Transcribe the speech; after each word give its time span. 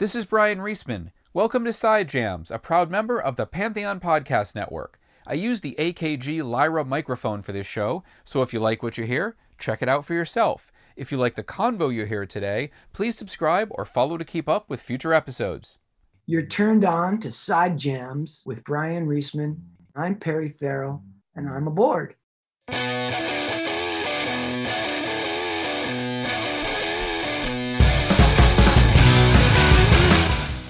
This 0.00 0.14
is 0.14 0.24
Bryan 0.24 0.60
Reesman. 0.60 1.12
Welcome 1.34 1.66
to 1.66 1.74
Side 1.74 2.08
Jams, 2.08 2.50
a 2.50 2.58
proud 2.58 2.90
member 2.90 3.20
of 3.20 3.36
the 3.36 3.44
Pantheon 3.44 4.00
Podcast 4.00 4.54
Network. 4.54 4.98
I 5.26 5.34
use 5.34 5.60
the 5.60 5.74
AKG 5.78 6.42
Lyra 6.42 6.86
microphone 6.86 7.42
for 7.42 7.52
this 7.52 7.66
show, 7.66 8.02
so 8.24 8.40
if 8.40 8.54
you 8.54 8.60
like 8.60 8.82
what 8.82 8.96
you 8.96 9.04
hear, 9.04 9.36
check 9.58 9.82
it 9.82 9.90
out 9.90 10.06
for 10.06 10.14
yourself. 10.14 10.72
If 10.96 11.12
you 11.12 11.18
like 11.18 11.34
the 11.34 11.44
convo 11.44 11.92
you 11.92 12.06
hear 12.06 12.24
today, 12.24 12.70
please 12.94 13.18
subscribe 13.18 13.68
or 13.72 13.84
follow 13.84 14.16
to 14.16 14.24
keep 14.24 14.48
up 14.48 14.70
with 14.70 14.80
future 14.80 15.12
episodes. 15.12 15.76
You're 16.24 16.46
turned 16.46 16.86
on 16.86 17.20
to 17.20 17.30
Side 17.30 17.76
Jams 17.76 18.42
with 18.46 18.64
Bryan 18.64 19.06
Reesman. 19.06 19.58
I'm 19.94 20.14
Perry 20.14 20.48
Farrell, 20.48 21.02
and 21.36 21.46
I'm 21.46 21.66
aboard. 21.66 22.14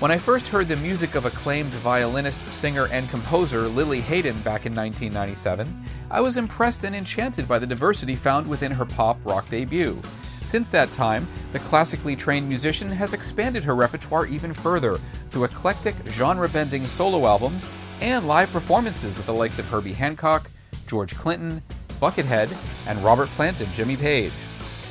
When 0.00 0.10
I 0.10 0.16
first 0.16 0.48
heard 0.48 0.66
the 0.66 0.76
music 0.76 1.14
of 1.14 1.26
acclaimed 1.26 1.68
violinist, 1.72 2.50
singer, 2.50 2.88
and 2.90 3.06
composer 3.10 3.68
Lili 3.68 4.00
Haydn 4.00 4.40
back 4.40 4.64
in 4.64 4.74
1997, 4.74 5.84
I 6.10 6.22
was 6.22 6.38
impressed 6.38 6.84
and 6.84 6.96
enchanted 6.96 7.46
by 7.46 7.58
the 7.58 7.66
diversity 7.66 8.16
found 8.16 8.48
within 8.48 8.72
her 8.72 8.86
pop 8.86 9.18
rock 9.24 9.50
debut. 9.50 10.00
Since 10.42 10.70
that 10.70 10.90
time, 10.90 11.28
the 11.52 11.58
classically 11.58 12.16
trained 12.16 12.48
musician 12.48 12.90
has 12.90 13.12
expanded 13.12 13.62
her 13.62 13.74
repertoire 13.74 14.24
even 14.24 14.54
further 14.54 14.98
through 15.28 15.44
eclectic, 15.44 15.94
genre 16.08 16.48
bending 16.48 16.86
solo 16.86 17.26
albums 17.26 17.66
and 18.00 18.26
live 18.26 18.50
performances 18.52 19.18
with 19.18 19.26
the 19.26 19.34
likes 19.34 19.58
of 19.58 19.66
Herbie 19.66 19.92
Hancock, 19.92 20.50
George 20.86 21.14
Clinton, 21.14 21.62
Buckethead, 22.00 22.50
and 22.86 22.98
Robert 23.04 23.28
Plant 23.32 23.60
and 23.60 23.70
Jimmy 23.72 23.98
Page. 23.98 24.32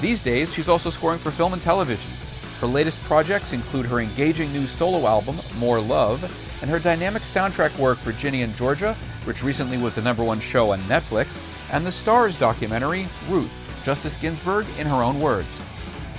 These 0.01 0.21
days, 0.21 0.53
she's 0.53 0.69
also 0.69 0.91
scoring 0.91 1.17
for 1.17 1.31
film 1.31 1.53
and 1.53 1.61
television. 1.63 2.11
Her 2.59 2.67
latest 2.67 3.01
projects 3.03 3.53
include 3.53 3.85
her 3.85 4.01
engaging 4.01 4.51
new 4.51 4.65
solo 4.65 5.07
album, 5.07 5.37
More 5.59 5.79
Love, 5.79 6.21
and 6.61 6.69
her 6.69 6.79
dynamic 6.79 7.21
soundtrack 7.21 7.77
work 7.79 7.97
for 7.97 8.11
Ginny 8.11 8.41
and 8.41 8.53
Georgia, 8.53 8.97
which 9.23 9.43
recently 9.43 9.77
was 9.77 9.95
the 9.95 10.01
number 10.01 10.25
one 10.25 10.41
show 10.41 10.71
on 10.71 10.79
Netflix, 10.81 11.41
and 11.71 11.85
the 11.85 11.89
Starz 11.89 12.37
documentary, 12.37 13.07
Ruth, 13.29 13.81
Justice 13.85 14.17
Ginsburg 14.17 14.65
in 14.77 14.85
her 14.87 15.01
own 15.01 15.21
words. 15.21 15.63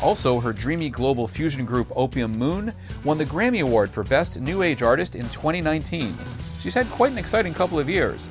Also, 0.00 0.40
her 0.40 0.54
dreamy 0.54 0.88
global 0.88 1.28
fusion 1.28 1.66
group 1.66 1.88
Opium 1.94 2.38
Moon 2.38 2.72
won 3.04 3.18
the 3.18 3.26
Grammy 3.26 3.60
Award 3.60 3.90
for 3.90 4.02
Best 4.02 4.40
New 4.40 4.62
Age 4.62 4.82
Artist 4.82 5.14
in 5.14 5.24
2019. 5.24 6.16
She's 6.58 6.72
had 6.72 6.88
quite 6.88 7.12
an 7.12 7.18
exciting 7.18 7.52
couple 7.52 7.78
of 7.78 7.90
years. 7.90 8.30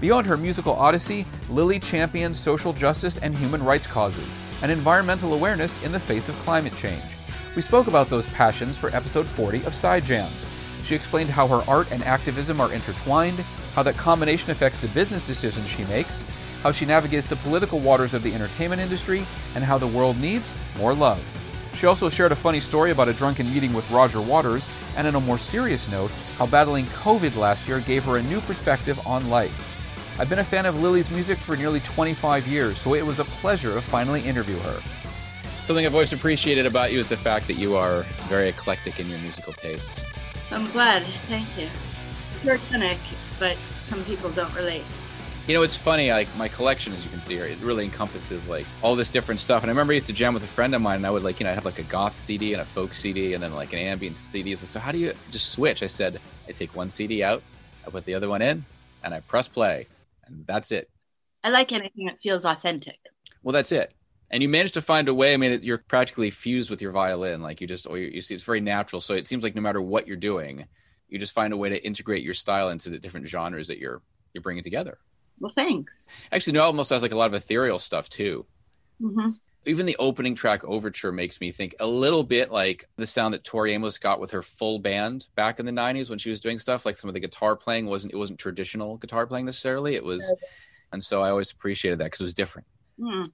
Beyond 0.00 0.28
her 0.28 0.36
musical 0.36 0.74
odyssey, 0.74 1.26
Lili 1.50 1.80
champions 1.80 2.38
social 2.38 2.72
justice 2.72 3.18
and 3.18 3.34
human 3.34 3.64
rights 3.64 3.88
causes, 3.88 4.38
and 4.62 4.70
environmental 4.70 5.34
awareness 5.34 5.82
in 5.82 5.90
the 5.90 5.98
face 5.98 6.28
of 6.28 6.36
climate 6.36 6.74
change. 6.76 7.17
We 7.58 7.62
spoke 7.62 7.88
about 7.88 8.08
those 8.08 8.28
passions 8.28 8.78
for 8.78 8.88
episode 8.94 9.26
40 9.26 9.64
of 9.64 9.74
Side 9.74 10.04
Jams. 10.04 10.46
She 10.84 10.94
explained 10.94 11.28
how 11.28 11.48
her 11.48 11.68
art 11.68 11.90
and 11.90 12.04
activism 12.04 12.60
are 12.60 12.72
intertwined, 12.72 13.40
how 13.74 13.82
that 13.82 13.96
combination 13.96 14.52
affects 14.52 14.78
the 14.78 14.86
business 14.86 15.24
decisions 15.24 15.68
she 15.68 15.84
makes, 15.86 16.22
how 16.62 16.70
she 16.70 16.86
navigates 16.86 17.26
the 17.26 17.34
political 17.34 17.80
waters 17.80 18.14
of 18.14 18.22
the 18.22 18.32
entertainment 18.32 18.80
industry, 18.80 19.26
and 19.56 19.64
how 19.64 19.76
the 19.76 19.88
world 19.88 20.20
needs 20.20 20.54
more 20.78 20.94
love. 20.94 21.20
She 21.74 21.86
also 21.86 22.08
shared 22.08 22.30
a 22.30 22.36
funny 22.36 22.60
story 22.60 22.92
about 22.92 23.08
a 23.08 23.12
drunken 23.12 23.52
meeting 23.52 23.72
with 23.72 23.90
Roger 23.90 24.20
Waters, 24.20 24.68
and 24.96 25.08
on 25.08 25.16
a 25.16 25.20
more 25.20 25.36
serious 25.36 25.90
note, 25.90 26.12
how 26.36 26.46
battling 26.46 26.84
COVID 26.84 27.36
last 27.36 27.66
year 27.66 27.80
gave 27.80 28.04
her 28.04 28.18
a 28.18 28.22
new 28.22 28.40
perspective 28.42 29.04
on 29.04 29.28
life. 29.30 30.14
I've 30.20 30.30
been 30.30 30.38
a 30.38 30.44
fan 30.44 30.64
of 30.64 30.80
Lili's 30.80 31.10
music 31.10 31.38
for 31.38 31.56
nearly 31.56 31.80
25 31.80 32.46
years, 32.46 32.78
so 32.78 32.94
it 32.94 33.04
was 33.04 33.18
a 33.18 33.24
pleasure 33.24 33.74
to 33.74 33.80
finally 33.80 34.20
interview 34.20 34.58
her. 34.58 34.80
Something 35.68 35.84
I've 35.84 35.92
always 35.92 36.14
appreciated 36.14 36.64
about 36.64 36.94
you 36.94 36.98
is 36.98 37.10
the 37.10 37.16
fact 37.18 37.46
that 37.48 37.58
you 37.58 37.76
are 37.76 38.04
very 38.26 38.48
eclectic 38.48 38.98
in 38.98 39.06
your 39.10 39.18
musical 39.18 39.52
tastes. 39.52 40.02
I'm 40.50 40.66
glad. 40.70 41.02
Thank 41.28 41.44
you. 41.58 41.68
You're 42.42 42.54
a 42.54 42.58
cynic, 42.58 42.96
but 43.38 43.54
some 43.82 44.02
people 44.04 44.30
don't 44.30 44.54
relate. 44.54 44.82
You 45.46 45.52
know, 45.52 45.62
it's 45.62 45.76
funny. 45.76 46.10
Like 46.10 46.34
my 46.38 46.48
collection, 46.48 46.94
as 46.94 47.04
you 47.04 47.10
can 47.10 47.20
see 47.20 47.34
here, 47.34 47.44
it 47.44 47.58
really 47.60 47.84
encompasses 47.84 48.48
like 48.48 48.64
all 48.80 48.96
this 48.96 49.10
different 49.10 49.40
stuff. 49.40 49.62
And 49.62 49.68
I 49.68 49.72
remember 49.72 49.92
I 49.92 49.96
used 49.96 50.06
to 50.06 50.14
jam 50.14 50.32
with 50.32 50.42
a 50.42 50.46
friend 50.46 50.74
of 50.74 50.80
mine, 50.80 50.96
and 50.96 51.06
I 51.06 51.10
would 51.10 51.22
like, 51.22 51.38
you 51.38 51.44
know, 51.44 51.50
I 51.50 51.54
have 51.54 51.66
like 51.66 51.78
a 51.78 51.82
goth 51.82 52.14
CD 52.14 52.54
and 52.54 52.62
a 52.62 52.64
folk 52.64 52.94
CD, 52.94 53.34
and 53.34 53.42
then 53.42 53.52
like 53.52 53.74
an 53.74 53.78
ambient 53.80 54.16
CD. 54.16 54.56
So 54.56 54.78
how 54.78 54.90
do 54.90 54.96
you 54.96 55.12
just 55.30 55.50
switch? 55.50 55.82
I 55.82 55.86
said, 55.88 56.18
I 56.48 56.52
take 56.52 56.74
one 56.74 56.88
CD 56.88 57.22
out, 57.22 57.42
I 57.86 57.90
put 57.90 58.06
the 58.06 58.14
other 58.14 58.30
one 58.30 58.40
in, 58.40 58.64
and 59.04 59.12
I 59.12 59.20
press 59.20 59.48
play, 59.48 59.86
and 60.28 60.46
that's 60.46 60.72
it. 60.72 60.88
I 61.44 61.50
like 61.50 61.72
anything 61.72 62.06
that 62.06 62.22
feels 62.22 62.46
authentic. 62.46 62.96
Well, 63.42 63.52
that's 63.52 63.70
it 63.70 63.92
and 64.30 64.42
you 64.42 64.48
managed 64.48 64.74
to 64.74 64.82
find 64.82 65.08
a 65.08 65.14
way. 65.14 65.32
I 65.34 65.36
mean, 65.36 65.60
you're 65.62 65.78
practically 65.78 66.30
fused 66.30 66.70
with 66.70 66.82
your 66.82 66.92
violin. 66.92 67.42
Like 67.42 67.60
you 67.60 67.66
just, 67.66 67.86
or 67.86 67.98
you, 67.98 68.08
you 68.08 68.20
see, 68.20 68.34
it's 68.34 68.44
very 68.44 68.60
natural. 68.60 69.00
So 69.00 69.14
it 69.14 69.26
seems 69.26 69.42
like 69.42 69.54
no 69.54 69.62
matter 69.62 69.80
what 69.80 70.06
you're 70.06 70.16
doing, 70.16 70.66
you 71.08 71.18
just 71.18 71.32
find 71.32 71.52
a 71.52 71.56
way 71.56 71.70
to 71.70 71.84
integrate 71.84 72.22
your 72.22 72.34
style 72.34 72.68
into 72.68 72.90
the 72.90 72.98
different 72.98 73.26
genres 73.26 73.68
that 73.68 73.78
you're 73.78 74.02
you're 74.34 74.42
bringing 74.42 74.62
together. 74.62 74.98
Well, 75.40 75.52
thanks. 75.54 76.06
Actually, 76.32 76.54
no, 76.54 76.64
almost 76.64 76.90
has 76.90 77.02
like 77.02 77.12
a 77.12 77.16
lot 77.16 77.28
of 77.28 77.34
ethereal 77.34 77.78
stuff 77.78 78.08
too. 78.08 78.44
Mm-hmm. 79.00 79.30
Even 79.66 79.86
the 79.86 79.96
opening 79.98 80.34
track 80.34 80.64
overture 80.64 81.12
makes 81.12 81.40
me 81.40 81.50
think 81.50 81.74
a 81.80 81.86
little 81.86 82.24
bit 82.24 82.50
like 82.50 82.88
the 82.96 83.06
sound 83.06 83.34
that 83.34 83.44
Tori 83.44 83.72
Amos 83.72 83.98
got 83.98 84.20
with 84.20 84.30
her 84.30 84.42
full 84.42 84.78
band 84.78 85.26
back 85.34 85.60
in 85.60 85.66
the 85.66 85.72
'90s 85.72 86.10
when 86.10 86.18
she 86.18 86.30
was 86.30 86.40
doing 86.40 86.58
stuff. 86.58 86.84
Like 86.84 86.96
some 86.96 87.08
of 87.08 87.14
the 87.14 87.20
guitar 87.20 87.56
playing 87.56 87.86
wasn't 87.86 88.12
it 88.12 88.16
wasn't 88.16 88.38
traditional 88.38 88.98
guitar 88.98 89.26
playing 89.26 89.46
necessarily. 89.46 89.94
It 89.94 90.04
was, 90.04 90.30
and 90.92 91.02
so 91.02 91.22
I 91.22 91.30
always 91.30 91.50
appreciated 91.50 91.98
that 92.00 92.04
because 92.04 92.20
it 92.20 92.24
was 92.24 92.34
different. 92.34 92.66
Mm. 93.00 93.32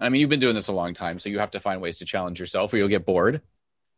I 0.00 0.08
mean, 0.08 0.20
you've 0.20 0.30
been 0.30 0.40
doing 0.40 0.54
this 0.54 0.68
a 0.68 0.72
long 0.72 0.94
time, 0.94 1.18
so 1.18 1.28
you 1.28 1.38
have 1.38 1.50
to 1.52 1.60
find 1.60 1.80
ways 1.80 1.98
to 1.98 2.04
challenge 2.04 2.38
yourself, 2.38 2.72
or 2.72 2.76
you'll 2.76 2.88
get 2.88 3.06
bored. 3.06 3.40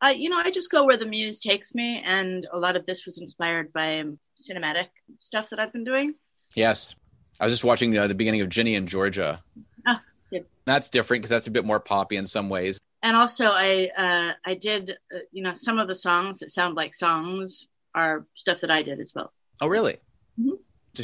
Uh, 0.01 0.15
you 0.17 0.31
know, 0.31 0.37
I 0.37 0.51
just 0.51 0.71
go 0.71 0.85
where 0.85 0.97
the 0.97 1.07
muse 1.07 1.41
takes 1.41 1.75
me, 1.75 2.03
and 2.07 2.47
a 2.53 2.59
lot 2.59 2.77
of 2.77 2.87
this 2.87 3.05
was 3.05 3.21
inspired 3.21 3.73
by 3.73 4.05
cinematic 4.41 4.89
stuff 5.19 5.51
that 5.51 5.59
I've 5.59 5.73
been 5.73 5.85
doing. 5.85 6.15
Yes, 6.55 6.95
I 7.41 7.45
was 7.45 7.53
just 7.53 7.65
watching 7.65 7.97
uh, 7.97 8.07
the 8.07 8.15
beginning 8.15 8.41
of 8.41 8.49
Ginny 8.49 8.77
and 8.77 8.87
Georgia. 8.87 9.43
Ah, 9.87 10.01
good. 10.31 10.47
That's 10.67 10.89
different 10.89 11.23
because 11.23 11.31
that's 11.31 11.49
a 11.49 11.51
bit 11.51 11.65
more 11.65 11.81
poppy 11.81 12.17
in 12.17 12.27
some 12.27 12.49
ways. 12.49 12.79
And 13.03 13.17
also, 13.17 13.47
I 13.47 13.91
uh, 13.97 14.33
I 14.45 14.55
did 14.55 14.97
uh, 15.15 15.19
you 15.33 15.43
know 15.43 15.55
some 15.55 15.79
of 15.79 15.89
the 15.89 15.95
songs 15.95 16.39
that 16.39 16.51
sound 16.51 16.77
like 16.77 16.95
songs 16.95 17.67
are 17.95 18.25
stuff 18.35 18.61
that 18.61 18.71
I 18.71 18.83
did 18.83 19.01
as 19.01 19.13
well. 19.15 19.33
Oh, 19.61 19.67
really? 19.67 19.99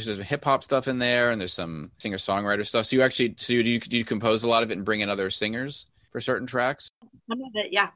There's 0.03 0.17
some 0.17 0.25
hip 0.25 0.43
hop 0.43 0.63
stuff 0.63 0.87
in 0.87 0.99
there, 0.99 1.31
and 1.31 1.39
there's 1.39 1.53
some 1.53 1.91
singer 1.97 2.17
songwriter 2.17 2.65
stuff. 2.65 2.85
So 2.85 2.97
you 2.97 3.01
actually, 3.01 3.35
so 3.37 3.53
do 3.53 3.71
you, 3.71 3.79
do 3.79 3.97
you 3.97 4.05
compose 4.05 4.43
a 4.43 4.47
lot 4.47 4.63
of 4.63 4.69
it 4.69 4.77
and 4.77 4.85
bring 4.85 4.99
in 4.99 5.09
other 5.09 5.29
singers 5.29 5.87
for 6.11 6.21
certain 6.21 6.47
tracks? 6.47 6.89
Some 7.29 7.41
of 7.41 7.51
it, 7.55 7.67
yeah. 7.71 7.89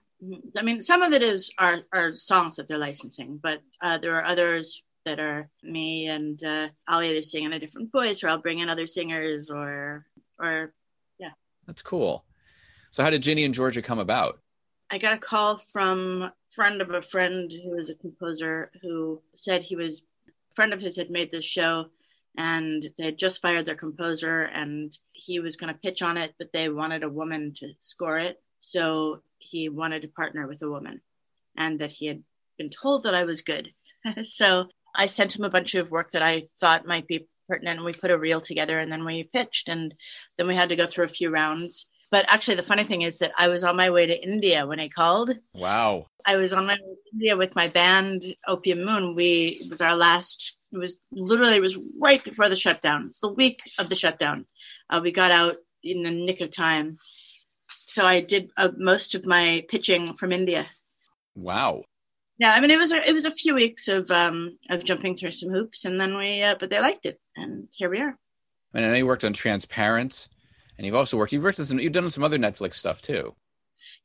I 0.57 0.63
mean, 0.63 0.81
some 0.81 1.01
of 1.01 1.13
it 1.13 1.21
is 1.21 1.51
are 1.57 1.79
are 1.93 2.13
songs 2.15 2.57
that 2.57 2.67
they're 2.67 2.77
licensing, 2.77 3.39
but 3.41 3.59
uh, 3.81 3.97
there 3.99 4.15
are 4.15 4.25
others 4.25 4.83
that 5.05 5.19
are 5.19 5.49
me, 5.63 6.07
and 6.07 6.43
uh, 6.43 6.67
I'll 6.87 7.03
either 7.03 7.21
sing 7.21 7.43
in 7.43 7.53
a 7.53 7.59
different 7.59 7.91
voice, 7.91 8.23
or 8.23 8.27
I'll 8.27 8.41
bring 8.41 8.59
in 8.59 8.69
other 8.69 8.87
singers, 8.87 9.49
or 9.49 10.05
or 10.37 10.73
yeah. 11.19 11.31
That's 11.67 11.81
cool. 11.81 12.25
So 12.91 13.03
how 13.03 13.09
did 13.09 13.21
Ginny 13.21 13.45
and 13.45 13.53
Georgia 13.53 13.81
come 13.81 13.99
about? 13.99 14.39
I 14.91 14.97
got 14.97 15.13
a 15.13 15.19
call 15.19 15.61
from 15.71 16.23
a 16.23 16.33
friend 16.53 16.81
of 16.81 16.89
a 16.89 17.01
friend 17.01 17.51
who 17.51 17.75
was 17.77 17.89
a 17.89 17.95
composer 17.95 18.71
who 18.81 19.21
said 19.35 19.61
he 19.61 19.75
was 19.75 20.03
friend 20.55 20.73
of 20.73 20.81
his 20.81 20.97
had 20.97 21.09
made 21.09 21.31
this 21.31 21.45
show 21.45 21.87
and 22.37 22.89
they 22.97 23.05
had 23.05 23.17
just 23.17 23.41
fired 23.41 23.65
their 23.65 23.75
composer 23.75 24.41
and 24.41 24.97
he 25.13 25.39
was 25.39 25.55
going 25.55 25.73
to 25.73 25.79
pitch 25.79 26.01
on 26.01 26.17
it 26.17 26.33
but 26.37 26.49
they 26.53 26.69
wanted 26.69 27.03
a 27.03 27.09
woman 27.09 27.53
to 27.57 27.73
score 27.79 28.17
it. 28.17 28.41
So 28.59 29.21
he 29.37 29.69
wanted 29.69 30.01
to 30.03 30.07
partner 30.09 30.47
with 30.47 30.61
a 30.61 30.69
woman 30.69 31.01
and 31.57 31.79
that 31.79 31.91
he 31.91 32.07
had 32.07 32.23
been 32.57 32.69
told 32.69 33.03
that 33.03 33.15
i 33.15 33.23
was 33.23 33.41
good. 33.41 33.73
So 34.23 34.65
i 34.95 35.07
sent 35.07 35.35
him 35.35 35.43
a 35.43 35.49
bunch 35.49 35.75
of 35.75 35.91
work 35.91 36.11
that 36.11 36.23
i 36.23 36.47
thought 36.59 36.85
might 36.85 37.07
be 37.07 37.27
pertinent 37.47 37.77
and 37.77 37.85
we 37.85 37.93
put 37.93 38.11
a 38.11 38.17
reel 38.17 38.41
together 38.41 38.79
and 38.79 38.91
then 38.91 39.03
we 39.03 39.23
pitched 39.23 39.69
and 39.69 39.93
then 40.37 40.47
we 40.47 40.55
had 40.55 40.69
to 40.69 40.75
go 40.75 40.85
through 40.85 41.05
a 41.05 41.09
few 41.09 41.29
rounds 41.29 41.87
but 42.11 42.25
actually, 42.27 42.55
the 42.55 42.63
funny 42.63 42.83
thing 42.83 43.03
is 43.03 43.19
that 43.19 43.31
I 43.37 43.49
was 43.49 43.63
on 43.63 43.75
my 43.75 43.91
way 43.91 44.07
to 44.07 44.23
India 44.23 44.65
when 44.65 44.79
he 44.79 44.89
called. 44.89 45.31
Wow. 45.53 46.07
I 46.25 46.37
was 46.37 46.53
on 46.53 46.65
my 46.65 46.73
way 46.73 46.77
to 46.77 47.13
India 47.13 47.37
with 47.37 47.55
my 47.55 47.67
band, 47.67 48.23
Opium 48.47 48.83
Moon. 48.83 49.15
We 49.15 49.59
it 49.61 49.69
was 49.69 49.81
our 49.81 49.95
last. 49.95 50.57
It 50.71 50.79
was 50.79 51.01
literally 51.11 51.55
it 51.55 51.61
was 51.61 51.77
right 51.99 52.23
before 52.23 52.49
the 52.49 52.55
shutdown. 52.55 53.07
It's 53.09 53.19
the 53.19 53.31
week 53.31 53.59
of 53.77 53.89
the 53.89 53.95
shutdown. 53.95 54.45
Uh, 54.89 55.01
we 55.03 55.11
got 55.11 55.31
out 55.31 55.57
in 55.83 56.03
the 56.03 56.11
nick 56.11 56.41
of 56.41 56.51
time. 56.51 56.97
So 57.67 58.05
I 58.05 58.21
did 58.21 58.49
uh, 58.57 58.69
most 58.77 59.13
of 59.13 59.25
my 59.25 59.65
pitching 59.69 60.13
from 60.13 60.31
India. 60.31 60.65
Wow. 61.35 61.83
Yeah, 62.39 62.53
I 62.53 62.61
mean 62.61 62.71
it 62.71 62.79
was 62.79 62.91
a, 62.91 63.07
it 63.07 63.13
was 63.13 63.25
a 63.25 63.31
few 63.31 63.53
weeks 63.53 63.87
of 63.87 64.09
um 64.09 64.57
of 64.71 64.83
jumping 64.83 65.15
through 65.15 65.31
some 65.31 65.51
hoops, 65.51 65.85
and 65.85 66.01
then 66.01 66.17
we 66.17 66.41
uh, 66.41 66.55
but 66.59 66.71
they 66.71 66.79
liked 66.79 67.05
it, 67.05 67.19
and 67.35 67.67
here 67.71 67.89
we 67.89 68.01
are. 68.01 68.17
And 68.73 68.85
I 68.85 68.89
know 68.89 68.95
you 68.95 69.05
worked 69.05 69.25
on 69.25 69.33
Transparent 69.33 70.27
and 70.79 70.85
you've 70.85 70.95
also 70.95 71.17
worked. 71.17 71.33
You've 71.33 71.43
worked 71.43 71.59
on 71.59 71.65
some. 71.65 71.77
You've 71.77 71.91
done 71.91 72.09
some 72.09 72.23
other 72.23 72.37
Netflix 72.37 72.75
stuff 72.75 73.01
too. 73.01 73.35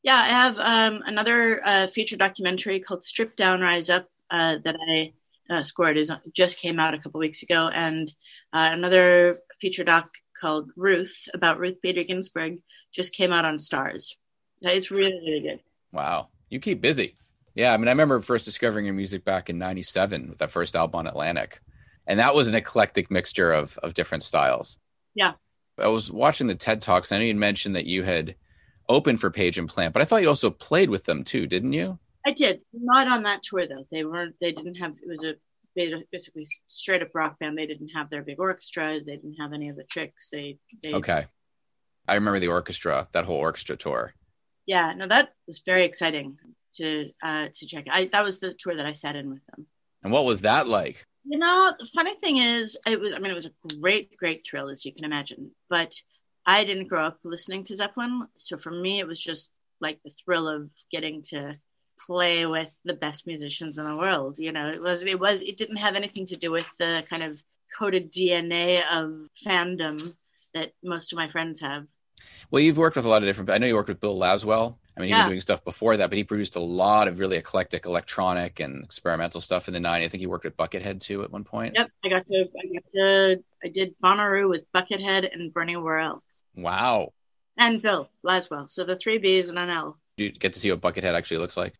Yeah, 0.03 0.17
I 0.17 0.27
have 0.27 0.59
um, 0.59 1.03
another 1.05 1.61
uh, 1.65 1.87
feature 1.87 2.17
documentary 2.17 2.81
called 2.81 3.05
"Strip 3.05 3.37
Down, 3.37 3.61
Rise 3.61 3.89
Up" 3.89 4.09
uh, 4.29 4.57
that 4.65 4.75
I 4.89 5.13
uh, 5.49 5.63
scored. 5.63 5.95
is 5.95 6.11
just 6.35 6.59
came 6.59 6.77
out 6.77 6.93
a 6.93 6.99
couple 6.99 7.21
weeks 7.21 7.43
ago, 7.43 7.69
and 7.73 8.09
uh, 8.51 8.71
another 8.73 9.37
feature 9.61 9.85
doc 9.85 10.09
called 10.39 10.69
Ruth 10.75 11.29
about 11.33 11.59
Ruth 11.59 11.81
Bader 11.81 12.03
Ginsburg 12.03 12.57
just 12.93 13.15
came 13.15 13.31
out 13.31 13.45
on 13.45 13.55
Starz. 13.55 14.15
It's 14.59 14.91
really 14.91 15.13
really 15.25 15.41
good. 15.41 15.59
Wow, 15.93 16.27
you 16.49 16.59
keep 16.59 16.81
busy. 16.81 17.15
Yeah, 17.53 17.73
I 17.73 17.77
mean, 17.77 17.87
I 17.87 17.91
remember 17.91 18.21
first 18.21 18.43
discovering 18.43 18.83
your 18.83 18.95
music 18.95 19.23
back 19.23 19.49
in 19.49 19.57
'97 19.57 20.27
with 20.27 20.39
that 20.39 20.51
first 20.51 20.75
album 20.75 20.99
on 20.99 21.07
Atlantic, 21.07 21.61
and 22.05 22.19
that 22.19 22.35
was 22.35 22.49
an 22.49 22.55
eclectic 22.55 23.09
mixture 23.09 23.53
of 23.53 23.77
of 23.77 23.93
different 23.93 24.23
styles. 24.23 24.77
Yeah, 25.13 25.35
I 25.77 25.87
was 25.87 26.11
watching 26.11 26.47
the 26.47 26.55
TED 26.55 26.81
talks. 26.81 27.11
I 27.11 27.17
know 27.17 27.23
you 27.23 27.35
mentioned 27.35 27.75
that 27.75 27.85
you 27.85 28.03
had 28.03 28.35
opened 28.87 29.19
for 29.19 29.29
Page 29.29 29.57
and 29.57 29.69
Plant, 29.69 29.93
but 29.93 30.01
I 30.01 30.05
thought 30.05 30.21
you 30.21 30.29
also 30.29 30.49
played 30.49 30.89
with 30.89 31.05
them 31.05 31.23
too, 31.23 31.47
didn't 31.47 31.73
you? 31.73 31.99
I 32.25 32.31
did. 32.31 32.61
Not 32.73 33.07
on 33.07 33.23
that 33.23 33.43
tour 33.43 33.67
though. 33.67 33.85
They 33.91 34.03
weren't. 34.03 34.35
They 34.41 34.51
didn't 34.51 34.75
have. 34.75 34.93
It 35.01 35.07
was 35.07 35.23
a 35.23 35.35
basically 36.11 36.47
straight 36.67 37.01
up 37.01 37.09
rock 37.13 37.37
band. 37.39 37.57
They 37.57 37.67
didn't 37.67 37.89
have 37.89 38.09
their 38.09 38.23
big 38.23 38.39
orchestras. 38.39 39.05
They 39.05 39.17
didn't 39.17 39.35
have 39.39 39.53
any 39.53 39.69
of 39.69 39.75
the 39.75 39.83
tricks. 39.83 40.29
They, 40.31 40.57
they 40.83 40.93
okay. 40.93 41.25
I 42.07 42.15
remember 42.15 42.39
the 42.39 42.47
orchestra, 42.47 43.07
that 43.13 43.25
whole 43.25 43.37
orchestra 43.37 43.75
tour. 43.75 44.13
Yeah, 44.65 44.93
no, 44.95 45.07
that 45.07 45.33
was 45.47 45.61
very 45.65 45.85
exciting 45.85 46.37
to 46.75 47.09
uh, 47.21 47.47
to 47.53 47.67
check. 47.67 47.85
I 47.89 48.05
that 48.11 48.23
was 48.23 48.39
the 48.39 48.53
tour 48.57 48.75
that 48.75 48.85
I 48.85 48.93
sat 48.93 49.15
in 49.15 49.29
with 49.29 49.45
them. 49.47 49.67
And 50.03 50.11
what 50.11 50.25
was 50.25 50.41
that 50.41 50.67
like? 50.67 51.05
You 51.27 51.39
know, 51.39 51.73
the 51.79 51.87
funny 51.87 52.15
thing 52.15 52.37
is, 52.37 52.77
it 52.85 52.99
was. 52.99 53.13
I 53.13 53.19
mean, 53.19 53.31
it 53.31 53.35
was 53.35 53.47
a 53.47 53.77
great, 53.79 54.15
great 54.17 54.45
thrill, 54.45 54.69
as 54.69 54.85
you 54.85 54.93
can 54.93 55.05
imagine. 55.05 55.51
But 55.69 55.95
I 56.45 56.63
didn't 56.63 56.87
grow 56.87 57.03
up 57.03 57.19
listening 57.23 57.63
to 57.65 57.75
Zeppelin, 57.75 58.27
so 58.37 58.57
for 58.57 58.71
me, 58.71 58.99
it 58.99 59.07
was 59.07 59.19
just 59.19 59.51
like 59.81 59.99
the 60.03 60.11
thrill 60.23 60.47
of 60.47 60.69
getting 60.91 61.23
to 61.23 61.57
play 62.05 62.45
with 62.45 62.69
the 62.83 62.93
best 62.93 63.25
musicians 63.25 63.77
in 63.77 63.85
the 63.85 63.95
world. 63.95 64.37
You 64.37 64.51
know, 64.51 64.67
it 64.67 64.81
was. 64.81 65.03
It 65.05 65.19
was. 65.19 65.41
It 65.41 65.57
didn't 65.57 65.77
have 65.77 65.95
anything 65.95 66.27
to 66.27 66.35
do 66.35 66.51
with 66.51 66.67
the 66.77 67.03
kind 67.09 67.23
of 67.23 67.41
coded 67.77 68.11
DNA 68.11 68.81
of 68.91 69.27
fandom 69.45 70.15
that 70.53 70.73
most 70.83 71.11
of 71.11 71.17
my 71.17 71.29
friends 71.29 71.59
have. 71.59 71.87
Well, 72.51 72.61
you've 72.61 72.77
worked 72.77 72.95
with 72.95 73.05
a 73.05 73.09
lot 73.09 73.23
of 73.23 73.27
different. 73.27 73.49
I 73.49 73.57
know 73.57 73.67
you 73.67 73.75
worked 73.75 73.89
with 73.89 73.99
Bill 73.99 74.17
Laswell. 74.17 74.77
I 74.97 75.01
mean, 75.01 75.09
yeah. 75.09 75.23
been 75.23 75.31
doing 75.31 75.41
stuff 75.41 75.63
before 75.63 75.97
that, 75.97 76.09
but 76.09 76.17
he 76.17 76.23
produced 76.23 76.55
a 76.55 76.61
lot 76.61 77.07
of 77.07 77.19
really 77.19 77.37
eclectic 77.37 77.85
electronic 77.85 78.59
and 78.59 78.83
experimental 78.83 79.41
stuff 79.41 79.67
in 79.67 79.73
the 79.73 79.79
'90s. 79.79 80.03
I 80.03 80.07
think 80.07 80.21
he 80.21 80.27
worked 80.27 80.45
at 80.45 80.55
Buckethead 80.55 81.01
too 81.01 81.23
at 81.23 81.31
one 81.31 81.43
point. 81.43 81.75
Yep, 81.75 81.91
I 82.03 82.09
got 82.09 82.25
to. 82.27 82.41
I 82.41 82.73
got 82.73 82.83
to. 82.93 83.43
I 83.63 83.67
did 83.67 83.95
Bonnaroo 84.01 84.49
with 84.49 84.71
Buckethead 84.73 85.33
and 85.33 85.53
Bernie 85.53 85.75
Worrell. 85.75 86.23
Wow. 86.55 87.13
And 87.57 87.81
Bill 87.81 88.09
Laswell. 88.25 88.69
So 88.69 88.83
the 88.83 88.97
three 88.97 89.17
B's 89.17 89.49
and 89.49 89.59
an 89.59 89.69
L. 89.69 89.97
Did 90.17 90.23
you 90.23 90.31
get 90.31 90.53
to 90.53 90.59
see 90.59 90.71
what 90.71 90.81
Buckethead 90.81 91.13
actually 91.13 91.37
looks 91.37 91.57
like? 91.57 91.73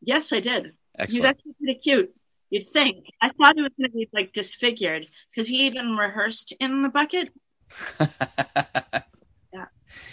Yes, 0.00 0.32
I 0.32 0.40
did. 0.40 0.72
Excellent. 0.98 1.12
He's 1.12 1.24
actually 1.24 1.52
pretty 1.58 1.80
cute. 1.80 2.14
You'd 2.50 2.66
think. 2.66 3.06
I 3.20 3.28
thought 3.28 3.54
he 3.56 3.62
was 3.62 3.72
going 3.78 3.90
to 3.90 3.96
be 3.96 4.08
like 4.12 4.32
disfigured 4.32 5.06
because 5.30 5.48
he 5.48 5.66
even 5.66 5.96
rehearsed 5.96 6.52
in 6.60 6.82
the 6.82 6.88
bucket. 6.88 7.30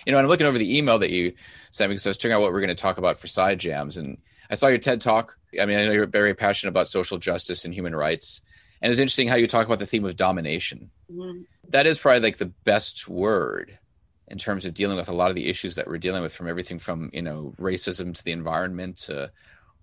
you 0.05 0.11
know, 0.11 0.19
I'm 0.19 0.27
looking 0.27 0.47
over 0.47 0.57
the 0.57 0.77
email 0.77 0.99
that 0.99 1.11
you 1.11 1.33
sent 1.71 1.89
me 1.89 1.93
because 1.93 2.07
I 2.07 2.09
was 2.09 2.17
figuring 2.17 2.35
out 2.35 2.41
what 2.41 2.51
we 2.51 2.57
are 2.57 2.65
going 2.65 2.75
to 2.75 2.81
talk 2.81 2.97
about 2.97 3.19
for 3.19 3.27
side 3.27 3.59
jams, 3.59 3.97
and 3.97 4.17
I 4.49 4.55
saw 4.55 4.67
your 4.67 4.77
TED 4.77 5.01
talk. 5.01 5.37
I 5.59 5.65
mean, 5.65 5.77
I 5.77 5.85
know 5.85 5.91
you're 5.91 6.07
very 6.07 6.33
passionate 6.33 6.69
about 6.69 6.87
social 6.87 7.17
justice 7.17 7.65
and 7.65 7.73
human 7.73 7.95
rights, 7.95 8.41
and 8.81 8.91
it's 8.91 8.99
interesting 8.99 9.27
how 9.27 9.35
you 9.35 9.47
talk 9.47 9.65
about 9.65 9.79
the 9.79 9.85
theme 9.85 10.05
of 10.05 10.15
domination. 10.15 10.89
Mm-hmm. 11.11 11.41
That 11.69 11.87
is 11.87 11.99
probably 11.99 12.21
like 12.21 12.37
the 12.37 12.51
best 12.63 13.07
word 13.07 13.77
in 14.27 14.37
terms 14.37 14.65
of 14.65 14.73
dealing 14.73 14.97
with 14.97 15.09
a 15.09 15.13
lot 15.13 15.29
of 15.29 15.35
the 15.35 15.47
issues 15.47 15.75
that 15.75 15.87
we're 15.87 15.97
dealing 15.97 16.21
with, 16.21 16.33
from 16.33 16.47
everything 16.47 16.79
from 16.79 17.09
you 17.13 17.21
know 17.21 17.53
racism 17.59 18.13
to 18.15 18.23
the 18.23 18.31
environment 18.31 18.97
to 18.97 19.31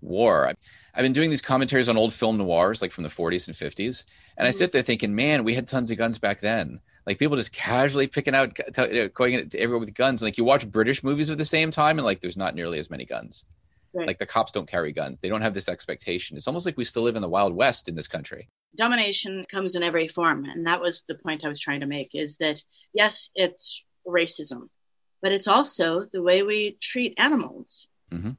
war. 0.01 0.53
I've 0.93 1.03
been 1.03 1.13
doing 1.13 1.29
these 1.29 1.41
commentaries 1.41 1.89
on 1.89 1.97
old 1.97 2.13
film 2.13 2.37
noirs, 2.37 2.81
like 2.81 2.91
from 2.91 3.03
the 3.03 3.09
40s 3.09 3.47
and 3.47 3.55
50s, 3.55 3.77
and 3.77 4.45
mm-hmm. 4.45 4.45
I 4.45 4.51
sit 4.51 4.71
there 4.71 4.81
thinking, 4.81 5.15
man, 5.15 5.43
we 5.43 5.53
had 5.53 5.67
tons 5.67 5.91
of 5.91 5.97
guns 5.97 6.17
back 6.17 6.39
then 6.39 6.79
like 7.07 7.17
people 7.17 7.37
just 7.37 7.53
casually 7.53 8.05
picking 8.05 8.35
out 8.35 8.55
going 9.15 9.49
to 9.49 9.59
everyone 9.59 9.79
with 9.79 9.95
guns. 9.95 10.21
Like 10.21 10.37
you 10.37 10.43
watch 10.43 10.69
british 10.69 11.03
movies 11.03 11.29
of 11.29 11.37
the 11.37 11.45
same 11.45 11.71
time 11.71 11.97
and 11.97 12.05
like 12.05 12.19
there's 12.21 12.37
not 12.37 12.53
nearly 12.53 12.77
as 12.77 12.89
many 12.89 13.05
guns. 13.05 13.45
Right. 13.93 14.05
like 14.05 14.19
the 14.19 14.25
cops 14.27 14.51
don't 14.51 14.69
carry 14.69 14.91
guns. 14.91 15.17
They 15.21 15.29
don't 15.29 15.41
have 15.41 15.55
this 15.55 15.69
expectation. 15.69 16.37
It's 16.37 16.45
almost 16.45 16.65
like 16.67 16.77
we 16.77 16.83
still 16.83 17.03
live 17.03 17.15
in 17.15 17.21
the 17.21 17.29
wild 17.29 17.55
west 17.55 17.87
in 17.87 17.95
this 17.95 18.07
country. 18.07 18.49
Domination 18.75 19.45
comes 19.49 19.73
in 19.73 19.81
every 19.81 20.09
form 20.09 20.43
and 20.45 20.67
that 20.67 20.81
was 20.81 21.03
the 21.07 21.15
point 21.15 21.45
i 21.45 21.47
was 21.47 21.59
trying 21.59 21.79
to 21.79 21.87
make 21.87 22.11
is 22.13 22.37
that 22.37 22.61
yes 22.93 23.29
it's 23.33 23.85
racism 24.05 24.69
but 25.21 25.31
it's 25.31 25.47
also 25.47 26.05
the 26.11 26.21
way 26.21 26.43
we 26.43 26.77
treat 26.81 27.15
animals. 27.17 27.87
Mm-hmm. 28.11 28.31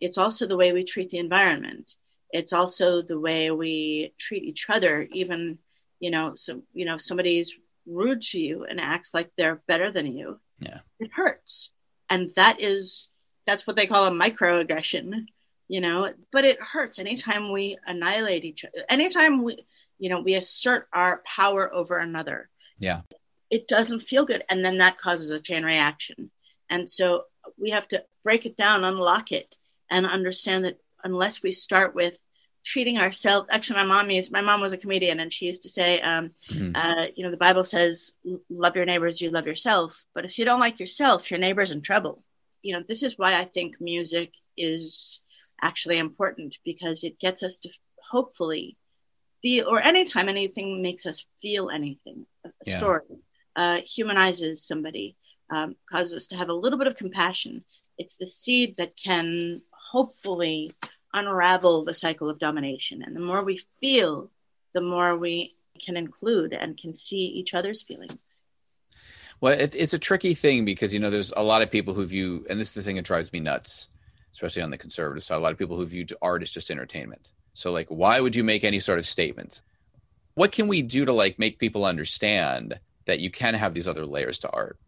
it's 0.00 0.18
also 0.18 0.46
the 0.46 0.56
way 0.56 0.72
we 0.72 0.84
treat 0.84 1.10
the 1.10 1.18
environment. 1.18 1.94
It's 2.30 2.52
also 2.52 3.02
the 3.02 3.18
way 3.18 3.50
we 3.52 4.12
treat 4.18 4.42
each 4.42 4.66
other 4.68 5.06
even 5.12 5.58
you 6.00 6.10
know 6.10 6.32
so 6.34 6.62
you 6.74 6.84
know 6.84 6.98
somebody's 6.98 7.56
rude 7.86 8.22
to 8.22 8.40
you 8.40 8.64
and 8.64 8.80
acts 8.80 9.14
like 9.14 9.30
they're 9.36 9.62
better 9.66 9.90
than 9.90 10.06
you, 10.06 10.40
yeah, 10.58 10.80
it 10.98 11.10
hurts. 11.14 11.70
And 12.10 12.32
that 12.36 12.60
is 12.60 13.08
that's 13.46 13.66
what 13.66 13.76
they 13.76 13.86
call 13.86 14.06
a 14.06 14.10
microaggression, 14.10 15.26
you 15.68 15.80
know. 15.80 16.12
But 16.32 16.44
it 16.44 16.60
hurts 16.60 16.98
anytime 16.98 17.52
we 17.52 17.78
annihilate 17.86 18.44
each 18.44 18.64
other. 18.64 18.84
Anytime 18.88 19.42
we, 19.42 19.66
you 19.98 20.10
know, 20.10 20.20
we 20.20 20.34
assert 20.34 20.88
our 20.92 21.22
power 21.24 21.72
over 21.72 21.98
another. 21.98 22.48
Yeah, 22.78 23.02
it 23.50 23.68
doesn't 23.68 24.02
feel 24.02 24.24
good, 24.24 24.44
and 24.48 24.64
then 24.64 24.78
that 24.78 24.98
causes 24.98 25.30
a 25.30 25.40
chain 25.40 25.64
reaction. 25.64 26.30
And 26.68 26.90
so 26.90 27.24
we 27.58 27.70
have 27.70 27.86
to 27.88 28.04
break 28.24 28.44
it 28.46 28.56
down, 28.56 28.84
unlock 28.84 29.32
it, 29.32 29.54
and 29.90 30.06
understand 30.06 30.64
that 30.64 30.78
unless 31.04 31.42
we 31.42 31.52
start 31.52 31.94
with 31.94 32.18
treating 32.66 32.98
ourselves 32.98 33.46
actually 33.50 33.76
my 33.76 33.84
mom 33.84 34.10
used 34.10 34.32
my 34.32 34.40
mom 34.40 34.60
was 34.60 34.72
a 34.72 34.76
comedian 34.76 35.20
and 35.20 35.32
she 35.32 35.46
used 35.46 35.62
to 35.62 35.68
say 35.68 36.00
um, 36.00 36.30
mm-hmm. 36.50 36.74
uh, 36.74 37.06
you 37.14 37.24
know 37.24 37.30
the 37.30 37.36
bible 37.36 37.64
says 37.64 38.14
love 38.50 38.74
your 38.74 38.84
neighbors 38.84 39.20
you 39.20 39.30
love 39.30 39.46
yourself 39.46 40.04
but 40.14 40.24
if 40.24 40.38
you 40.38 40.44
don't 40.44 40.60
like 40.60 40.80
yourself 40.80 41.30
your 41.30 41.40
neighbor's 41.40 41.70
in 41.70 41.80
trouble 41.80 42.22
you 42.62 42.74
know 42.74 42.82
this 42.86 43.02
is 43.02 43.16
why 43.16 43.40
i 43.40 43.44
think 43.44 43.80
music 43.80 44.32
is 44.56 45.20
actually 45.62 45.98
important 45.98 46.58
because 46.64 47.04
it 47.04 47.18
gets 47.20 47.42
us 47.42 47.56
to 47.58 47.70
hopefully 48.10 48.76
feel 49.42 49.66
or 49.68 49.80
anytime 49.80 50.28
anything 50.28 50.82
makes 50.82 51.06
us 51.06 51.24
feel 51.40 51.70
anything 51.70 52.26
a 52.44 52.50
yeah. 52.66 52.78
story 52.78 53.02
uh, 53.54 53.78
humanizes 53.86 54.66
somebody 54.66 55.16
um, 55.50 55.76
causes 55.88 56.14
us 56.14 56.26
to 56.26 56.36
have 56.36 56.48
a 56.48 56.52
little 56.52 56.78
bit 56.78 56.88
of 56.88 56.96
compassion 56.96 57.64
it's 57.96 58.16
the 58.16 58.26
seed 58.26 58.74
that 58.76 58.92
can 58.96 59.62
hopefully 59.92 60.72
unravel 61.16 61.84
the 61.84 61.94
cycle 61.94 62.30
of 62.30 62.38
domination. 62.38 63.02
And 63.02 63.16
the 63.16 63.20
more 63.20 63.42
we 63.42 63.62
feel, 63.80 64.30
the 64.74 64.80
more 64.80 65.16
we 65.16 65.56
can 65.84 65.96
include 65.96 66.52
and 66.52 66.76
can 66.76 66.94
see 66.94 67.24
each 67.24 67.54
other's 67.54 67.82
feelings. 67.82 68.38
Well, 69.40 69.58
it, 69.58 69.74
it's 69.74 69.92
a 69.94 69.98
tricky 69.98 70.34
thing 70.34 70.64
because, 70.64 70.94
you 70.94 71.00
know, 71.00 71.10
there's 71.10 71.32
a 71.36 71.42
lot 71.42 71.62
of 71.62 71.70
people 71.70 71.94
who 71.94 72.06
view, 72.06 72.46
and 72.48 72.60
this 72.60 72.68
is 72.68 72.74
the 72.74 72.82
thing 72.82 72.96
that 72.96 73.04
drives 73.04 73.32
me 73.32 73.40
nuts, 73.40 73.88
especially 74.32 74.62
on 74.62 74.70
the 74.70 74.78
conservative 74.78 75.24
side, 75.24 75.36
a 75.36 75.40
lot 75.40 75.52
of 75.52 75.58
people 75.58 75.76
who 75.76 75.86
view 75.86 76.06
art 76.22 76.42
as 76.42 76.50
just 76.50 76.70
entertainment. 76.70 77.30
So, 77.54 77.72
like, 77.72 77.88
why 77.88 78.20
would 78.20 78.36
you 78.36 78.44
make 78.44 78.64
any 78.64 78.80
sort 78.80 78.98
of 78.98 79.06
statement? 79.06 79.62
What 80.34 80.52
can 80.52 80.68
we 80.68 80.82
do 80.82 81.06
to, 81.06 81.12
like, 81.12 81.38
make 81.38 81.58
people 81.58 81.86
understand 81.86 82.78
that 83.06 83.20
you 83.20 83.30
can 83.30 83.54
have 83.54 83.72
these 83.72 83.88
other 83.88 84.04
layers 84.04 84.38
to 84.40 84.50
art? 84.50 84.78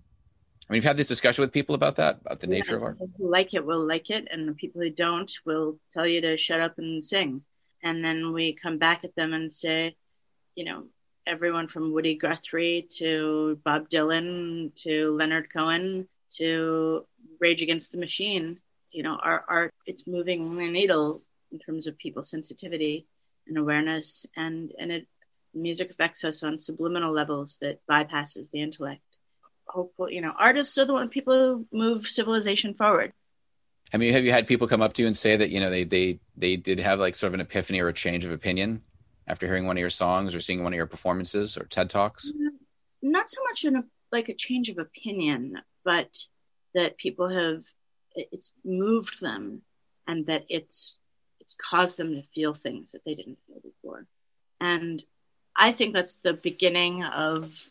I 0.68 0.72
mean, 0.72 0.78
you've 0.78 0.84
had 0.84 0.98
this 0.98 1.08
discussion 1.08 1.42
with 1.42 1.52
people 1.52 1.75
about 1.75 1.96
that, 1.96 2.18
about 2.20 2.40
the 2.40 2.46
yeah, 2.46 2.56
nature 2.56 2.76
of 2.76 2.82
art. 2.82 2.98
Who 2.98 3.30
like 3.30 3.54
it 3.54 3.64
will 3.64 3.87
like 3.87 4.10
it, 4.10 4.28
and 4.30 4.46
the 4.46 4.52
people 4.52 4.82
who 4.82 4.90
don't 4.90 5.30
will 5.46 5.78
tell 5.92 6.06
you 6.06 6.20
to 6.20 6.37
shut 6.37 6.60
up 6.60 6.76
and 6.76 7.04
sing. 7.04 7.42
And 7.82 8.04
then 8.04 8.32
we 8.32 8.52
come 8.52 8.76
back 8.76 9.04
at 9.04 9.14
them 9.14 9.32
and 9.32 9.54
say, 9.54 9.96
you 10.56 10.64
know, 10.64 10.84
everyone 11.26 11.68
from 11.68 11.92
Woody 11.92 12.16
Guthrie 12.16 12.87
to 12.96 13.58
Bob 13.64 13.88
Dylan 13.88 14.75
to 14.82 15.16
Leonard 15.16 15.50
Cohen 15.52 16.06
to 16.34 17.06
Rage 17.40 17.62
Against 17.62 17.92
the 17.92 17.98
Machine, 17.98 18.58
you 18.90 19.02
know, 19.02 19.18
our 19.22 19.44
art 19.48 19.75
it's 19.87 20.06
moving 20.06 20.56
the 20.56 20.68
needle 20.68 21.22
in 21.50 21.58
terms 21.58 21.87
of 21.87 21.96
people's 21.96 22.28
sensitivity 22.28 23.06
and 23.46 23.56
awareness, 23.56 24.26
and 24.37 24.72
and 24.78 24.92
it 24.92 25.06
music 25.54 25.90
affects 25.90 26.25
us 26.25 26.42
on 26.42 26.58
subliminal 26.58 27.12
levels 27.12 27.56
that 27.62 27.80
bypasses 27.90 28.50
the 28.50 28.60
intellect 28.60 29.00
hopeful 29.68 30.10
you 30.10 30.20
know 30.20 30.32
artists 30.38 30.76
are 30.78 30.84
the 30.84 30.92
one 30.92 31.08
people 31.08 31.34
who 31.34 31.66
move 31.76 32.06
civilization 32.06 32.75
forward. 32.75 33.12
I 33.92 33.96
mean 33.96 34.12
have 34.12 34.25
you 34.25 34.32
had 34.32 34.46
people 34.46 34.68
come 34.68 34.82
up 34.82 34.94
to 34.94 35.02
you 35.02 35.06
and 35.06 35.16
say 35.16 35.37
that 35.37 35.50
you 35.50 35.60
know 35.60 35.70
they 35.70 35.84
they 35.84 36.20
they 36.37 36.56
did 36.56 36.78
have 36.80 36.98
like 36.98 37.16
sort 37.16 37.28
of 37.28 37.34
an 37.34 37.40
epiphany 37.40 37.80
or 37.80 37.88
a 37.88 37.92
change 37.92 38.25
of 38.25 38.32
opinion 38.32 38.82
after 39.26 39.46
hearing 39.46 39.66
one 39.66 39.76
of 39.76 39.80
your 39.80 39.90
songs 39.90 40.34
or 40.34 40.40
seeing 40.40 40.62
one 40.62 40.72
of 40.72 40.76
your 40.76 40.87
performances 40.87 41.56
or 41.56 41.64
ted 41.64 41.90
talks? 41.90 42.30
Mm, 42.30 42.56
not 43.02 43.28
so 43.28 43.42
much 43.44 43.64
in 43.64 43.76
a 43.76 43.84
like 44.10 44.28
a 44.28 44.34
change 44.34 44.68
of 44.68 44.78
opinion 44.78 45.60
but 45.84 46.16
that 46.75 46.98
people 46.98 47.28
have 47.28 47.64
it's 48.14 48.52
moved 48.64 49.20
them 49.20 49.62
and 50.06 50.26
that 50.26 50.44
it's 50.48 50.98
it's 51.40 51.54
caused 51.54 51.98
them 51.98 52.14
to 52.14 52.22
feel 52.34 52.54
things 52.54 52.92
that 52.92 53.04
they 53.04 53.14
didn't 53.14 53.38
feel 53.46 53.60
before. 53.60 54.06
And 54.60 55.02
i 55.56 55.72
think 55.72 55.92
that's 55.92 56.16
the 56.16 56.34
beginning 56.34 57.04
of 57.04 57.70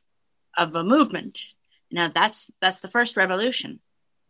of 0.58 0.76
a 0.76 0.84
movement 0.84 1.40
know 1.92 2.10
that's 2.14 2.52
that's 2.62 2.82
the 2.82 2.88
first 2.88 3.18
revolution. 3.18 3.80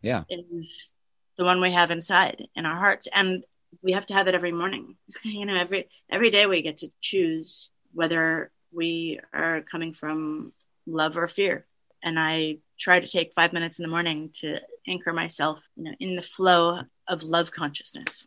Yeah. 0.02 0.24
Is 0.28 0.92
the 1.38 1.44
one 1.44 1.60
we 1.60 1.72
have 1.72 1.90
inside 1.90 2.46
in 2.54 2.66
our 2.66 2.76
hearts. 2.76 3.08
And 3.12 3.44
we 3.82 3.92
have 3.92 4.06
to 4.06 4.14
have 4.14 4.28
it 4.28 4.34
every 4.34 4.52
morning. 4.52 4.96
You 5.24 5.46
know 5.46 5.56
every 5.56 5.88
every 6.10 6.30
day 6.30 6.46
we 6.46 6.62
get 6.62 6.78
to 6.78 6.88
choose 7.00 7.70
whether 7.92 8.50
we 8.72 9.20
are 9.32 9.62
coming 9.62 9.94
from 9.94 10.52
love 10.86 11.16
or 11.16 11.28
fear. 11.28 11.66
And 12.02 12.18
i 12.18 12.58
try 12.78 13.00
to 13.00 13.08
take 13.08 13.32
five 13.34 13.52
minutes 13.52 13.80
in 13.80 13.82
the 13.82 13.88
morning 13.88 14.30
to 14.32 14.56
anchor 14.86 15.12
myself 15.12 15.58
you 15.74 15.82
know 15.82 15.90
in 15.98 16.14
the 16.14 16.22
flow 16.22 16.82
of 17.08 17.22
love 17.22 17.50
consciousness. 17.50 18.26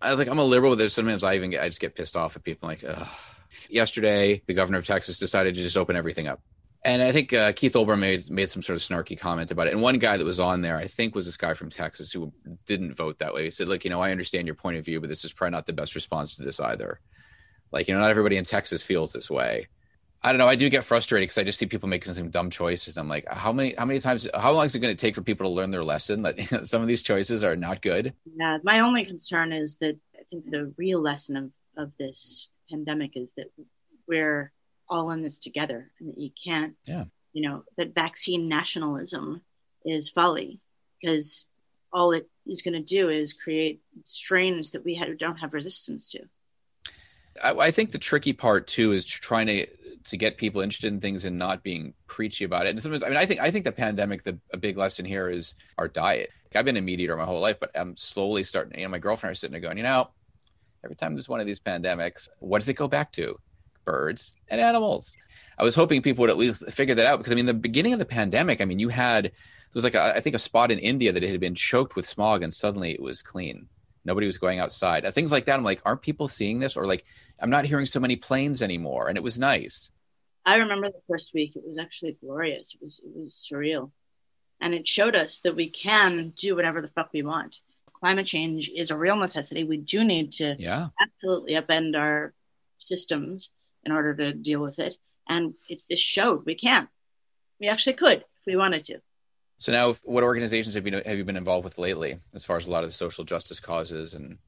I 0.00 0.14
like, 0.14 0.28
I'm 0.28 0.38
a 0.38 0.44
liberal, 0.44 0.72
but 0.72 0.78
there's 0.78 0.94
sometimes 0.94 1.22
I 1.22 1.34
even 1.34 1.50
get, 1.50 1.62
I 1.62 1.68
just 1.68 1.80
get 1.80 1.94
pissed 1.94 2.16
off 2.16 2.34
at 2.34 2.42
people 2.42 2.68
like, 2.68 2.82
Ugh. 2.86 3.06
yesterday, 3.68 4.42
the 4.46 4.54
governor 4.54 4.78
of 4.78 4.86
Texas 4.86 5.18
decided 5.18 5.54
to 5.54 5.60
just 5.60 5.76
open 5.76 5.94
everything 5.94 6.26
up. 6.26 6.40
And 6.84 7.00
I 7.00 7.12
think 7.12 7.32
uh, 7.32 7.52
Keith 7.52 7.74
Olbermann 7.74 8.00
made 8.00 8.30
made 8.30 8.50
some 8.50 8.60
sort 8.60 8.76
of 8.76 8.82
snarky 8.82 9.18
comment 9.18 9.52
about 9.52 9.68
it. 9.68 9.72
And 9.72 9.82
one 9.82 9.98
guy 9.98 10.16
that 10.16 10.24
was 10.24 10.40
on 10.40 10.62
there, 10.62 10.76
I 10.76 10.88
think, 10.88 11.14
was 11.14 11.26
this 11.26 11.36
guy 11.36 11.54
from 11.54 11.70
Texas 11.70 12.10
who 12.10 12.32
didn't 12.66 12.94
vote 12.94 13.20
that 13.20 13.32
way. 13.32 13.44
He 13.44 13.50
said, 13.50 13.68
"Look, 13.68 13.84
you 13.84 13.90
know, 13.90 14.00
I 14.00 14.10
understand 14.10 14.48
your 14.48 14.56
point 14.56 14.78
of 14.78 14.84
view, 14.84 15.00
but 15.00 15.08
this 15.08 15.24
is 15.24 15.32
probably 15.32 15.52
not 15.52 15.66
the 15.66 15.72
best 15.72 15.94
response 15.94 16.36
to 16.36 16.42
this 16.42 16.58
either. 16.58 17.00
Like, 17.70 17.86
you 17.86 17.94
know, 17.94 18.00
not 18.00 18.10
everybody 18.10 18.36
in 18.36 18.44
Texas 18.44 18.82
feels 18.82 19.12
this 19.12 19.30
way. 19.30 19.68
I 20.24 20.30
don't 20.30 20.38
know. 20.38 20.46
I 20.48 20.54
do 20.54 20.68
get 20.68 20.84
frustrated 20.84 21.24
because 21.24 21.38
I 21.38 21.42
just 21.42 21.58
see 21.58 21.66
people 21.66 21.88
making 21.88 22.14
some 22.14 22.30
dumb 22.30 22.48
choices. 22.48 22.96
I'm 22.96 23.08
like, 23.08 23.26
how 23.28 23.52
many 23.52 23.74
how 23.76 23.84
many 23.84 23.98
times 23.98 24.28
how 24.34 24.52
long 24.52 24.66
is 24.66 24.74
it 24.74 24.78
going 24.80 24.94
to 24.94 25.00
take 25.00 25.14
for 25.14 25.22
people 25.22 25.46
to 25.46 25.52
learn 25.52 25.70
their 25.70 25.82
lesson 25.84 26.22
that 26.22 26.38
you 26.38 26.46
know, 26.50 26.64
some 26.64 26.82
of 26.82 26.88
these 26.88 27.02
choices 27.02 27.42
are 27.42 27.56
not 27.56 27.82
good? 27.82 28.12
Yeah, 28.36 28.58
my 28.62 28.80
only 28.80 29.04
concern 29.04 29.52
is 29.52 29.78
that 29.78 29.96
I 30.16 30.22
think 30.30 30.50
the 30.50 30.72
real 30.76 31.00
lesson 31.00 31.36
of 31.36 31.50
of 31.76 31.96
this 31.96 32.50
pandemic 32.70 33.16
is 33.16 33.32
that 33.36 33.46
we're 34.06 34.52
all 34.92 35.10
in 35.10 35.22
this 35.22 35.38
together 35.38 35.90
and 35.98 36.10
that 36.10 36.18
you 36.18 36.30
can't 36.44 36.74
yeah. 36.84 37.04
you 37.32 37.48
know 37.48 37.64
that 37.78 37.94
vaccine 37.94 38.46
nationalism 38.46 39.40
is 39.84 40.10
folly 40.10 40.60
because 41.00 41.46
all 41.92 42.12
it 42.12 42.28
is 42.46 42.62
going 42.62 42.74
to 42.74 42.80
do 42.80 43.08
is 43.08 43.32
create 43.32 43.82
strains 44.04 44.70
that 44.70 44.84
we 44.84 44.94
have, 44.94 45.18
don't 45.18 45.36
have 45.36 45.52
resistance 45.52 46.10
to. 46.10 46.20
I, 47.42 47.52
I, 47.52 47.70
think 47.70 47.92
the 47.92 47.98
tricky 47.98 48.32
part 48.32 48.66
too 48.66 48.92
is 48.92 49.04
trying 49.04 49.46
to 49.48 49.66
to 50.04 50.16
get 50.16 50.36
people 50.36 50.60
interested 50.60 50.92
in 50.92 51.00
things 51.00 51.24
and 51.24 51.38
not 51.38 51.62
being 51.62 51.94
preachy 52.06 52.44
about 52.44 52.66
it. 52.66 52.70
And 52.70 52.82
sometimes 52.82 53.02
i 53.02 53.08
mean 53.08 53.16
i 53.16 53.24
think 53.24 53.40
i 53.40 53.50
think 53.50 53.64
the 53.64 53.72
pandemic 53.72 54.24
the 54.24 54.38
a 54.52 54.56
big 54.56 54.76
lesson 54.76 55.04
here 55.04 55.28
is 55.28 55.54
our 55.78 55.88
diet. 55.88 56.30
I've 56.54 56.66
been 56.66 56.76
a 56.76 56.82
meat 56.82 57.00
eater 57.00 57.16
my 57.16 57.24
whole 57.24 57.40
life 57.40 57.56
but 57.58 57.70
i'm 57.74 57.96
slowly 57.96 58.44
starting 58.44 58.78
you 58.78 58.84
know 58.84 58.90
my 58.90 58.98
girlfriend 58.98 59.32
are 59.32 59.34
sitting 59.34 59.52
there 59.52 59.60
going 59.62 59.78
you 59.78 59.82
know 59.84 60.10
every 60.84 60.96
time 60.96 61.14
there's 61.14 61.28
one 61.28 61.40
of 61.40 61.46
these 61.46 61.60
pandemics 61.60 62.28
what 62.40 62.58
does 62.58 62.68
it 62.68 62.74
go 62.74 62.86
back 62.86 63.10
to 63.12 63.38
birds 63.84 64.36
and 64.48 64.60
animals. 64.60 65.16
I 65.58 65.64
was 65.64 65.74
hoping 65.74 66.02
people 66.02 66.22
would 66.22 66.30
at 66.30 66.38
least 66.38 66.68
figure 66.70 66.94
that 66.94 67.06
out 67.06 67.18
because 67.18 67.32
I 67.32 67.36
mean, 67.36 67.46
the 67.46 67.54
beginning 67.54 67.92
of 67.92 67.98
the 67.98 68.04
pandemic, 68.04 68.60
I 68.60 68.64
mean, 68.64 68.78
you 68.78 68.88
had 68.88 69.24
there 69.24 69.32
was 69.74 69.84
like 69.84 69.94
a, 69.94 70.16
I 70.16 70.20
think 70.20 70.36
a 70.36 70.40
spot 70.40 70.70
in 70.70 70.78
India 70.78 71.12
that 71.12 71.22
had 71.22 71.40
been 71.40 71.54
choked 71.54 71.96
with 71.96 72.06
smog 72.06 72.42
and 72.42 72.52
suddenly 72.52 72.92
it 72.92 73.02
was 73.02 73.22
clean. 73.22 73.68
Nobody 74.04 74.26
was 74.26 74.38
going 74.38 74.58
outside. 74.58 75.04
Uh, 75.04 75.10
things 75.10 75.30
like 75.30 75.46
that. 75.46 75.56
I'm 75.56 75.64
like, 75.64 75.80
aren't 75.84 76.02
people 76.02 76.28
seeing 76.28 76.58
this? 76.58 76.76
Or 76.76 76.86
like, 76.86 77.04
I'm 77.38 77.50
not 77.50 77.64
hearing 77.64 77.86
so 77.86 78.00
many 78.00 78.16
planes 78.16 78.62
anymore, 78.62 79.08
and 79.08 79.16
it 79.16 79.22
was 79.22 79.38
nice. 79.38 79.90
I 80.44 80.56
remember 80.56 80.88
the 80.88 81.00
first 81.08 81.32
week; 81.34 81.54
it 81.54 81.62
was 81.64 81.78
actually 81.78 82.16
glorious. 82.20 82.74
It 82.74 82.84
was 82.84 83.00
it 83.04 83.12
was 83.14 83.48
surreal, 83.48 83.92
and 84.60 84.74
it 84.74 84.88
showed 84.88 85.14
us 85.14 85.40
that 85.40 85.54
we 85.54 85.70
can 85.70 86.32
do 86.36 86.56
whatever 86.56 86.80
the 86.80 86.88
fuck 86.88 87.10
we 87.12 87.22
want. 87.22 87.56
Climate 87.92 88.26
change 88.26 88.68
is 88.74 88.90
a 88.90 88.96
real 88.96 89.16
necessity. 89.16 89.62
We 89.62 89.76
do 89.76 90.02
need 90.02 90.32
to 90.34 90.56
yeah. 90.58 90.88
absolutely 91.00 91.54
upend 91.54 91.96
our 91.96 92.34
systems 92.80 93.50
in 93.84 93.92
order 93.92 94.14
to 94.14 94.32
deal 94.32 94.60
with 94.60 94.78
it. 94.78 94.96
And 95.28 95.54
it 95.68 95.80
just 95.90 96.02
showed 96.02 96.44
we 96.44 96.54
can. 96.54 96.88
We 97.60 97.68
actually 97.68 97.94
could 97.94 98.18
if 98.18 98.46
we 98.46 98.56
wanted 98.56 98.84
to. 98.84 99.00
So 99.58 99.70
now, 99.70 99.94
what 100.02 100.24
organizations 100.24 100.74
have 100.74 100.86
you 100.86 101.00
have 101.06 101.16
you 101.16 101.24
been 101.24 101.36
involved 101.36 101.64
with 101.64 101.78
lately, 101.78 102.18
as 102.34 102.44
far 102.44 102.56
as 102.56 102.66
a 102.66 102.70
lot 102.70 102.82
of 102.82 102.88
the 102.88 102.94
social 102.94 103.22
justice 103.22 103.60
causes, 103.60 104.14
and 104.14 104.38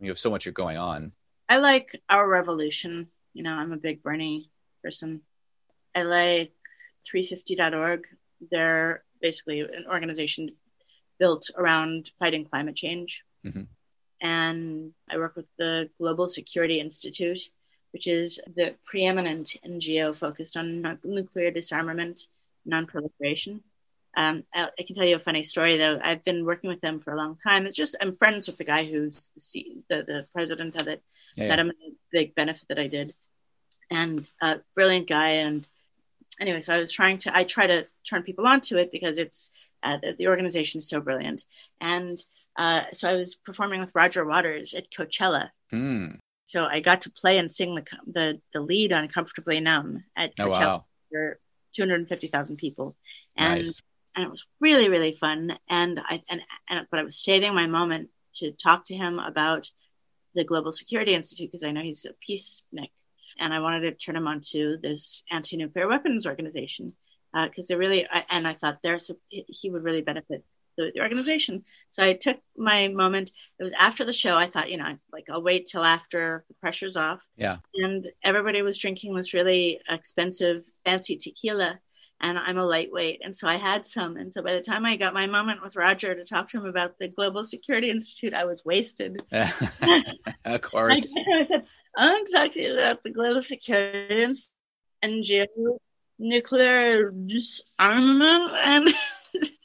you 0.00 0.08
have 0.08 0.18
so 0.18 0.30
much 0.30 0.46
you're 0.46 0.52
going 0.52 0.78
on? 0.78 1.12
I 1.48 1.58
like 1.58 2.00
our 2.08 2.26
revolution. 2.26 3.08
You 3.34 3.42
know, 3.42 3.52
I'm 3.52 3.72
a 3.72 3.76
big 3.76 4.02
Bernie 4.02 4.50
person. 4.82 5.20
I 5.94 6.04
like 6.04 6.52
350.org. 7.14 8.06
They're 8.50 9.04
basically 9.20 9.60
an 9.60 9.84
organization 9.90 10.50
built 11.18 11.50
around 11.56 12.10
fighting 12.18 12.46
climate 12.46 12.74
change. 12.74 13.22
Mm-hmm. 13.44 13.64
And 14.22 14.92
I 15.10 15.18
work 15.18 15.36
with 15.36 15.46
the 15.58 15.90
Global 15.98 16.28
Security 16.28 16.80
Institute, 16.80 17.40
which 17.92 18.06
is 18.06 18.40
the 18.56 18.74
preeminent 18.84 19.56
NGO 19.66 20.16
focused 20.16 20.56
on 20.56 20.98
nuclear 21.04 21.50
disarmament, 21.50 22.26
non-proliferation. 22.64 23.62
Um, 24.16 24.44
I, 24.54 24.68
I, 24.78 24.82
can 24.82 24.94
tell 24.94 25.06
you 25.06 25.16
a 25.16 25.20
funny 25.20 25.42
story 25.42 25.78
though. 25.78 25.98
I've 26.02 26.24
been 26.24 26.44
working 26.44 26.68
with 26.68 26.80
them 26.82 27.00
for 27.00 27.12
a 27.12 27.16
long 27.16 27.36
time. 27.36 27.64
It's 27.64 27.76
just 27.76 27.96
I'm 28.00 28.16
friends 28.16 28.46
with 28.46 28.58
the 28.58 28.64
guy 28.64 28.84
who's 28.84 29.30
the 29.54 29.82
the, 29.88 29.96
the 30.06 30.26
president 30.34 30.76
of 30.76 30.86
it. 30.86 31.02
Yeah, 31.34 31.44
yeah. 31.44 31.48
That 31.48 31.58
I'm 31.60 31.70
a 31.70 31.92
big 32.10 32.34
benefit 32.34 32.68
that 32.68 32.78
I 32.78 32.88
did, 32.88 33.14
and 33.90 34.28
uh, 34.42 34.56
brilliant 34.74 35.08
guy. 35.08 35.30
And 35.30 35.66
anyway, 36.40 36.60
so 36.60 36.74
I 36.74 36.78
was 36.78 36.92
trying 36.92 37.18
to 37.18 37.34
I 37.34 37.44
try 37.44 37.66
to 37.66 37.86
turn 38.08 38.22
people 38.22 38.46
onto 38.46 38.76
it 38.76 38.92
because 38.92 39.16
it's 39.16 39.50
uh, 39.82 39.96
the, 40.02 40.12
the, 40.18 40.28
organization 40.28 40.80
is 40.80 40.88
so 40.88 41.00
brilliant. 41.00 41.44
And 41.80 42.22
uh, 42.56 42.82
so 42.92 43.08
I 43.08 43.14
was 43.14 43.34
performing 43.34 43.80
with 43.80 43.94
Roger 43.94 44.26
Waters 44.26 44.74
at 44.74 44.90
Coachella. 44.90 45.50
Mm. 45.72 46.18
So 46.52 46.66
I 46.66 46.80
got 46.80 47.00
to 47.02 47.10
play 47.10 47.38
and 47.38 47.50
sing 47.50 47.74
the 47.74 47.84
the, 48.06 48.40
the 48.52 48.60
lead 48.60 48.92
on 48.92 49.08
"Comfortably 49.08 49.58
Numb" 49.60 50.04
at 50.14 50.32
oh, 50.38 50.50
wow. 50.50 50.84
for 51.10 51.38
250,000 51.74 52.56
people, 52.58 52.94
and 53.34 53.64
nice. 53.64 53.80
and 54.14 54.26
it 54.26 54.30
was 54.30 54.44
really 54.60 54.90
really 54.90 55.16
fun. 55.18 55.58
And 55.70 55.98
I 55.98 56.22
and, 56.28 56.42
and 56.68 56.86
but 56.90 57.00
I 57.00 57.04
was 57.04 57.16
saving 57.16 57.54
my 57.54 57.66
moment 57.68 58.10
to 58.34 58.52
talk 58.52 58.84
to 58.86 58.94
him 58.94 59.18
about 59.18 59.70
the 60.34 60.44
Global 60.44 60.72
Security 60.72 61.14
Institute 61.14 61.50
because 61.50 61.64
I 61.64 61.70
know 61.70 61.80
he's 61.80 62.04
a 62.04 62.12
peacenik, 62.22 62.90
and 63.38 63.54
I 63.54 63.60
wanted 63.60 63.80
to 63.80 63.92
turn 63.92 64.16
him 64.16 64.28
on 64.28 64.42
to 64.50 64.76
this 64.76 65.22
anti-nuclear 65.30 65.88
weapons 65.88 66.26
organization 66.26 66.92
because 67.32 67.64
uh, 67.64 67.68
they 67.70 67.76
really 67.76 68.06
I, 68.06 68.26
and 68.28 68.46
I 68.46 68.52
thought 68.52 68.80
there's 68.82 69.10
he 69.30 69.70
would 69.70 69.84
really 69.84 70.02
benefit 70.02 70.44
the, 70.76 70.92
organization. 71.00 71.64
So 71.90 72.02
I 72.02 72.14
took 72.14 72.38
my 72.56 72.88
moment. 72.88 73.32
It 73.58 73.64
was 73.64 73.72
after 73.72 74.04
the 74.04 74.12
show. 74.12 74.36
I 74.36 74.48
thought, 74.48 74.70
you 74.70 74.76
know, 74.76 74.96
like 75.12 75.26
I'll 75.30 75.42
wait 75.42 75.66
till 75.66 75.84
after 75.84 76.44
the 76.48 76.54
pressure's 76.54 76.96
off. 76.96 77.20
Yeah. 77.36 77.58
And 77.74 78.10
everybody 78.24 78.62
was 78.62 78.78
drinking 78.78 79.14
this 79.14 79.34
really 79.34 79.80
expensive, 79.88 80.64
fancy 80.84 81.16
tequila. 81.16 81.78
And 82.20 82.38
I'm 82.38 82.58
a 82.58 82.64
lightweight. 82.64 83.20
And 83.24 83.36
so 83.36 83.48
I 83.48 83.56
had 83.56 83.88
some. 83.88 84.16
And 84.16 84.32
so 84.32 84.42
by 84.42 84.52
the 84.52 84.60
time 84.60 84.86
I 84.86 84.96
got 84.96 85.12
my 85.12 85.26
moment 85.26 85.62
with 85.62 85.74
Roger 85.74 86.14
to 86.14 86.24
talk 86.24 86.48
to 86.50 86.58
him 86.58 86.66
about 86.66 86.96
the 86.98 87.08
Global 87.08 87.42
Security 87.42 87.90
Institute, 87.90 88.32
I 88.32 88.44
was 88.44 88.64
wasted. 88.64 89.22
of 89.32 90.62
course. 90.62 90.92
I, 90.92 91.20
I 91.20 91.46
said, 91.46 91.64
I'm 91.96 92.24
talking 92.26 92.70
about 92.70 93.02
the 93.02 93.10
Global 93.10 93.42
Security 93.42 94.22
Institute 94.22 94.48
NGO 95.02 95.78
nuclear 96.18 97.10
disarmament 97.10 98.52
and 98.64 98.88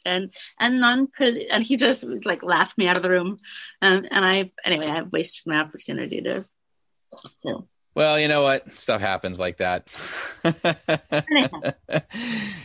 and 0.04 0.32
and 0.58 0.80
non 0.80 1.08
and 1.20 1.62
he 1.62 1.76
just 1.76 2.04
like 2.24 2.42
laughed 2.42 2.78
me 2.78 2.88
out 2.88 2.96
of 2.96 3.02
the 3.02 3.10
room. 3.10 3.38
And 3.82 4.08
and 4.10 4.24
I 4.24 4.52
anyway 4.64 4.86
I 4.86 5.02
wasted 5.02 5.46
my 5.46 5.56
opportunity 5.56 6.20
to 6.22 6.44
so. 7.36 7.68
Well 7.94 8.18
you 8.18 8.28
know 8.28 8.42
what? 8.42 8.78
Stuff 8.78 9.00
happens 9.00 9.40
like 9.40 9.58
that. 9.58 9.88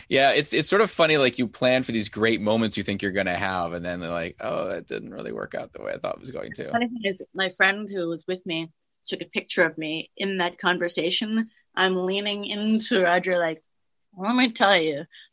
Yeah 0.08 0.32
it's 0.32 0.52
it's 0.52 0.68
sort 0.68 0.82
of 0.82 0.90
funny 0.90 1.16
like 1.16 1.38
you 1.38 1.48
plan 1.48 1.82
for 1.82 1.92
these 1.92 2.08
great 2.08 2.40
moments 2.40 2.76
you 2.76 2.84
think 2.84 3.02
you're 3.02 3.10
going 3.10 3.26
to 3.26 3.34
have 3.36 3.72
and 3.72 3.84
then 3.84 4.00
they're 4.00 4.10
like 4.10 4.36
oh 4.40 4.68
that 4.68 4.86
didn't 4.86 5.12
really 5.12 5.32
work 5.32 5.54
out 5.54 5.72
the 5.72 5.82
way 5.82 5.92
I 5.92 5.98
thought 5.98 6.16
it 6.16 6.20
was 6.20 6.30
going 6.30 6.52
to. 6.52 6.70
Funny 6.70 6.88
thing 6.88 7.00
is 7.04 7.22
my 7.34 7.48
friend 7.50 7.88
who 7.90 8.08
was 8.08 8.24
with 8.28 8.44
me 8.46 8.70
took 9.06 9.22
a 9.22 9.26
picture 9.26 9.64
of 9.64 9.76
me 9.76 10.10
in 10.16 10.38
that 10.38 10.58
conversation. 10.58 11.48
I'm 11.74 12.06
leaning 12.06 12.44
into 12.44 13.02
Roger 13.02 13.38
like 13.38 13.62
let 14.16 14.36
me 14.36 14.50
tell 14.50 14.80
you 14.80 15.04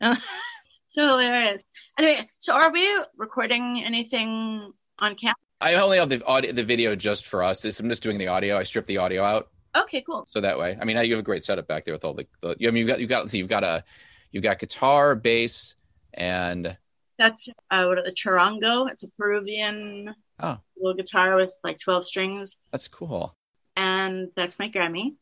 so 0.92 1.06
hilarious. 1.06 1.62
Anyway, 1.98 2.28
so 2.38 2.52
are 2.52 2.70
we 2.70 2.86
recording 3.16 3.82
anything 3.82 4.72
on 4.98 5.14
camera? 5.14 5.34
I 5.58 5.74
only 5.74 5.98
have 5.98 6.10
the 6.10 6.22
audio, 6.26 6.52
the 6.52 6.64
video 6.64 6.94
just 6.94 7.24
for 7.26 7.42
us. 7.42 7.64
I'm 7.64 7.88
just 7.88 8.02
doing 8.02 8.18
the 8.18 8.28
audio. 8.28 8.58
I 8.58 8.62
stripped 8.62 8.88
the 8.88 8.98
audio 8.98 9.22
out. 9.24 9.48
Okay, 9.74 10.02
cool. 10.02 10.26
So 10.28 10.42
that 10.42 10.58
way, 10.58 10.76
I 10.78 10.84
mean, 10.84 10.98
you 10.98 11.12
have 11.12 11.20
a 11.20 11.22
great 11.22 11.44
setup 11.44 11.66
back 11.66 11.86
there 11.86 11.94
with 11.94 12.04
all 12.04 12.12
the. 12.12 12.26
the 12.42 12.50
I 12.50 12.70
mean, 12.70 12.76
you've 12.76 12.88
got 12.88 13.00
you've 13.00 13.08
got 13.08 13.30
see, 13.30 13.38
you've 13.38 13.48
got 13.48 13.64
a 13.64 13.84
you've 14.32 14.42
got 14.42 14.58
guitar, 14.58 15.14
bass, 15.14 15.76
and 16.12 16.76
that's 17.18 17.48
uh, 17.70 17.86
what 17.86 17.98
a 17.98 18.12
charango. 18.12 18.90
It's 18.90 19.04
a 19.04 19.10
Peruvian 19.18 20.14
oh. 20.40 20.58
little 20.76 20.94
guitar 20.94 21.36
with 21.36 21.54
like 21.64 21.78
twelve 21.78 22.04
strings. 22.04 22.56
That's 22.70 22.88
cool. 22.88 23.34
And 23.76 24.28
that's 24.36 24.58
my 24.58 24.68
Grammy, 24.68 25.16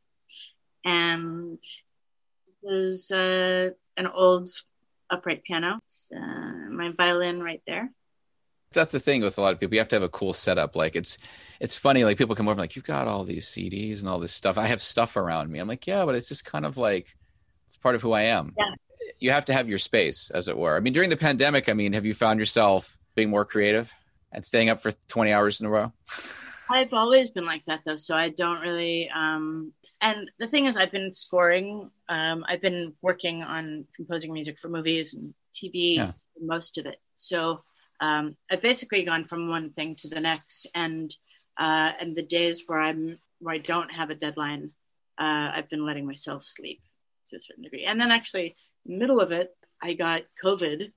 and 0.84 1.62
there's 2.64 3.12
uh, 3.12 3.70
an 3.96 4.08
old 4.08 4.50
upright 5.10 5.42
piano, 5.44 5.80
uh, 6.14 6.70
my 6.70 6.92
violin 6.96 7.42
right 7.42 7.62
there. 7.66 7.90
That's 8.72 8.92
the 8.92 9.00
thing 9.00 9.22
with 9.22 9.36
a 9.36 9.40
lot 9.40 9.52
of 9.52 9.58
people. 9.58 9.74
You 9.74 9.80
have 9.80 9.88
to 9.88 9.96
have 9.96 10.02
a 10.04 10.08
cool 10.08 10.32
setup. 10.32 10.76
Like 10.76 10.94
it's, 10.94 11.18
it's 11.58 11.74
funny. 11.74 12.04
Like 12.04 12.18
people 12.18 12.36
come 12.36 12.48
over 12.48 12.60
like, 12.60 12.76
you've 12.76 12.84
got 12.84 13.08
all 13.08 13.24
these 13.24 13.46
CDs 13.46 14.00
and 14.00 14.08
all 14.08 14.20
this 14.20 14.32
stuff. 14.32 14.56
I 14.58 14.66
have 14.66 14.80
stuff 14.80 15.16
around 15.16 15.50
me. 15.50 15.58
I'm 15.58 15.66
like, 15.66 15.86
yeah, 15.86 16.04
but 16.04 16.14
it's 16.14 16.28
just 16.28 16.44
kind 16.44 16.64
of 16.64 16.76
like, 16.76 17.16
it's 17.66 17.76
part 17.76 17.96
of 17.96 18.02
who 18.02 18.12
I 18.12 18.22
am. 18.22 18.54
Yeah. 18.56 18.74
You 19.18 19.30
have 19.32 19.44
to 19.46 19.52
have 19.52 19.68
your 19.68 19.78
space, 19.78 20.30
as 20.30 20.46
it 20.46 20.56
were. 20.56 20.76
I 20.76 20.80
mean, 20.80 20.92
during 20.92 21.10
the 21.10 21.16
pandemic, 21.16 21.68
I 21.68 21.72
mean, 21.72 21.92
have 21.94 22.06
you 22.06 22.14
found 22.14 22.38
yourself 22.38 22.96
being 23.14 23.28
more 23.28 23.44
creative 23.44 23.92
and 24.32 24.44
staying 24.44 24.70
up 24.70 24.80
for 24.80 24.92
20 25.08 25.32
hours 25.32 25.60
in 25.60 25.66
a 25.66 25.70
row? 25.70 25.92
I've 26.70 26.92
always 26.92 27.30
been 27.30 27.46
like 27.46 27.64
that 27.66 27.80
though, 27.84 27.96
so 27.96 28.14
I 28.14 28.28
don't 28.30 28.60
really. 28.60 29.10
Um, 29.10 29.72
and 30.00 30.30
the 30.38 30.48
thing 30.48 30.66
is, 30.66 30.76
I've 30.76 30.92
been 30.92 31.12
scoring. 31.12 31.90
Um, 32.08 32.44
I've 32.48 32.62
been 32.62 32.94
working 33.02 33.42
on 33.42 33.86
composing 33.96 34.32
music 34.32 34.58
for 34.58 34.68
movies 34.68 35.14
and 35.14 35.34
TV, 35.52 35.96
yeah. 35.96 36.12
most 36.40 36.78
of 36.78 36.86
it. 36.86 37.00
So 37.16 37.62
um, 38.00 38.36
I've 38.50 38.62
basically 38.62 39.04
gone 39.04 39.26
from 39.26 39.48
one 39.48 39.70
thing 39.72 39.96
to 39.96 40.08
the 40.08 40.20
next, 40.20 40.66
and 40.74 41.14
Uh, 41.60 41.92
and 42.00 42.16
the 42.16 42.24
days 42.24 42.64
where 42.66 42.80
I'm 42.80 43.18
where 43.40 43.54
I 43.54 43.58
don't 43.60 43.92
have 43.92 44.08
a 44.10 44.14
deadline, 44.14 44.72
uh, 45.18 45.48
I've 45.54 45.68
been 45.68 45.84
letting 45.84 46.06
myself 46.06 46.42
sleep 46.42 46.80
to 47.28 47.36
a 47.36 47.40
certain 47.40 47.64
degree. 47.64 47.84
And 47.84 48.00
then 48.00 48.10
actually, 48.10 48.56
middle 48.86 49.20
of 49.20 49.30
it, 49.32 49.48
I 49.82 49.92
got 49.92 50.22
COVID. 50.42 50.92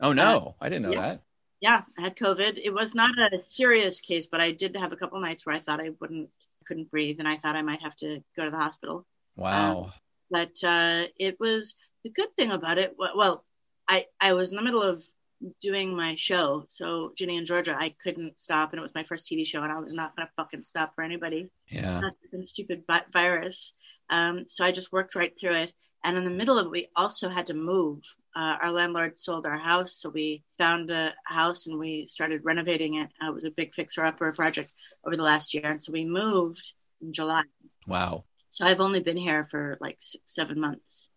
Oh 0.00 0.12
no, 0.12 0.56
I 0.60 0.68
didn't 0.68 0.82
know 0.82 0.92
yeah. 0.92 1.00
that. 1.00 1.22
Yeah, 1.64 1.80
I 1.98 2.02
had 2.02 2.16
COVID. 2.16 2.60
It 2.62 2.74
was 2.74 2.94
not 2.94 3.14
a 3.18 3.42
serious 3.42 3.98
case, 3.98 4.26
but 4.26 4.38
I 4.38 4.50
did 4.50 4.76
have 4.76 4.92
a 4.92 4.96
couple 4.96 5.18
nights 5.18 5.46
where 5.46 5.56
I 5.56 5.60
thought 5.60 5.80
I 5.80 5.92
wouldn't 5.98 6.28
couldn't 6.66 6.90
breathe, 6.90 7.20
and 7.20 7.26
I 7.26 7.38
thought 7.38 7.56
I 7.56 7.62
might 7.62 7.80
have 7.80 7.96
to 7.96 8.22
go 8.36 8.44
to 8.44 8.50
the 8.50 8.58
hospital. 8.58 9.06
Wow. 9.34 9.84
Um, 9.84 9.92
but 10.30 10.62
uh, 10.62 11.04
it 11.18 11.40
was 11.40 11.74
the 12.02 12.10
good 12.10 12.28
thing 12.36 12.52
about 12.52 12.76
it. 12.76 12.94
Well, 12.98 13.46
I 13.88 14.04
I 14.20 14.34
was 14.34 14.50
in 14.50 14.56
the 14.56 14.62
middle 14.62 14.82
of 14.82 15.06
doing 15.62 15.96
my 15.96 16.16
show, 16.16 16.66
so 16.68 17.12
Ginny 17.16 17.38
and 17.38 17.46
Georgia, 17.46 17.74
I 17.80 17.94
couldn't 18.02 18.38
stop, 18.38 18.72
and 18.72 18.78
it 18.78 18.82
was 18.82 18.94
my 18.94 19.04
first 19.04 19.26
TV 19.26 19.46
show, 19.46 19.62
and 19.62 19.72
I 19.72 19.80
was 19.80 19.94
not 19.94 20.14
gonna 20.14 20.28
fucking 20.36 20.60
stop 20.60 20.94
for 20.94 21.02
anybody. 21.02 21.48
yeah. 21.70 22.02
Stupid 22.42 22.82
vi- 22.86 23.06
virus. 23.10 23.72
Um, 24.10 24.44
so 24.48 24.66
I 24.66 24.70
just 24.70 24.92
worked 24.92 25.14
right 25.14 25.32
through 25.40 25.54
it. 25.54 25.72
And 26.04 26.18
in 26.18 26.24
the 26.24 26.30
middle 26.30 26.58
of 26.58 26.66
it, 26.66 26.70
we 26.70 26.88
also 26.94 27.30
had 27.30 27.46
to 27.46 27.54
move. 27.54 28.02
Uh, 28.36 28.56
our 28.62 28.70
landlord 28.72 29.18
sold 29.18 29.46
our 29.46 29.58
house, 29.58 29.92
so 29.94 30.08
we 30.10 30.42
found 30.58 30.90
a 30.90 31.14
house 31.24 31.66
and 31.66 31.78
we 31.78 32.06
started 32.08 32.44
renovating 32.44 32.94
it. 32.96 33.08
Uh, 33.22 33.28
it 33.30 33.34
was 33.34 33.44
a 33.44 33.50
big 33.50 33.72
fixer-upper 33.74 34.32
project 34.32 34.72
over 35.06 35.16
the 35.16 35.22
last 35.22 35.54
year, 35.54 35.70
and 35.70 35.82
so 35.82 35.92
we 35.92 36.04
moved 36.04 36.72
in 37.00 37.12
July. 37.12 37.42
Wow. 37.86 38.24
So 38.50 38.64
I've 38.64 38.80
only 38.80 39.00
been 39.00 39.16
here 39.16 39.46
for 39.50 39.78
like 39.80 39.96
six, 40.00 40.24
seven 40.26 40.58
months. 40.60 41.08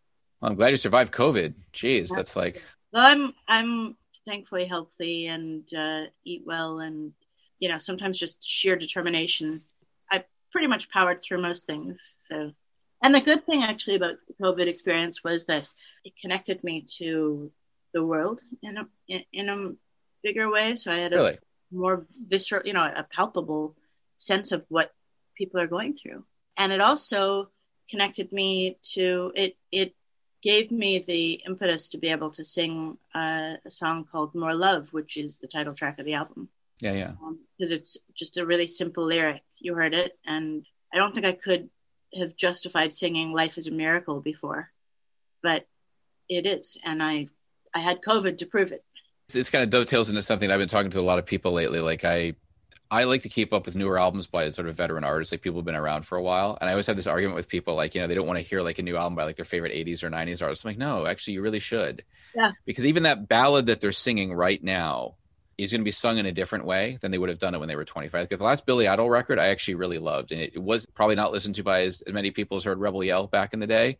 Well, 0.42 0.52
I'm 0.52 0.58
glad 0.58 0.70
you 0.70 0.78
survived 0.78 1.12
COVID. 1.14 1.56
Jeez, 1.74 2.10
Yeah. 2.10 2.18
that's 2.18 2.36
like 2.36 2.64
Well, 2.94 3.06
I'm 3.06 3.34
I'm 3.48 3.96
thankfully 4.26 4.66
healthy 4.66 5.28
and 5.28 5.64
uh, 5.74 6.04
eat 6.26 6.44
well, 6.46 6.80
and 6.80 7.14
you 7.60 7.70
know 7.70 7.78
sometimes 7.80 8.20
just 8.20 8.48
sheer 8.48 8.76
determination. 8.76 9.62
I 10.12 10.24
pretty 10.52 10.68
much 10.68 10.90
powered 10.90 11.24
through 11.24 11.42
most 11.42 11.66
things. 11.66 12.00
So, 12.20 12.52
and 13.04 13.14
the 13.14 13.22
good 13.22 13.46
thing 13.46 13.64
actually 13.64 13.96
about 13.98 14.16
the 14.28 14.34
COVID 14.44 14.68
experience 14.68 15.24
was 15.24 15.46
that 15.46 15.68
it 16.04 16.14
connected 16.22 16.64
me 16.64 16.86
to 16.98 17.52
the 17.94 18.04
world 18.06 18.42
in 18.62 18.78
a 18.78 18.88
in, 19.08 19.24
in 19.34 19.50
a 19.50 19.72
bigger 20.24 20.50
way. 20.50 20.76
So 20.76 20.92
I 20.92 21.00
had 21.00 21.14
a 21.14 21.18
really. 21.18 21.38
more 21.72 22.06
visceral, 22.28 22.64
you 22.66 22.74
know, 22.74 22.84
a 22.84 23.04
palpable 23.04 23.76
sense 24.18 24.52
of 24.52 24.66
what 24.70 24.94
people 25.36 25.60
are 25.60 25.68
going 25.68 25.96
through. 25.96 26.24
And 26.58 26.72
it 26.72 26.82
also 26.82 27.50
connected 27.90 28.32
me 28.32 28.78
to 28.96 29.32
it. 29.36 29.56
It 29.72 29.94
gave 30.42 30.72
me 30.72 31.00
the 31.00 31.42
impetus 31.46 31.90
to 31.90 31.98
be 31.98 32.10
able 32.10 32.32
to 32.32 32.44
sing 32.44 32.98
uh, 33.14 33.56
a 33.66 33.72
song 33.72 34.06
called 34.12 34.34
"More 34.36 34.56
Love," 34.56 34.88
which 34.92 35.18
is 35.18 35.38
the 35.38 35.48
title 35.48 35.74
track 35.74 36.00
of 36.00 36.06
the 36.06 36.14
album, 36.14 36.50
Yeah, 36.80 36.94
yeah. 36.94 37.12
because 37.58 37.72
it's 37.72 37.98
just 38.16 38.38
a 38.38 38.46
really 38.46 38.68
simple 38.68 39.04
lyric. 39.06 39.44
You 39.60 39.76
heard 39.76 39.94
it, 39.94 40.18
and 40.26 40.66
I 40.94 40.98
don't 40.98 41.14
think 41.14 41.26
I 41.26 41.34
could 41.34 41.70
have 42.16 42.36
justified 42.36 42.92
singing 42.92 43.32
"Life 43.32 43.58
Is 43.58 43.68
a 43.68 43.72
Miracle" 43.72 44.22
before, 44.22 44.72
but 45.42 45.68
it 46.30 46.46
is, 46.46 46.78
and 46.84 47.02
I 47.02 47.30
I 47.74 47.80
had 47.80 48.02
COVID 48.02 48.38
to 48.40 48.46
prove 48.46 48.72
it. 48.72 48.84
This 49.30 49.50
kind 49.50 49.64
of 49.64 49.70
dovetails 49.70 50.10
into 50.10 50.22
something 50.22 50.50
I've 50.50 50.60
been 50.60 50.70
talking 50.70 50.92
to 50.92 51.00
a 51.00 51.02
lot 51.02 51.20
of 51.20 51.26
people 51.26 51.52
lately. 51.52 51.82
Like 51.82 52.06
I, 52.06 52.36
I 52.90 53.04
like 53.04 53.24
to 53.24 53.30
keep 53.30 53.52
up 53.52 53.66
with 53.66 53.76
newer 53.76 54.00
albums 54.00 54.26
by 54.26 54.50
sort 54.52 54.68
of 54.68 54.76
veteran 54.76 55.04
artists, 55.04 55.34
like 55.34 55.42
people 55.42 55.58
who've 55.58 55.66
been 55.66 55.76
around 55.76 56.04
for 56.04 56.18
a 56.18 56.24
while. 56.24 56.58
And 56.60 56.70
I 56.70 56.74
always 56.74 56.88
have 56.88 56.96
this 56.96 57.08
argument 57.08 57.36
with 57.36 57.50
people, 57.50 57.76
like 57.76 57.94
you 57.94 58.02
know, 58.02 58.08
they 58.08 58.16
don't 58.16 58.28
want 58.28 58.40
to 58.40 58.46
hear 58.46 58.62
like 58.62 58.80
a 58.80 58.84
new 58.84 58.96
album 58.96 59.16
by 59.16 59.26
like 59.26 59.36
their 59.36 59.46
favorite 59.46 59.74
'80s 59.74 60.04
or 60.04 60.10
'90s 60.10 60.42
artists. 60.42 60.64
I'm 60.64 60.70
like, 60.70 60.78
no, 60.78 61.06
actually, 61.06 61.36
you 61.36 61.42
really 61.42 61.60
should. 61.60 62.04
Yeah. 62.34 62.52
Because 62.66 62.86
even 62.86 63.04
that 63.04 63.28
ballad 63.28 63.66
that 63.66 63.82
they're 63.82 63.92
singing 63.92 64.34
right 64.34 64.64
now 64.64 65.16
is 65.58 65.72
going 65.72 65.82
to 65.82 65.86
be 65.86 65.92
sung 65.92 66.18
in 66.20 66.26
a 66.28 66.32
different 66.32 66.66
way 66.66 66.98
than 67.02 67.12
they 67.12 67.18
would 67.18 67.30
have 67.30 67.40
done 67.40 67.56
it 67.56 67.60
when 67.60 67.68
they 67.68 67.76
were 67.76 67.86
25. 67.86 68.14
Like 68.22 68.30
the 68.30 68.44
last 68.44 68.66
Billy 68.66 68.88
Idol 68.88 69.10
record, 69.10 69.40
I 69.40 69.48
actually 69.48 69.76
really 69.76 69.98
loved, 69.98 70.32
and 70.32 70.40
it 70.42 70.62
was 70.62 70.86
probably 70.86 71.16
not 71.16 71.32
listened 71.32 71.56
to 71.56 71.64
by 71.64 71.82
as, 71.82 72.02
as 72.04 72.14
many 72.14 72.30
people 72.32 72.58
as 72.58 72.64
heard 72.64 72.80
Rebel 72.80 73.04
Yell 73.04 73.28
back 73.28 73.54
in 73.54 73.60
the 73.60 73.68
day. 73.68 73.98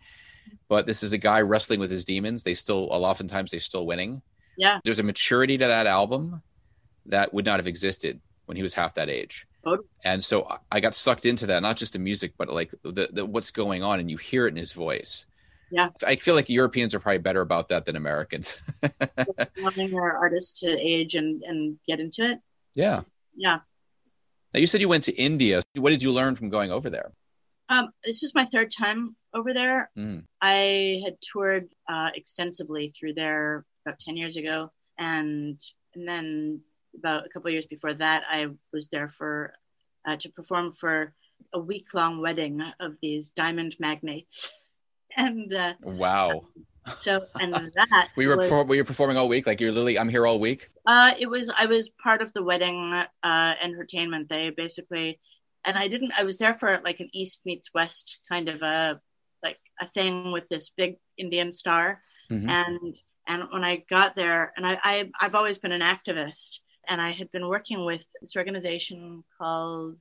But 0.70 0.86
this 0.86 1.04
is 1.04 1.14
a 1.14 1.18
guy 1.18 1.42
wrestling 1.42 1.80
with 1.80 1.92
his 1.92 2.06
demons. 2.06 2.44
They 2.44 2.54
still, 2.54 2.88
oftentimes, 2.92 3.52
they 3.52 3.60
still 3.60 3.86
winning 3.86 4.22
Yeah, 4.58 4.80
there's 4.86 5.00
a 5.00 5.04
maturity 5.04 5.58
to 5.58 5.68
that 5.68 5.88
album 5.88 6.42
that 7.08 7.34
would 7.34 7.46
not 7.46 7.60
have 7.60 7.68
existed 7.68 8.20
when 8.46 8.56
he 8.58 8.64
was 8.64 8.74
half 8.74 8.94
that 8.94 9.10
age. 9.10 9.46
Totally. 9.66 9.88
And 10.06 10.24
so 10.24 10.46
I- 10.46 10.58
I 10.72 10.80
got 10.80 10.96
sucked 10.96 11.26
into 11.26 11.48
that, 11.48 11.62
not 11.62 11.76
just 11.76 11.94
the 11.94 12.00
music, 12.00 12.34
but 12.38 12.48
like 12.50 12.72
the, 12.84 13.10
the 13.12 13.26
what's 13.26 13.52
going 13.52 13.84
on, 13.84 14.00
and 14.00 14.10
you 14.10 14.18
hear 14.18 14.46
it 14.46 14.52
in 14.52 14.56
his 14.56 14.72
voice. 14.72 15.26
Yeah. 15.72 15.90
I 16.06 16.16
feel 16.16 16.36
like 16.36 16.50
Europeans 16.50 16.96
are 16.96 17.00
probably 17.00 17.18
better 17.20 17.42
about 17.42 17.70
that 17.70 17.86
than 17.86 17.96
Americans. 17.96 18.56
wanting 19.62 19.94
our 19.94 20.18
artists 20.18 20.60
to 20.62 20.68
age 20.80 21.16
and 21.16 21.44
and 21.44 21.78
get 21.88 22.00
into 22.00 22.30
it. 22.32 22.40
yeah. 22.74 23.02
Yeah. 23.36 23.60
Now 24.54 24.60
you 24.62 24.68
said 24.68 24.82
you 24.82 24.90
went 24.90 25.04
to 25.04 25.16
India. 25.16 25.64
What 25.76 25.92
did 25.92 26.02
you 26.02 26.12
learn 26.12 26.36
from 26.36 26.50
going 26.50 26.72
over 26.72 26.90
there? 26.90 27.12
Um, 27.70 27.92
this 28.04 28.22
was 28.22 28.34
my 28.34 28.46
third 28.46 28.72
time 28.72 29.16
over 29.34 29.54
there. 29.54 29.92
Mm. 29.98 30.24
I 30.42 31.02
had 31.04 31.18
toured 31.22 31.70
uh, 31.88 32.10
extensively 32.16 32.94
through 32.98 33.14
there 33.14 33.66
about 33.86 34.00
ten 34.00 34.16
years 34.16 34.38
ago, 34.38 34.72
and 34.98 35.62
and 35.94 36.08
then 36.08 36.62
about 36.98 37.26
a 37.26 37.30
couple 37.30 37.50
of 37.50 37.54
years 37.54 37.66
before 37.66 37.94
that, 37.94 38.24
I 38.30 38.48
was 38.74 38.90
there 38.90 39.10
for 39.10 39.54
uh, 40.08 40.16
to 40.18 40.30
perform 40.30 40.74
for 40.74 41.14
a 41.54 41.60
week 41.60 41.94
long 41.94 42.22
wedding 42.22 42.62
of 42.80 42.94
these 43.02 43.30
diamond 43.32 43.76
magnates, 43.80 44.52
and 45.18 45.52
uh, 45.54 45.74
Wow. 45.82 46.46
so 46.98 47.26
and 47.40 47.54
that 47.76 48.08
We 48.16 48.28
were 48.28 48.38
was, 48.38 48.46
perform- 48.46 48.68
were 48.68 48.76
you 48.76 48.84
performing 48.86 49.18
all 49.18 49.28
week? 49.28 49.46
Like 49.48 49.60
you're 49.60 49.72
literally, 49.72 50.00
I'm 50.00 50.10
here 50.10 50.26
all 50.26 50.40
week. 50.40 50.70
Uh, 50.86 51.14
it 51.20 51.28
was 51.28 51.52
I 51.58 51.66
was 51.66 51.90
part 52.02 52.22
of 52.22 52.32
the 52.34 52.44
wedding 52.44 53.04
uh, 53.24 53.54
entertainment. 53.62 54.30
They 54.30 54.52
basically, 54.52 55.20
and 55.66 55.78
I 55.78 55.88
didn't. 55.90 56.14
I 56.18 56.24
was 56.24 56.38
there 56.38 56.54
for 56.54 56.80
like 56.86 57.02
an 57.02 57.10
East 57.14 57.42
meets 57.46 57.74
West 57.74 58.20
kind 58.30 58.48
of 58.48 58.62
a 58.62 59.02
like 59.44 59.58
a 59.82 59.88
thing 59.90 60.32
with 60.32 60.48
this 60.50 60.70
big 60.70 60.96
Indian 61.18 61.52
star. 61.52 62.02
Mhm. 62.32 62.50
And 62.50 63.00
and 63.28 63.44
when 63.52 63.66
I 63.66 63.84
got 63.90 64.16
there, 64.16 64.54
and 64.56 64.66
I, 64.66 64.80
I 64.84 65.12
I've 65.20 65.36
always 65.36 65.58
been 65.58 65.74
an 65.74 65.82
activist, 65.82 66.60
and 66.88 67.02
I 67.02 67.12
had 67.12 67.30
been 67.32 67.48
working 67.50 67.84
with 67.84 68.06
this 68.22 68.38
organization 68.38 69.26
called 69.38 69.98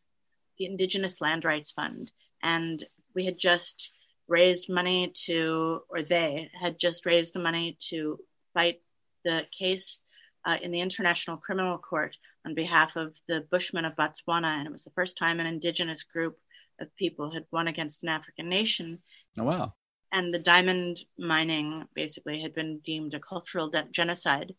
the 0.58 0.66
Indigenous 0.66 1.20
Land 1.20 1.44
Rights 1.44 1.72
Fund, 1.72 2.12
and 2.44 2.84
we 3.16 3.24
had 3.24 3.38
just 3.38 3.92
raised 4.28 4.68
money 4.68 5.12
to, 5.26 5.82
or 5.88 6.02
they 6.02 6.50
had 6.60 6.78
just 6.78 7.06
raised 7.06 7.34
the 7.34 7.40
money 7.40 7.76
to 7.88 8.18
fight 8.54 8.80
the 9.24 9.46
case 9.56 10.00
uh, 10.46 10.56
in 10.62 10.70
the 10.70 10.80
International 10.80 11.36
Criminal 11.36 11.78
Court 11.78 12.16
on 12.44 12.54
behalf 12.54 12.96
of 12.96 13.14
the 13.28 13.44
Bushmen 13.50 13.84
of 13.84 13.96
Botswana. 13.96 14.58
And 14.58 14.66
it 14.66 14.72
was 14.72 14.84
the 14.84 14.90
first 14.90 15.18
time 15.18 15.40
an 15.40 15.46
indigenous 15.46 16.02
group 16.02 16.38
of 16.80 16.94
people 16.96 17.32
had 17.32 17.44
won 17.50 17.68
against 17.68 18.02
an 18.02 18.08
African 18.08 18.48
nation. 18.48 19.00
Oh 19.38 19.44
wow. 19.44 19.74
And 20.12 20.32
the 20.32 20.38
diamond 20.38 20.98
mining 21.18 21.84
basically 21.94 22.40
had 22.40 22.54
been 22.54 22.78
deemed 22.78 23.14
a 23.14 23.20
cultural 23.20 23.68
de- 23.68 23.88
genocide 23.90 24.54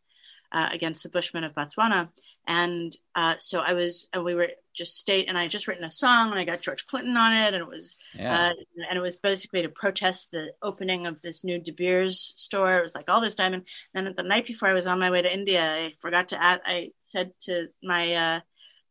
uh, 0.52 0.70
against 0.72 1.04
the 1.04 1.10
Bushmen 1.10 1.44
of 1.44 1.54
Botswana. 1.54 2.10
And 2.48 2.96
uh, 3.16 3.36
so 3.40 3.60
I 3.60 3.74
was, 3.74 4.08
and 4.14 4.24
we 4.24 4.36
were 4.36 4.50
just 4.78 4.98
state, 4.98 5.28
and 5.28 5.38
I 5.38 5.44
had 5.44 5.52
just 5.52 5.68
written 5.68 5.84
a 5.84 5.92
song, 5.92 6.30
and 6.30 6.40
I 6.40 6.46
got 6.46 6.62
George 6.62 6.86
Clinton 6.86 7.18
on 7.18 7.34
it, 7.34 7.54
and 7.54 7.56
it 7.56 7.68
was 7.68 7.96
Yeah. 8.14 8.50
uh, 8.50 8.54
and 8.90 8.98
it 8.98 9.02
was 9.02 9.16
basically 9.16 9.64
to 9.64 9.70
protest 9.70 10.32
the 10.32 10.54
opening 10.62 11.08
of 11.08 11.22
this 11.22 11.44
new 11.44 11.60
De 11.60 11.72
Beers 11.72 12.34
store. 12.38 12.78
It 12.78 12.84
was 12.84 12.96
like 12.96 13.10
all 13.10 13.20
this 13.22 13.36
diamond. 13.36 13.68
And 13.94 14.06
then 14.06 14.14
the 14.16 14.24
night 14.24 14.46
before 14.46 14.70
I 14.70 14.74
was 14.74 14.88
on 14.88 15.00
my 15.00 15.10
way 15.10 15.22
to 15.22 15.34
India, 15.34 15.62
I 15.62 15.92
forgot 16.00 16.30
to 16.30 16.42
add. 16.42 16.62
I 16.66 16.92
said 17.02 17.34
to 17.42 17.68
my 17.84 18.14
uh, 18.14 18.40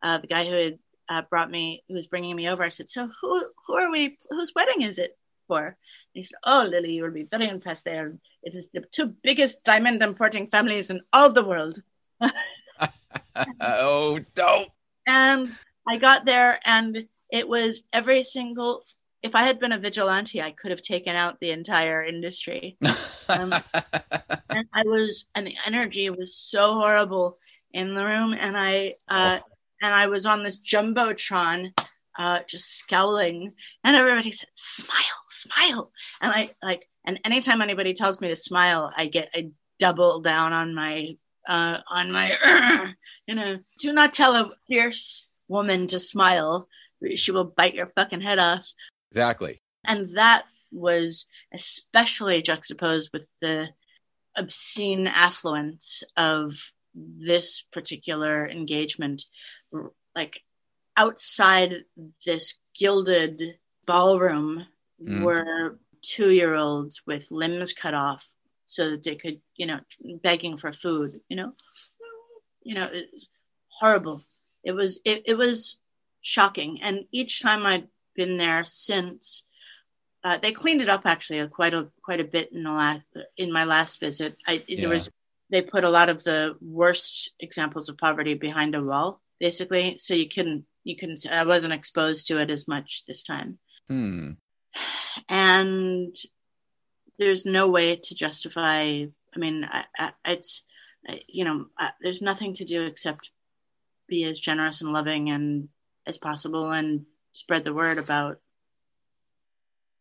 uh, 0.02 0.18
the 0.18 0.26
guy 0.26 0.44
who 0.46 0.54
had 0.54 0.78
uh, 1.08 1.22
brought 1.30 1.50
me, 1.50 1.84
who 1.88 1.94
was 1.94 2.08
bringing 2.08 2.34
me 2.34 2.48
over, 2.48 2.64
I 2.64 2.70
said, 2.70 2.88
"So 2.88 3.08
who 3.20 3.46
who 3.66 3.74
are 3.74 3.90
we? 3.90 4.18
Whose 4.30 4.52
wedding 4.54 4.82
is 4.82 4.98
it 4.98 5.16
for?" 5.46 5.64
And 5.66 5.76
he 6.14 6.22
said, 6.24 6.38
"Oh, 6.44 6.66
Lili, 6.68 6.94
you 6.94 7.04
will 7.04 7.12
be 7.12 7.22
very 7.22 7.48
impressed. 7.48 7.84
There, 7.84 8.18
it 8.42 8.54
is 8.54 8.66
the 8.74 8.82
two 8.90 9.14
biggest 9.22 9.62
diamond 9.62 10.02
importing 10.02 10.48
families 10.48 10.90
in 10.90 11.00
all 11.12 11.32
the 11.32 11.44
world." 11.44 11.80
oh, 13.60 14.18
dope. 14.34 14.68
And 15.06 15.54
I 15.86 15.96
got 15.96 16.24
there, 16.24 16.58
and 16.64 17.06
it 17.30 17.48
was 17.48 17.84
every 17.92 18.22
single. 18.22 18.84
If 19.22 19.34
I 19.34 19.44
had 19.44 19.58
been 19.58 19.72
a 19.72 19.78
vigilante, 19.78 20.42
I 20.42 20.52
could 20.52 20.70
have 20.70 20.82
taken 20.82 21.16
out 21.16 21.40
the 21.40 21.50
entire 21.50 22.04
industry. 22.04 22.76
Um, 23.28 23.52
and 24.50 24.66
I 24.72 24.82
was, 24.84 25.26
and 25.34 25.46
the 25.46 25.56
energy 25.66 26.10
was 26.10 26.36
so 26.36 26.74
horrible 26.74 27.38
in 27.72 27.94
the 27.94 28.04
room, 28.04 28.34
and 28.38 28.56
I, 28.56 28.94
uh, 29.08 29.38
and 29.82 29.94
I 29.94 30.06
was 30.06 30.26
on 30.26 30.42
this 30.42 30.58
jumbotron, 30.58 31.72
uh, 32.18 32.40
just 32.48 32.78
scowling, 32.78 33.52
and 33.84 33.96
everybody 33.96 34.30
said, 34.30 34.48
"Smile, 34.54 35.24
smile," 35.30 35.92
and 36.20 36.32
I 36.32 36.50
like, 36.62 36.88
and 37.04 37.20
anytime 37.24 37.62
anybody 37.62 37.94
tells 37.94 38.20
me 38.20 38.28
to 38.28 38.36
smile, 38.36 38.92
I 38.96 39.06
get, 39.06 39.30
I 39.34 39.50
double 39.78 40.20
down 40.20 40.52
on 40.52 40.74
my, 40.74 41.16
uh, 41.48 41.78
on 41.88 42.10
my, 42.12 42.94
you 43.26 43.34
know, 43.34 43.58
do 43.78 43.92
not 43.92 44.12
tell 44.12 44.34
a 44.34 44.50
fierce 44.66 45.28
woman 45.48 45.86
to 45.88 45.98
smile; 45.98 46.68
she 47.14 47.32
will 47.32 47.44
bite 47.44 47.74
your 47.74 47.86
fucking 47.88 48.20
head 48.20 48.38
off 48.38 48.64
exactly. 49.10 49.60
and 49.84 50.16
that 50.16 50.44
was 50.72 51.26
especially 51.52 52.42
juxtaposed 52.42 53.10
with 53.12 53.26
the 53.40 53.68
obscene 54.36 55.06
affluence 55.06 56.02
of 56.16 56.72
this 56.94 57.62
particular 57.72 58.48
engagement 58.48 59.24
like 60.14 60.40
outside 60.96 61.84
this 62.24 62.54
gilded 62.78 63.42
ballroom 63.86 64.66
mm. 65.02 65.22
were 65.22 65.78
two 66.02 66.30
year 66.30 66.54
olds 66.54 67.02
with 67.06 67.30
limbs 67.30 67.72
cut 67.72 67.94
off 67.94 68.24
so 68.66 68.90
that 68.90 69.04
they 69.04 69.14
could, 69.14 69.40
you 69.56 69.66
know, 69.66 69.78
begging 70.22 70.56
for 70.56 70.72
food, 70.72 71.20
you 71.28 71.36
know, 71.36 71.52
you 72.62 72.74
know, 72.74 72.88
it's 72.92 73.28
horrible. 73.68 74.24
It 74.66 74.72
was, 74.72 75.00
it, 75.04 75.22
it 75.24 75.38
was 75.38 75.78
shocking. 76.20 76.82
And 76.82 77.06
each 77.10 77.40
time 77.40 77.64
I'd 77.64 77.88
been 78.14 78.36
there 78.36 78.64
since, 78.66 79.44
uh, 80.26 80.38
they 80.42 80.50
cleaned 80.50 80.82
it 80.82 80.88
up 80.88 81.02
actually 81.04 81.46
quite 81.46 81.72
a 81.72 81.88
quite 82.02 82.18
a 82.18 82.24
bit 82.24 82.50
in 82.52 82.64
the 82.64 82.72
last 82.72 83.02
in 83.36 83.52
my 83.52 83.62
last 83.62 84.00
visit. 84.00 84.36
I 84.44 84.64
yeah. 84.66 84.80
there 84.80 84.88
was 84.88 85.08
they 85.50 85.62
put 85.62 85.84
a 85.84 85.88
lot 85.88 86.08
of 86.08 86.24
the 86.24 86.56
worst 86.60 87.30
examples 87.38 87.88
of 87.88 87.96
poverty 87.96 88.34
behind 88.34 88.74
a 88.74 88.82
wall, 88.82 89.20
basically, 89.38 89.96
so 89.98 90.14
you 90.14 90.28
can 90.28 90.66
you 90.82 90.96
can 90.96 91.14
I 91.30 91.46
wasn't 91.46 91.74
exposed 91.74 92.26
to 92.26 92.40
it 92.40 92.50
as 92.50 92.66
much 92.66 93.04
this 93.06 93.22
time. 93.22 93.58
Hmm. 93.88 94.30
And 95.28 96.16
there's 97.20 97.46
no 97.46 97.68
way 97.68 97.94
to 97.94 98.14
justify. 98.16 99.04
I 99.34 99.38
mean, 99.38 99.64
I, 99.64 99.84
I, 99.96 100.10
it's 100.24 100.62
you 101.28 101.44
know, 101.44 101.66
there's 102.02 102.20
nothing 102.20 102.54
to 102.54 102.64
do 102.64 102.82
except 102.82 103.30
be 104.08 104.24
as 104.24 104.38
generous 104.38 104.80
and 104.80 104.92
loving 104.92 105.30
and 105.30 105.68
as 106.06 106.18
possible 106.18 106.70
and 106.70 107.06
spread 107.32 107.64
the 107.64 107.74
word 107.74 107.98
about 107.98 108.40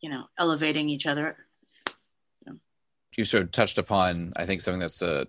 you 0.01 0.09
know 0.09 0.25
elevating 0.37 0.89
each 0.89 1.05
other. 1.05 1.37
You 3.17 3.23
sort 3.23 3.43
of 3.43 3.51
touched 3.51 3.77
upon 3.77 4.33
i 4.35 4.45
think 4.45 4.59
something 4.59 4.81
that's 4.81 5.01
uh, 5.01 5.23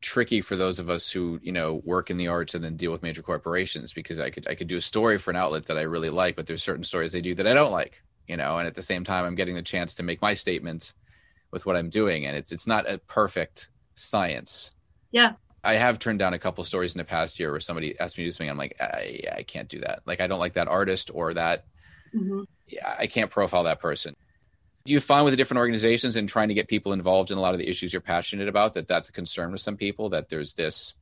tricky 0.00 0.40
for 0.40 0.56
those 0.56 0.78
of 0.78 0.88
us 0.88 1.10
who 1.10 1.38
you 1.42 1.52
know 1.52 1.82
work 1.84 2.10
in 2.10 2.16
the 2.16 2.28
arts 2.28 2.54
and 2.54 2.64
then 2.64 2.78
deal 2.78 2.90
with 2.90 3.02
major 3.02 3.20
corporations 3.20 3.92
because 3.92 4.18
i 4.18 4.30
could 4.30 4.48
i 4.48 4.54
could 4.54 4.68
do 4.68 4.78
a 4.78 4.80
story 4.80 5.18
for 5.18 5.30
an 5.30 5.36
outlet 5.36 5.66
that 5.66 5.76
i 5.76 5.82
really 5.82 6.08
like 6.08 6.34
but 6.34 6.46
there's 6.46 6.62
certain 6.62 6.82
stories 6.82 7.12
they 7.12 7.20
do 7.20 7.34
that 7.34 7.46
i 7.46 7.52
don't 7.52 7.72
like 7.72 8.02
you 8.26 8.38
know 8.38 8.56
and 8.56 8.66
at 8.66 8.74
the 8.74 8.80
same 8.80 9.04
time 9.04 9.26
i'm 9.26 9.34
getting 9.34 9.54
the 9.54 9.60
chance 9.60 9.94
to 9.94 10.02
make 10.02 10.22
my 10.22 10.32
statement 10.32 10.94
with 11.50 11.66
what 11.66 11.76
i'm 11.76 11.90
doing 11.90 12.24
and 12.24 12.34
it's 12.34 12.52
it's 12.52 12.66
not 12.66 12.90
a 12.90 12.96
perfect 12.96 13.68
science. 13.94 14.70
Yeah 15.12 15.32
i 15.64 15.74
have 15.74 15.98
turned 15.98 16.18
down 16.18 16.34
a 16.34 16.38
couple 16.38 16.62
stories 16.64 16.94
in 16.94 16.98
the 16.98 17.04
past 17.04 17.38
year 17.38 17.50
where 17.50 17.60
somebody 17.60 17.98
asked 17.98 18.16
me 18.16 18.24
to 18.24 18.28
do 18.28 18.32
something. 18.32 18.50
I'm 18.50 18.58
like 18.58 18.76
i, 18.80 19.20
I 19.36 19.42
can't 19.42 19.68
do 19.68 19.80
that. 19.80 20.00
Like 20.06 20.20
i 20.20 20.26
don't 20.26 20.40
like 20.40 20.54
that 20.54 20.68
artist 20.68 21.10
or 21.12 21.34
that 21.34 21.64
mm-hmm. 22.14 22.42
i 22.98 23.06
can't 23.06 23.30
profile 23.30 23.64
that 23.64 23.80
person. 23.80 24.16
Do 24.86 24.94
you 24.94 25.00
find 25.00 25.24
with 25.24 25.32
the 25.32 25.36
different 25.36 25.58
organizations 25.58 26.16
and 26.16 26.26
trying 26.28 26.48
to 26.48 26.54
get 26.54 26.66
people 26.66 26.92
involved 26.92 27.30
in 27.30 27.36
a 27.36 27.40
lot 27.40 27.52
of 27.52 27.58
the 27.58 27.68
issues 27.68 27.92
you're 27.92 28.00
passionate 28.00 28.48
about 28.48 28.74
that 28.74 28.88
that's 28.88 29.10
a 29.10 29.12
concern 29.12 29.52
with 29.52 29.60
some 29.60 29.76
people 29.76 30.08
that 30.10 30.30
there's 30.30 30.54
this 30.54 30.94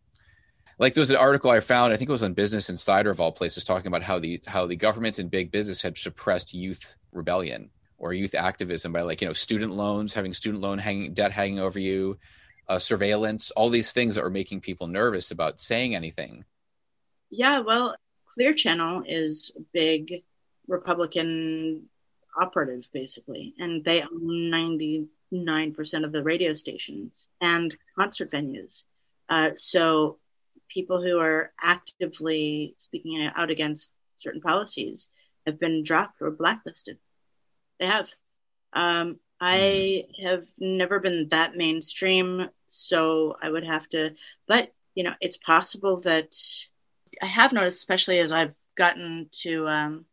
like 0.78 0.94
there 0.94 1.02
was 1.02 1.10
an 1.10 1.16
article 1.16 1.50
I 1.50 1.60
found, 1.60 1.92
I 1.92 1.96
think 1.96 2.08
it 2.08 2.12
was 2.12 2.22
on 2.22 2.34
Business 2.34 2.68
Insider 2.68 3.10
of 3.10 3.20
all 3.20 3.32
places, 3.32 3.64
talking 3.64 3.88
about 3.88 4.02
how 4.02 4.18
the 4.18 4.40
how 4.46 4.66
the 4.66 4.76
government 4.76 5.18
and 5.18 5.30
big 5.30 5.50
business 5.50 5.82
had 5.82 5.98
suppressed 5.98 6.54
youth 6.54 6.94
rebellion 7.12 7.70
or 7.98 8.12
youth 8.12 8.34
activism 8.34 8.92
by 8.92 9.02
like 9.02 9.20
you 9.20 9.26
know 9.26 9.32
student 9.32 9.72
loans, 9.72 10.12
having 10.12 10.32
student 10.32 10.62
loan 10.62 10.78
hanging 10.78 11.14
debt 11.14 11.32
hanging 11.32 11.58
over 11.58 11.78
you, 11.78 12.18
uh, 12.68 12.78
surveillance, 12.78 13.50
all 13.52 13.70
these 13.70 13.92
things 13.92 14.14
that 14.14 14.24
are 14.24 14.30
making 14.30 14.60
people 14.60 14.86
nervous 14.86 15.30
about 15.30 15.60
saying 15.60 15.94
anything. 15.94 16.44
Yeah, 17.30 17.60
well, 17.60 17.96
Clear 18.26 18.54
Channel 18.54 19.04
is 19.06 19.52
big 19.72 20.22
Republican 20.66 21.88
operatives 22.40 22.88
basically, 22.88 23.54
and 23.58 23.84
they 23.84 24.02
own 24.02 24.50
ninety 24.50 25.08
nine 25.30 25.72
percent 25.74 26.04
of 26.04 26.12
the 26.12 26.22
radio 26.22 26.54
stations 26.54 27.26
and 27.40 27.76
concert 27.98 28.30
venues. 28.30 28.82
Uh, 29.28 29.50
so 29.56 30.18
people 30.68 31.02
who 31.02 31.18
are 31.18 31.52
actively 31.60 32.74
speaking 32.78 33.28
out 33.34 33.50
against 33.50 33.92
certain 34.18 34.40
policies 34.40 35.08
have 35.46 35.58
been 35.58 35.82
dropped 35.82 36.20
or 36.20 36.30
blacklisted. 36.30 36.98
They 37.80 37.86
have. 37.86 38.08
Um, 38.72 39.18
I 39.40 40.06
have 40.22 40.44
never 40.58 40.98
been 40.98 41.28
that 41.30 41.56
mainstream, 41.56 42.48
so 42.68 43.36
I 43.42 43.50
would 43.50 43.64
have 43.64 43.88
to. 43.90 44.14
But 44.46 44.72
you 44.94 45.04
know, 45.04 45.14
it's 45.20 45.36
possible 45.36 46.00
that 46.02 46.34
I 47.22 47.26
have 47.26 47.52
noticed, 47.52 47.78
especially 47.78 48.18
as 48.18 48.32
I've 48.32 48.54
gotten 48.76 49.28
to 49.42 49.66
um, 49.66 50.04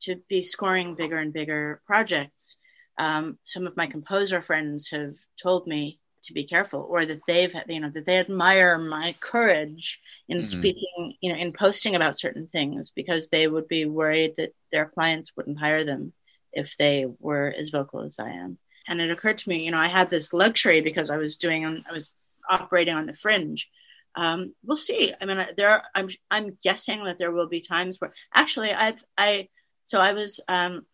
to 0.00 0.16
be 0.28 0.42
scoring 0.42 0.94
bigger 0.94 1.18
and 1.18 1.32
bigger 1.32 1.80
projects. 1.86 2.56
Um, 2.98 3.38
some 3.44 3.66
of 3.66 3.76
my 3.76 3.86
composer 3.86 4.42
friends 4.42 4.90
have 4.90 5.14
told 5.40 5.66
me 5.66 6.00
to 6.24 6.32
be 6.32 6.44
careful, 6.44 6.86
or 6.88 7.06
that 7.06 7.20
they've, 7.26 7.54
you 7.68 7.80
know, 7.80 7.90
that 7.90 8.06
they 8.06 8.18
admire 8.18 8.76
my 8.76 9.14
courage 9.20 10.00
in 10.28 10.38
mm-hmm. 10.38 10.44
speaking, 10.44 11.14
you 11.20 11.32
know, 11.32 11.38
in 11.38 11.52
posting 11.52 11.94
about 11.94 12.18
certain 12.18 12.48
things 12.48 12.90
because 12.94 13.28
they 13.28 13.46
would 13.46 13.68
be 13.68 13.84
worried 13.84 14.34
that 14.36 14.52
their 14.72 14.86
clients 14.86 15.32
wouldn't 15.36 15.58
hire 15.58 15.84
them 15.84 16.12
if 16.52 16.76
they 16.76 17.06
were 17.20 17.54
as 17.56 17.70
vocal 17.70 18.02
as 18.02 18.18
I 18.18 18.30
am. 18.30 18.58
And 18.88 19.00
it 19.00 19.10
occurred 19.10 19.38
to 19.38 19.48
me, 19.48 19.64
you 19.64 19.70
know, 19.70 19.78
I 19.78 19.86
had 19.86 20.10
this 20.10 20.32
luxury 20.32 20.80
because 20.80 21.10
I 21.10 21.16
was 21.18 21.36
doing, 21.36 21.84
I 21.88 21.92
was 21.92 22.12
operating 22.48 22.94
on 22.94 23.06
the 23.06 23.14
fringe. 23.14 23.70
Um, 24.16 24.54
we'll 24.64 24.76
see. 24.76 25.12
I 25.20 25.24
mean, 25.26 25.46
there, 25.56 25.70
are, 25.70 25.82
I'm, 25.94 26.08
I'm 26.30 26.56
guessing 26.62 27.04
that 27.04 27.18
there 27.18 27.30
will 27.30 27.48
be 27.48 27.60
times 27.60 28.00
where 28.00 28.12
actually 28.34 28.72
I've, 28.72 29.04
I, 29.16 29.48
so 29.84 30.00
I 30.00 30.12
was 30.12 30.40
um, 30.48 30.86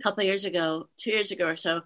a 0.00 0.02
couple 0.02 0.24
years 0.24 0.44
ago, 0.44 0.88
two 0.96 1.10
years 1.10 1.32
ago 1.32 1.46
or 1.46 1.56
so, 1.56 1.82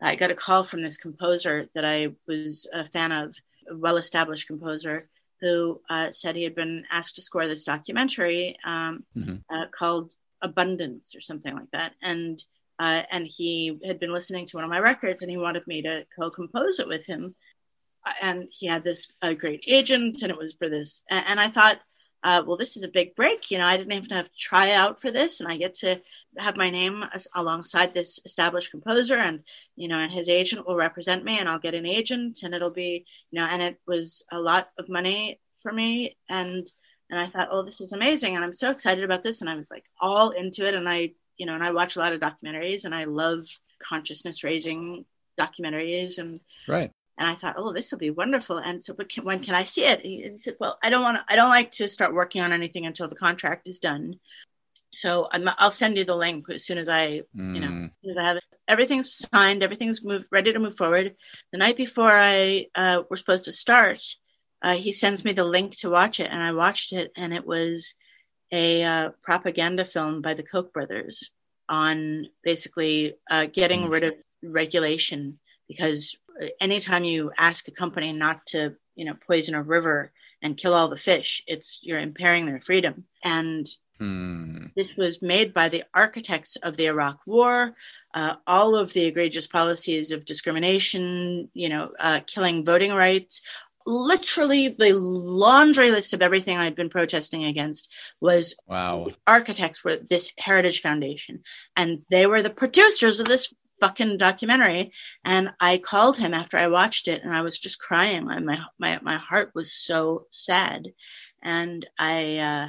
I 0.00 0.16
got 0.16 0.30
a 0.30 0.34
call 0.34 0.64
from 0.64 0.82
this 0.82 0.96
composer 0.96 1.68
that 1.74 1.84
I 1.84 2.08
was 2.26 2.68
a 2.72 2.86
fan 2.86 3.12
of, 3.12 3.34
a 3.70 3.76
well-established 3.76 4.46
composer 4.46 5.08
who 5.40 5.80
uh, 5.90 6.10
said 6.10 6.36
he 6.36 6.44
had 6.44 6.54
been 6.54 6.84
asked 6.90 7.16
to 7.16 7.22
score 7.22 7.46
this 7.46 7.64
documentary 7.64 8.56
um, 8.64 9.04
mm-hmm. 9.16 9.36
uh, 9.54 9.66
called 9.76 10.12
Abundance 10.40 11.14
or 11.14 11.20
something 11.20 11.54
like 11.54 11.70
that, 11.72 11.92
and 12.02 12.42
uh, 12.78 13.02
and 13.10 13.26
he 13.26 13.78
had 13.84 14.00
been 14.00 14.12
listening 14.12 14.46
to 14.46 14.56
one 14.56 14.64
of 14.64 14.70
my 14.70 14.78
records 14.78 15.22
and 15.22 15.30
he 15.30 15.36
wanted 15.36 15.66
me 15.66 15.82
to 15.82 16.04
co-compose 16.18 16.80
it 16.80 16.88
with 16.88 17.04
him, 17.06 17.34
and 18.20 18.48
he 18.50 18.66
had 18.66 18.84
this 18.84 19.12
great 19.38 19.64
agent 19.66 20.22
and 20.22 20.30
it 20.30 20.38
was 20.38 20.54
for 20.54 20.68
this, 20.68 21.02
and, 21.08 21.24
and 21.28 21.40
I 21.40 21.48
thought 21.48 21.78
uh, 22.24 22.42
well, 22.46 22.56
this 22.56 22.76
is 22.76 22.84
a 22.84 22.88
big 22.88 23.14
break. 23.16 23.50
You 23.50 23.58
know, 23.58 23.66
I 23.66 23.76
didn't 23.76 23.92
have 23.92 24.08
to 24.08 24.14
have 24.14 24.26
to 24.26 24.38
try 24.38 24.72
out 24.72 25.00
for 25.00 25.10
this, 25.10 25.40
and 25.40 25.50
I 25.50 25.56
get 25.56 25.74
to 25.74 26.00
have 26.38 26.56
my 26.56 26.70
name 26.70 27.04
as, 27.12 27.26
alongside 27.34 27.94
this 27.94 28.20
established 28.24 28.70
composer, 28.70 29.16
and 29.16 29.40
you 29.76 29.88
know, 29.88 29.98
and 29.98 30.12
his 30.12 30.28
agent 30.28 30.66
will 30.66 30.76
represent 30.76 31.24
me, 31.24 31.38
and 31.38 31.48
I'll 31.48 31.58
get 31.58 31.74
an 31.74 31.86
agent, 31.86 32.42
and 32.44 32.54
it'll 32.54 32.70
be, 32.70 33.06
you 33.30 33.40
know, 33.40 33.46
and 33.46 33.60
it 33.60 33.80
was 33.86 34.24
a 34.30 34.38
lot 34.38 34.68
of 34.78 34.88
money 34.88 35.40
for 35.62 35.72
me, 35.72 36.16
and 36.28 36.70
and 37.10 37.20
I 37.20 37.26
thought, 37.26 37.48
oh, 37.50 37.62
this 37.62 37.80
is 37.80 37.92
amazing, 37.92 38.36
and 38.36 38.44
I'm 38.44 38.54
so 38.54 38.70
excited 38.70 39.04
about 39.04 39.22
this, 39.22 39.40
and 39.40 39.50
I 39.50 39.56
was 39.56 39.70
like 39.70 39.84
all 40.00 40.30
into 40.30 40.66
it, 40.66 40.74
and 40.74 40.88
I, 40.88 41.12
you 41.42 41.46
know, 41.46 41.54
and 41.54 41.64
I 41.64 41.72
watch 41.72 41.96
a 41.96 41.98
lot 41.98 42.12
of 42.12 42.20
documentaries, 42.20 42.84
and 42.84 42.94
I 42.94 43.04
love 43.04 43.48
consciousness 43.82 44.44
raising 44.44 45.04
documentaries, 45.36 46.18
and 46.18 46.38
right 46.68 46.92
and 47.18 47.28
I 47.28 47.34
thought, 47.34 47.56
oh, 47.58 47.72
this 47.72 47.90
will 47.90 47.98
be 47.98 48.10
wonderful. 48.10 48.58
And 48.58 48.82
so, 48.82 48.94
but 48.94 49.08
can, 49.08 49.24
when 49.24 49.42
can 49.42 49.54
I 49.54 49.64
see 49.64 49.84
it? 49.84 50.00
He 50.00 50.30
said, 50.36 50.56
well, 50.58 50.78
I 50.82 50.88
don't 50.88 51.02
want 51.02 51.18
to, 51.18 51.24
I 51.28 51.36
don't 51.36 51.50
like 51.50 51.72
to 51.72 51.88
start 51.88 52.14
working 52.14 52.42
on 52.42 52.52
anything 52.52 52.86
until 52.86 53.08
the 53.08 53.16
contract 53.16 53.68
is 53.68 53.78
done. 53.78 54.18
So 54.94 55.26
i 55.32 55.38
will 55.38 55.70
send 55.70 55.96
you 55.96 56.04
the 56.04 56.16
link 56.16 56.48
as 56.50 56.64
soon 56.64 56.78
as 56.78 56.88
I, 56.88 57.22
mm. 57.36 57.54
you 57.54 57.60
know, 57.60 57.68
mm. 57.68 57.90
as 58.10 58.16
I 58.16 58.24
have 58.24 58.36
it. 58.36 58.44
Everything's 58.68 59.26
signed, 59.32 59.62
everything's 59.62 60.04
moved, 60.04 60.26
ready 60.30 60.52
to 60.52 60.58
move 60.58 60.76
forward. 60.76 61.16
The 61.50 61.58
night 61.58 61.76
before 61.76 62.10
I 62.10 62.66
uh, 62.74 63.02
we're 63.08 63.16
supposed 63.16 63.46
to 63.46 63.52
start, 63.52 64.02
uh, 64.62 64.74
he 64.74 64.92
sends 64.92 65.24
me 65.24 65.32
the 65.32 65.44
link 65.44 65.76
to 65.78 65.90
watch 65.90 66.20
it, 66.20 66.30
and 66.30 66.42
I 66.42 66.52
watched 66.52 66.92
it, 66.92 67.10
and 67.16 67.34
it 67.34 67.46
was 67.46 67.94
a 68.52 68.84
uh, 68.84 69.10
propaganda 69.22 69.84
film 69.84 70.22
by 70.22 70.34
the 70.34 70.42
Koch 70.42 70.72
brothers 70.72 71.30
on 71.68 72.26
basically 72.44 73.16
uh, 73.30 73.46
getting 73.46 73.84
mm. 73.84 73.90
rid 73.90 74.04
of 74.04 74.14
regulation 74.42 75.38
because 75.68 76.18
anytime 76.60 77.04
you 77.04 77.32
ask 77.38 77.68
a 77.68 77.72
company 77.72 78.12
not 78.12 78.44
to, 78.46 78.74
you 78.94 79.04
know, 79.04 79.14
poison 79.26 79.54
a 79.54 79.62
river 79.62 80.12
and 80.42 80.56
kill 80.56 80.74
all 80.74 80.88
the 80.88 80.96
fish, 80.96 81.42
it's 81.46 81.80
you're 81.82 82.00
impairing 82.00 82.46
their 82.46 82.60
freedom. 82.60 83.04
And 83.24 83.68
hmm. 83.98 84.66
this 84.76 84.96
was 84.96 85.22
made 85.22 85.54
by 85.54 85.68
the 85.68 85.84
architects 85.94 86.56
of 86.56 86.76
the 86.76 86.86
Iraq 86.86 87.20
War. 87.26 87.74
Uh, 88.14 88.36
all 88.46 88.74
of 88.74 88.92
the 88.92 89.04
egregious 89.04 89.46
policies 89.46 90.10
of 90.10 90.24
discrimination, 90.24 91.48
you 91.54 91.68
know, 91.68 91.92
uh, 91.98 92.20
killing 92.26 92.64
voting 92.64 92.92
rights, 92.92 93.42
literally 93.86 94.68
the 94.68 94.92
laundry 94.94 95.90
list 95.90 96.12
of 96.14 96.22
everything 96.22 96.58
I'd 96.58 96.74
been 96.74 96.90
protesting 96.90 97.44
against 97.44 97.88
was 98.20 98.54
wow. 98.66 99.08
architects 99.26 99.84
were 99.84 99.96
this 99.96 100.32
Heritage 100.38 100.80
Foundation, 100.80 101.42
and 101.76 102.02
they 102.10 102.26
were 102.26 102.42
the 102.42 102.50
producers 102.50 103.20
of 103.20 103.26
this 103.26 103.52
fucking 103.82 104.16
documentary. 104.16 104.92
And 105.24 105.50
I 105.60 105.78
called 105.78 106.16
him 106.16 106.32
after 106.32 106.56
I 106.56 106.68
watched 106.68 107.08
it 107.08 107.24
and 107.24 107.34
I 107.34 107.42
was 107.42 107.58
just 107.58 107.80
crying. 107.80 108.24
My, 108.26 108.60
my, 108.78 109.00
my 109.02 109.16
heart 109.16 109.50
was 109.56 109.72
so 109.72 110.26
sad. 110.30 110.92
And 111.42 111.84
I, 111.98 112.38
uh, 112.38 112.68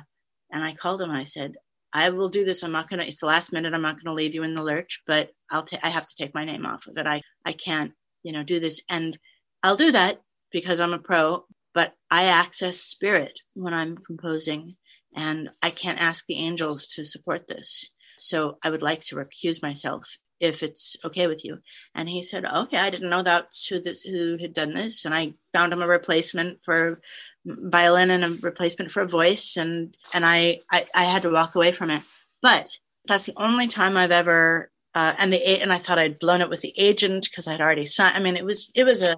and 0.52 0.64
I 0.64 0.74
called 0.74 1.02
him 1.02 1.12
and 1.12 1.20
I 1.20 1.26
said, 1.26 1.54
I 1.94 2.10
will 2.10 2.30
do 2.30 2.44
this. 2.44 2.64
I'm 2.64 2.72
not 2.72 2.90
to, 2.90 3.08
it's 3.08 3.20
the 3.20 3.28
last 3.28 3.54
minute. 3.54 3.76
I'm 3.76 3.84
not 3.84 4.04
going 4.04 4.06
to 4.06 4.14
leave 4.14 4.34
you 4.34 4.42
in 4.42 4.56
the 4.56 4.64
lurch, 4.64 5.04
but 5.06 5.30
I'll, 5.52 5.64
ta- 5.64 5.78
I 5.84 5.92
have 5.92 6.08
to 6.08 6.16
take 6.16 6.34
my 6.34 6.46
name 6.46 6.66
off 6.66 6.88
of 6.88 6.98
it. 6.98 7.06
I, 7.06 7.22
I 7.46 7.54
can't, 7.54 7.92
you 8.24 8.32
know, 8.32 8.42
do 8.42 8.60
this. 8.60 8.82
And 8.90 9.16
I'll 9.62 9.76
do 9.76 9.92
that 9.92 10.20
because 10.54 10.80
I'm 10.80 10.94
a 10.94 11.00
pro, 11.00 11.44
but 11.74 11.96
I 12.10 12.26
access 12.26 12.78
spirit 12.78 13.38
when 13.56 13.74
I'm 13.74 13.98
composing 13.98 14.76
and 15.16 15.50
I 15.62 15.72
can't 15.72 16.00
ask 16.00 16.26
the 16.26 16.40
angels 16.40 16.88
to 16.96 17.06
support 17.06 17.48
this. 17.48 17.90
So 18.18 18.58
I 18.64 18.70
would 18.70 18.82
like 18.82 19.04
to 19.06 19.16
recuse 19.16 19.62
myself 19.62 20.18
if 20.40 20.64
it's 20.64 20.96
okay 21.04 21.28
with 21.28 21.44
you. 21.44 21.58
And 21.96 22.08
he 22.08 22.22
said, 22.22 22.46
okay, 22.46 22.78
I 22.78 22.90
didn't 22.90 23.10
know 23.10 23.24
that's 23.24 23.66
who 23.68 23.80
this, 23.82 24.02
who 24.02 24.38
had 24.40 24.54
done 24.54 24.74
this. 24.74 25.06
And 25.06 25.14
I 25.14 25.34
found 25.54 25.74
him 25.74 25.82
a 25.82 25.88
replacement 25.88 26.60
for 26.64 27.02
violin 27.46 28.12
and 28.12 28.24
a 28.24 28.38
replacement 28.42 28.92
for 28.92 29.02
a 29.02 29.08
voice. 29.08 29.58
And, 29.58 29.96
and 30.14 30.26
I, 30.26 30.60
I, 30.72 30.86
I 30.94 31.06
had 31.06 31.24
to 31.24 31.32
walk 31.32 31.56
away 31.56 31.72
from 31.72 31.90
it. 31.90 32.04
But 32.42 32.70
that's 33.08 33.26
the 33.26 33.34
only 33.38 33.68
time 33.68 33.98
I've 33.98 34.12
ever, 34.12 34.70
uh, 34.94 35.16
and 35.18 35.32
the, 35.32 35.62
and 35.62 35.72
I 35.74 35.80
thought 35.80 36.00
I'd 36.00 36.20
blown 36.20 36.42
it 36.42 36.50
with 36.50 36.62
the 36.62 36.74
agent 36.78 37.28
because 37.30 37.48
I'd 37.48 37.62
already 37.62 37.86
signed. 37.86 38.18
I 38.18 38.20
mean, 38.20 38.36
it 38.36 38.46
was, 38.46 38.70
it 38.76 38.84
was 38.84 39.02
a, 39.02 39.18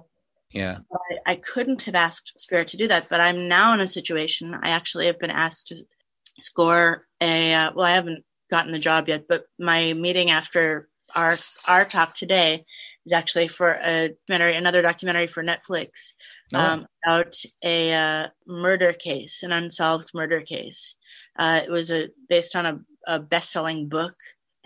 yeah. 0.56 0.78
I, 1.26 1.32
I 1.32 1.36
couldn't 1.36 1.82
have 1.82 1.94
asked 1.94 2.38
Spirit 2.38 2.68
to 2.68 2.76
do 2.76 2.88
that, 2.88 3.08
but 3.08 3.20
I'm 3.20 3.48
now 3.48 3.74
in 3.74 3.80
a 3.80 3.86
situation. 3.86 4.54
I 4.62 4.70
actually 4.70 5.06
have 5.06 5.18
been 5.18 5.30
asked 5.30 5.68
to 5.68 5.76
score 6.38 7.06
a. 7.20 7.54
Uh, 7.54 7.72
well, 7.74 7.84
I 7.84 7.92
haven't 7.92 8.24
gotten 8.50 8.72
the 8.72 8.78
job 8.78 9.08
yet, 9.08 9.24
but 9.28 9.44
my 9.58 9.92
meeting 9.92 10.30
after 10.30 10.88
our 11.14 11.36
our 11.66 11.84
talk 11.84 12.14
today 12.14 12.64
is 13.04 13.12
actually 13.12 13.48
for 13.48 13.78
a 13.82 14.08
documentary, 14.08 14.56
another 14.56 14.82
documentary 14.82 15.26
for 15.26 15.44
Netflix 15.44 16.14
oh. 16.54 16.58
um, 16.58 16.86
about 17.04 17.36
a 17.62 17.92
uh, 17.92 18.28
murder 18.46 18.92
case, 18.92 19.42
an 19.42 19.52
unsolved 19.52 20.10
murder 20.14 20.40
case. 20.40 20.94
Uh, 21.38 21.60
it 21.62 21.70
was 21.70 21.90
a 21.90 22.08
based 22.28 22.56
on 22.56 22.66
a, 22.66 22.80
a 23.06 23.20
best-selling 23.20 23.88
book 23.88 24.14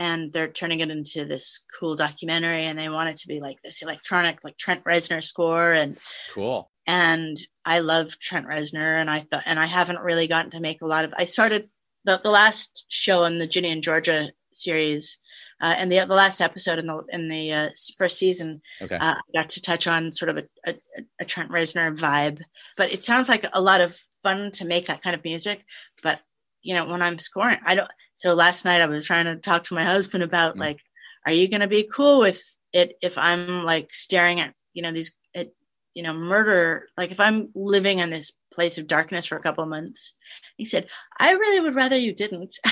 and 0.00 0.32
they're 0.32 0.50
turning 0.50 0.80
it 0.80 0.90
into 0.90 1.24
this 1.24 1.60
cool 1.78 1.94
documentary 1.94 2.64
and 2.64 2.78
they 2.78 2.88
want 2.88 3.10
it 3.10 3.16
to 3.18 3.28
be 3.28 3.38
like 3.38 3.58
this 3.62 3.82
electronic 3.82 4.42
like 4.42 4.56
Trent 4.56 4.82
Reznor 4.82 5.22
score 5.22 5.72
and 5.72 5.96
cool 6.32 6.70
and 6.86 7.36
I 7.64 7.80
love 7.80 8.18
Trent 8.18 8.46
Reznor 8.46 9.00
and 9.00 9.08
I 9.08 9.26
thought 9.30 9.44
and 9.46 9.60
I 9.60 9.66
haven't 9.66 10.00
really 10.00 10.26
gotten 10.26 10.50
to 10.52 10.60
make 10.60 10.82
a 10.82 10.86
lot 10.86 11.04
of 11.04 11.14
I 11.16 11.26
started 11.26 11.68
the, 12.04 12.18
the 12.22 12.30
last 12.30 12.86
show 12.88 13.24
in 13.24 13.38
the 13.38 13.46
Ginny 13.46 13.70
and 13.70 13.82
Georgia 13.82 14.30
series 14.52 15.18
uh, 15.60 15.74
and 15.76 15.92
the 15.92 15.98
the 15.98 16.14
last 16.14 16.40
episode 16.40 16.78
in 16.78 16.86
the 16.86 17.02
in 17.10 17.28
the 17.28 17.52
uh, 17.52 17.68
first 17.98 18.16
season, 18.16 18.62
okay. 18.80 18.96
uh, 18.96 19.14
I 19.14 19.20
got 19.34 19.50
to 19.50 19.60
touch 19.60 19.86
on 19.86 20.10
sort 20.10 20.30
of 20.30 20.38
a, 20.38 20.44
a, 20.66 20.74
a, 21.20 21.24
Trent 21.26 21.50
Reznor 21.50 21.94
vibe. 21.94 22.40
But 22.78 22.92
it 22.92 23.04
sounds 23.04 23.28
like 23.28 23.44
a 23.52 23.60
lot 23.60 23.82
of 23.82 23.94
fun 24.22 24.52
to 24.52 24.64
make 24.64 24.86
that 24.86 25.02
kind 25.02 25.14
of 25.14 25.22
music. 25.22 25.66
But 26.02 26.20
you 26.62 26.74
know, 26.74 26.86
when 26.86 27.02
I'm 27.02 27.18
scoring, 27.18 27.58
I 27.64 27.74
don't. 27.74 27.90
So 28.20 28.34
last 28.34 28.66
night 28.66 28.82
I 28.82 28.86
was 28.86 29.06
trying 29.06 29.24
to 29.24 29.36
talk 29.36 29.64
to 29.64 29.74
my 29.74 29.82
husband 29.82 30.22
about 30.22 30.56
mm. 30.56 30.60
like, 30.60 30.80
are 31.24 31.32
you 31.32 31.48
going 31.48 31.62
to 31.62 31.68
be 31.68 31.88
cool 31.90 32.20
with 32.20 32.42
it 32.70 32.98
if 33.00 33.16
I'm 33.16 33.64
like 33.64 33.94
staring 33.94 34.40
at, 34.40 34.52
you 34.74 34.82
know, 34.82 34.92
these, 34.92 35.16
at, 35.34 35.48
you 35.94 36.02
know, 36.02 36.12
murder, 36.12 36.88
like 36.98 37.12
if 37.12 37.18
I'm 37.18 37.48
living 37.54 37.98
in 37.98 38.10
this 38.10 38.32
place 38.52 38.76
of 38.76 38.86
darkness 38.86 39.24
for 39.24 39.36
a 39.36 39.40
couple 39.40 39.64
of 39.64 39.70
months. 39.70 40.12
He 40.58 40.66
said, 40.66 40.88
I 41.18 41.32
really 41.32 41.60
would 41.60 41.74
rather 41.74 41.96
you 41.96 42.14
didn't. 42.14 42.58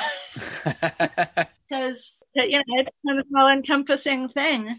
Because, 1.71 2.15
you 2.35 2.57
know, 2.57 2.65
it's 2.69 2.91
kind 3.07 3.21
of 3.21 3.27
an 3.31 3.37
all 3.37 3.51
encompassing 3.51 4.31
thing. 4.31 4.75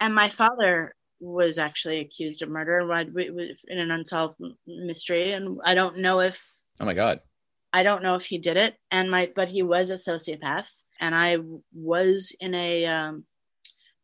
And 0.00 0.14
my 0.14 0.30
father 0.30 0.94
was 1.20 1.58
actually 1.58 2.00
accused 2.00 2.40
of 2.40 2.48
murder 2.48 2.80
in 2.80 3.78
an 3.78 3.90
unsolved 3.90 4.38
mystery. 4.66 5.32
And 5.32 5.58
I 5.62 5.74
don't 5.74 5.98
know 5.98 6.20
if. 6.20 6.42
Oh 6.80 6.86
my 6.86 6.94
God. 6.94 7.20
I 7.72 7.82
don't 7.82 8.02
know 8.02 8.14
if 8.16 8.26
he 8.26 8.38
did 8.38 8.56
it, 8.56 8.76
and 8.90 9.10
my 9.10 9.30
but 9.34 9.48
he 9.48 9.62
was 9.62 9.90
a 9.90 9.94
sociopath, 9.94 10.70
and 11.00 11.14
I 11.14 11.38
was 11.72 12.34
in 12.40 12.54
a. 12.54 12.86
Um, 12.86 13.24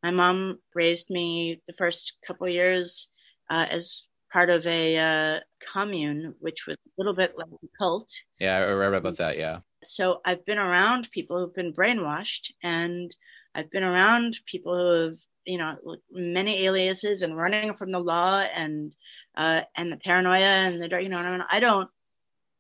my 0.03 0.11
mom 0.11 0.61
raised 0.75 1.11
me 1.11 1.61
the 1.67 1.75
first 1.75 2.19
couple 2.27 2.49
years 2.49 3.09
uh, 3.51 3.67
as 3.69 4.05
part 4.33 4.49
of 4.49 4.67
a 4.67 4.97
uh, 4.97 5.41
commune, 5.73 6.35
which 6.39 6.67
was 6.67 6.77
a 6.77 6.91
little 6.97 7.15
bit 7.15 7.35
like 7.37 7.49
a 7.49 7.67
cult. 7.79 8.11
Yeah, 8.39 8.59
I 8.59 8.73
read 8.73 8.95
about 8.95 9.17
that. 9.17 9.39
Yeah. 9.39 9.61
So 9.85 10.21
I've 10.25 10.45
been 10.45 10.59
around 10.59 11.11
people 11.11 11.39
who've 11.39 11.55
been 11.55 11.73
brainwashed, 11.73 12.53
and 12.63 13.15
I've 13.55 13.71
been 13.71 13.85
around 13.85 14.39
people 14.47 14.77
who 14.77 15.05
have 15.05 15.15
you 15.45 15.59
know 15.59 15.77
many 16.13 16.67
aliases 16.67 17.23
and 17.23 17.37
running 17.37 17.75
from 17.75 17.91
the 17.91 17.99
law 17.99 18.41
and 18.55 18.93
uh, 19.37 19.63
and 19.77 19.91
the 19.93 19.97
paranoia 19.97 20.69
and 20.69 20.81
the 20.81 21.03
you 21.03 21.09
know 21.09 21.19
I, 21.19 21.31
mean, 21.31 21.45
I 21.51 21.61
don't 21.61 21.89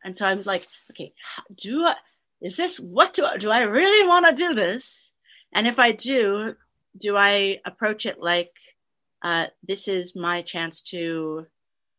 and 0.04 0.16
so 0.16 0.26
I 0.26 0.34
was 0.34 0.46
like, 0.46 0.66
okay, 0.90 1.12
do 1.60 1.84
I, 1.84 1.96
is 2.40 2.56
this, 2.56 2.78
what 2.78 3.14
do 3.14 3.24
I, 3.24 3.36
do 3.36 3.50
I 3.50 3.60
really 3.60 4.06
want 4.06 4.26
to 4.26 4.32
do 4.32 4.54
this? 4.54 5.12
And 5.52 5.66
if 5.66 5.78
I 5.78 5.92
do, 5.92 6.54
do 6.96 7.16
I 7.16 7.60
approach 7.64 8.06
it 8.06 8.20
like, 8.20 8.52
uh, 9.22 9.46
this 9.66 9.88
is 9.88 10.14
my 10.14 10.42
chance 10.42 10.80
to 10.82 11.46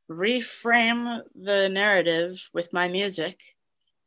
reframe 0.09 1.21
the 1.35 1.69
narrative 1.69 2.49
with 2.53 2.73
my 2.73 2.88
music 2.88 3.39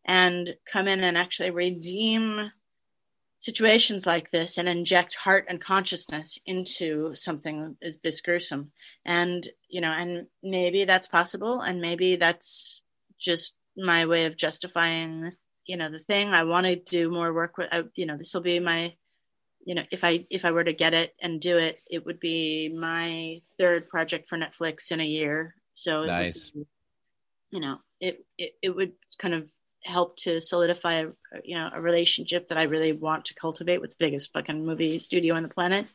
and 0.05 0.57
come 0.71 0.89
in 0.89 1.05
and 1.05 1.17
actually 1.17 1.51
redeem 1.51 2.51
situations 3.39 4.07
like 4.07 4.31
this 4.31 4.57
and 4.57 4.69
inject 4.69 5.15
heart 5.15 5.45
and 5.49 5.61
consciousness 5.61 6.39
into 6.47 7.13
something 7.15 7.77
is 7.83 7.99
this 7.99 8.21
gruesome 8.21 8.71
and 9.05 9.49
you 9.69 9.81
know 9.81 9.91
and 9.91 10.27
maybe 10.45 10.85
that's 10.85 11.09
possible 11.09 11.61
and 11.61 11.81
maybe 11.81 12.15
that's 12.15 12.83
just 13.19 13.57
my 13.77 14.07
way 14.07 14.27
of 14.27 14.37
justifying 14.37 15.33
you 15.67 15.77
know 15.77 15.91
the 15.91 16.01
thing. 16.01 16.29
I 16.29 16.45
want 16.45 16.67
to 16.67 16.77
do 16.77 17.11
more 17.11 17.33
work 17.33 17.57
with 17.57 17.69
I, 17.73 17.85
you 17.95 18.07
know 18.07 18.17
this 18.17 18.35
will 18.35 18.41
be 18.41 18.61
my 18.61 18.95
you 19.65 19.75
know 19.75 19.83
if 19.91 20.03
i 20.03 20.27
if 20.29 20.45
i 20.45 20.51
were 20.51 20.65
to 20.65 20.73
get 20.73 20.93
it 20.93 21.15
and 21.21 21.41
do 21.41 21.57
it 21.57 21.79
it 21.89 22.05
would 22.05 22.19
be 22.19 22.69
my 22.69 23.41
third 23.59 23.89
project 23.89 24.29
for 24.29 24.39
netflix 24.39 24.91
in 24.91 25.01
a 25.01 25.05
year. 25.05 25.55
So 25.75 26.05
nice 26.05 26.51
be, 26.51 26.67
you 27.51 27.61
know 27.61 27.79
it, 28.01 28.25
it 28.39 28.53
it 28.63 28.71
would 28.71 28.93
kind 29.19 29.35
of 29.35 29.49
help 29.85 30.17
to 30.17 30.41
solidify 30.41 31.05
you 31.45 31.57
know 31.57 31.69
a 31.73 31.81
relationship 31.81 32.49
that 32.49 32.59
i 32.59 32.65
really 32.65 32.93
want 32.93 33.25
to 33.27 33.35
cultivate 33.35 33.81
with 33.81 33.91
the 33.91 33.97
biggest 33.99 34.33
fucking 34.33 34.65
movie 34.65 34.99
studio 34.99 35.35
on 35.35 35.43
the 35.43 35.49
planet. 35.49 35.87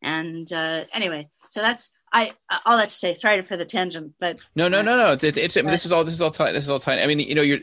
And 0.00 0.50
uh 0.52 0.84
anyway 0.92 1.28
so 1.48 1.60
that's 1.60 1.90
I 2.12 2.32
all 2.64 2.76
that 2.76 2.88
to 2.88 2.94
say, 2.94 3.14
sorry 3.14 3.42
for 3.42 3.56
the 3.56 3.64
tangent, 3.64 4.14
but 4.18 4.38
no, 4.54 4.68
no, 4.68 4.82
no, 4.82 4.96
no. 4.96 5.12
It's 5.12 5.24
it's, 5.24 5.38
it's 5.38 5.56
mean, 5.56 5.66
this 5.66 5.84
is 5.84 5.92
all 5.92 6.04
this 6.04 6.14
is 6.14 6.20
all 6.20 6.30
time. 6.30 6.54
This 6.54 6.64
is 6.64 6.70
all 6.70 6.80
tight. 6.80 7.00
I 7.00 7.06
mean, 7.06 7.20
you 7.20 7.34
know, 7.34 7.42
you're. 7.42 7.60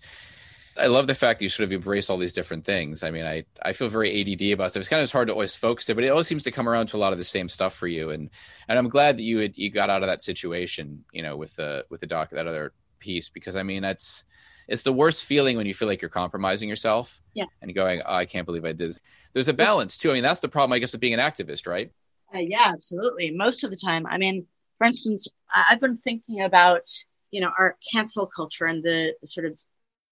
I 0.78 0.88
love 0.88 1.08
the 1.08 1.16
fact 1.16 1.40
that 1.40 1.46
you 1.46 1.50
sort 1.50 1.64
of 1.64 1.72
embrace 1.72 2.10
all 2.10 2.18
these 2.18 2.34
different 2.34 2.66
things. 2.66 3.02
I 3.02 3.10
mean, 3.10 3.26
I, 3.26 3.46
I 3.64 3.72
feel 3.72 3.88
very 3.88 4.10
ADD 4.20 4.52
about 4.52 4.72
stuff. 4.72 4.82
It's 4.82 4.90
kind 4.90 5.02
of 5.02 5.10
hard 5.10 5.30
to 5.30 5.34
always 5.34 5.56
focus 5.56 5.88
it, 5.88 5.94
but 5.94 6.04
it 6.04 6.10
always 6.10 6.28
seems 6.28 6.44
to 6.44 6.52
come 6.52 6.68
around 6.68 6.88
to 6.88 6.98
a 6.98 7.00
lot 7.00 7.14
of 7.14 7.18
the 7.18 7.24
same 7.24 7.48
stuff 7.48 7.74
for 7.74 7.88
you. 7.88 8.10
And 8.10 8.30
and 8.68 8.78
I'm 8.78 8.90
glad 8.90 9.18
that 9.18 9.24
you 9.24 9.40
had 9.40 9.58
you 9.58 9.70
got 9.70 9.90
out 9.90 10.04
of 10.04 10.08
that 10.08 10.22
situation, 10.22 11.06
you 11.14 11.22
know, 11.22 11.38
with 11.38 11.56
the 11.56 11.86
with 11.90 12.02
the 12.02 12.08
doc 12.08 12.32
that 12.32 12.48
other 12.48 12.74
piece 13.00 13.30
because 13.30 13.56
I 13.56 13.64
mean 13.64 13.84
that's 13.84 14.26
it's 14.68 14.84
the 14.84 14.94
worst 14.94 15.24
feeling 15.24 15.58
when 15.58 15.66
you 15.66 15.74
feel 15.74 15.88
like 15.88 16.02
you're 16.02 16.10
compromising 16.10 16.68
yourself. 16.70 17.22
Yeah. 17.34 17.46
And 17.62 17.74
going, 17.74 18.02
oh, 18.06 18.14
I 18.14 18.26
can't 18.26 18.46
believe 18.46 18.66
I 18.66 18.70
did 18.70 18.90
this. 18.90 19.00
There's 19.34 19.48
a 19.48 19.54
balance 19.54 19.98
too. 19.98 20.12
I 20.12 20.14
mean, 20.14 20.24
that's 20.24 20.40
the 20.40 20.50
problem, 20.50 20.74
I 20.74 20.80
guess, 20.80 20.92
with 20.92 21.02
being 21.02 21.14
an 21.14 21.20
activist, 21.20 21.68
right? 21.68 21.92
Uh, 22.36 22.40
yeah, 22.40 22.72
absolutely. 22.74 23.32
Most 23.32 23.64
of 23.64 23.70
the 23.70 23.78
time, 23.78 24.06
I 24.06 24.18
mean, 24.18 24.46
for 24.78 24.88
instance, 24.88 25.28
I've 25.54 25.80
been 25.80 25.98
thinking 25.98 26.42
about 26.42 26.84
you 27.32 27.42
know 27.42 27.52
our 27.58 27.78
cancel 27.92 28.28
culture 28.28 28.66
and 28.66 28.84
the, 28.84 29.16
the 29.22 29.28
sort 29.28 29.46
of 29.46 29.60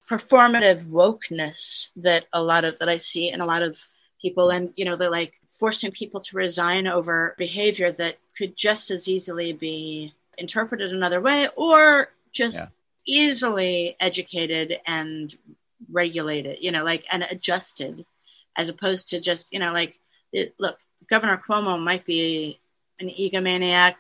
performative 0.10 0.84
wokeness 0.86 1.90
that 1.96 2.26
a 2.34 2.42
lot 2.42 2.64
of 2.66 2.78
that 2.80 2.90
I 2.90 2.98
see 2.98 3.30
in 3.30 3.42
a 3.42 3.46
lot 3.46 3.62
of 3.62 3.78
people, 4.22 4.52
and 4.52 4.72
you 4.76 4.86
know 4.86 4.96
they're 4.96 5.12
like 5.12 5.34
forcing 5.60 5.92
people 5.92 6.22
to 6.22 6.38
resign 6.38 6.88
over 6.88 7.36
behavior 7.38 7.92
that 7.92 8.18
could 8.38 8.56
just 8.56 8.90
as 8.90 9.08
easily 9.08 9.52
be 9.54 10.14
interpreted 10.38 10.94
another 10.94 11.22
way 11.22 11.48
or 11.56 12.10
just 12.32 12.58
yeah. 12.58 12.68
easily 13.06 13.96
educated 14.00 14.78
and 14.88 15.36
regulated, 15.92 16.58
you 16.62 16.72
know, 16.72 16.84
like 16.84 17.06
and 17.12 17.24
adjusted, 17.24 18.06
as 18.58 18.70
opposed 18.70 19.10
to 19.10 19.20
just 19.20 19.52
you 19.52 19.60
know 19.60 19.74
like 19.74 20.00
it, 20.32 20.56
look, 20.58 20.80
Governor 21.14 21.42
Cuomo 21.48 21.80
might 21.80 22.06
be 22.06 22.60
an 23.00 23.10
egomaniac 23.10 23.96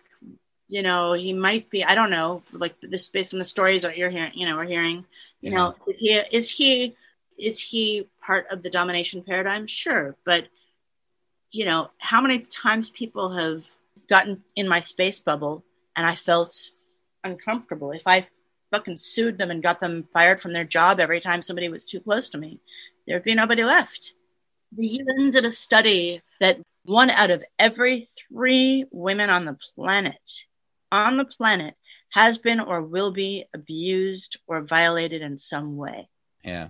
you 0.73 0.81
know, 0.81 1.13
he 1.13 1.33
might 1.33 1.69
be, 1.69 1.83
I 1.83 1.93
don't 1.93 2.09
know, 2.09 2.41
like 2.51 2.75
this 2.81 3.07
based 3.07 3.33
on 3.33 3.39
the 3.39 3.45
stories 3.45 3.83
that 3.83 3.95
you're 3.95 4.09
hearing, 4.09 4.31
you 4.33 4.47
know, 4.47 4.55
we're 4.55 4.63
hearing, 4.65 5.05
you 5.39 5.51
yeah. 5.51 5.57
know, 5.57 5.75
is 5.87 5.99
he, 5.99 6.13
is 6.31 6.49
he, 6.49 6.95
is 7.37 7.61
he 7.61 8.07
part 8.19 8.47
of 8.49 8.63
the 8.63 8.71
domination 8.71 9.21
paradigm? 9.21 9.67
Sure. 9.67 10.15
But, 10.25 10.47
you 11.51 11.65
know, 11.65 11.91
how 11.99 12.21
many 12.21 12.39
times 12.39 12.89
people 12.89 13.35
have 13.35 13.69
gotten 14.09 14.43
in 14.55 14.67
my 14.67 14.79
space 14.79 15.19
bubble 15.19 15.63
and 15.95 16.07
I 16.07 16.15
felt 16.15 16.71
uncomfortable. 17.23 17.91
If 17.91 18.07
I 18.07 18.27
fucking 18.71 18.97
sued 18.97 19.37
them 19.37 19.51
and 19.51 19.61
got 19.61 19.79
them 19.79 20.07
fired 20.11 20.41
from 20.41 20.53
their 20.53 20.63
job 20.63 20.99
every 20.99 21.19
time 21.19 21.41
somebody 21.41 21.69
was 21.69 21.85
too 21.85 21.99
close 21.99 22.29
to 22.29 22.37
me, 22.37 22.59
there'd 23.05 23.23
be 23.23 23.35
nobody 23.35 23.63
left. 23.63 24.13
The 24.75 24.87
UN 24.87 25.29
did 25.29 25.45
a 25.45 25.51
study 25.51 26.23
that 26.39 26.59
one 26.83 27.09
out 27.09 27.31
of 27.31 27.43
every 27.57 28.07
three 28.29 28.85
women 28.91 29.29
on 29.29 29.45
the 29.45 29.57
planet 29.75 30.45
on 30.91 31.17
the 31.17 31.25
planet 31.25 31.75
has 32.11 32.37
been 32.37 32.59
or 32.59 32.81
will 32.81 33.11
be 33.11 33.45
abused 33.53 34.39
or 34.47 34.61
violated 34.61 35.21
in 35.21 35.37
some 35.37 35.75
way. 35.75 36.07
Yeah. 36.43 36.69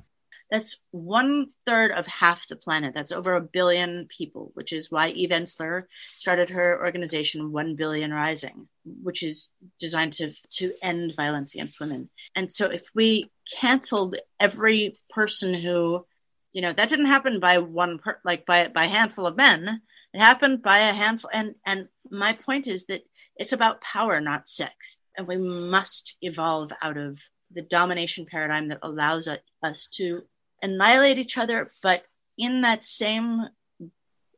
That's 0.50 0.78
one 0.92 1.48
third 1.66 1.92
of 1.92 2.06
half 2.06 2.48
the 2.48 2.56
planet. 2.56 2.94
That's 2.94 3.12
over 3.12 3.36
a 3.36 3.42
billion 3.42 4.08
people, 4.16 4.52
which 4.54 4.72
is 4.72 4.92
why 4.92 5.10
Eve 5.10 5.32
Ensler 5.32 5.86
started 6.14 6.52
her 6.52 6.80
organization 6.80 7.52
One 7.52 7.76
Billion 7.76 8.14
Rising, 8.14 8.68
which 8.86 9.24
is 9.24 9.50
designed 9.80 10.14
to, 10.14 10.32
to 10.52 10.74
end 10.82 11.16
violence 11.16 11.56
against 11.56 11.80
women. 11.80 12.10
And 12.36 12.52
so 12.52 12.68
if 12.68 12.84
we 12.94 13.32
canceled 13.60 14.16
every 14.40 15.00
person 15.10 15.56
who, 15.56 16.06
you 16.52 16.62
know, 16.62 16.72
that 16.72 16.88
didn't 16.88 17.08
happen 17.08 17.40
by 17.40 17.58
one 17.58 17.98
per, 17.98 18.20
like 18.24 18.46
by 18.46 18.68
by 18.68 18.86
a 18.86 18.90
handful 18.90 19.26
of 19.26 19.36
men. 19.36 19.82
It 20.14 20.20
happened 20.20 20.62
by 20.62 20.80
a 20.80 20.94
handful. 20.94 21.30
And 21.34 21.56
and 21.66 21.88
my 22.10 22.34
point 22.34 22.68
is 22.68 22.86
that 22.86 23.06
it's 23.36 23.54
about 23.54 23.82
power, 23.82 24.22
not 24.22 24.48
sex, 24.48 24.98
and 25.18 25.28
we 25.28 25.38
must 25.38 26.16
evolve 26.22 26.72
out 26.82 26.98
of 26.98 27.22
the 27.52 27.62
domination 27.62 28.26
paradigm 28.26 28.68
that 28.70 28.80
allows 28.82 29.28
us 29.64 29.88
to 29.94 30.24
annihilate 30.62 31.20
each 31.20 31.38
other, 31.38 31.72
but 31.82 32.04
in 32.38 32.62
that 32.62 32.84
same 32.84 33.48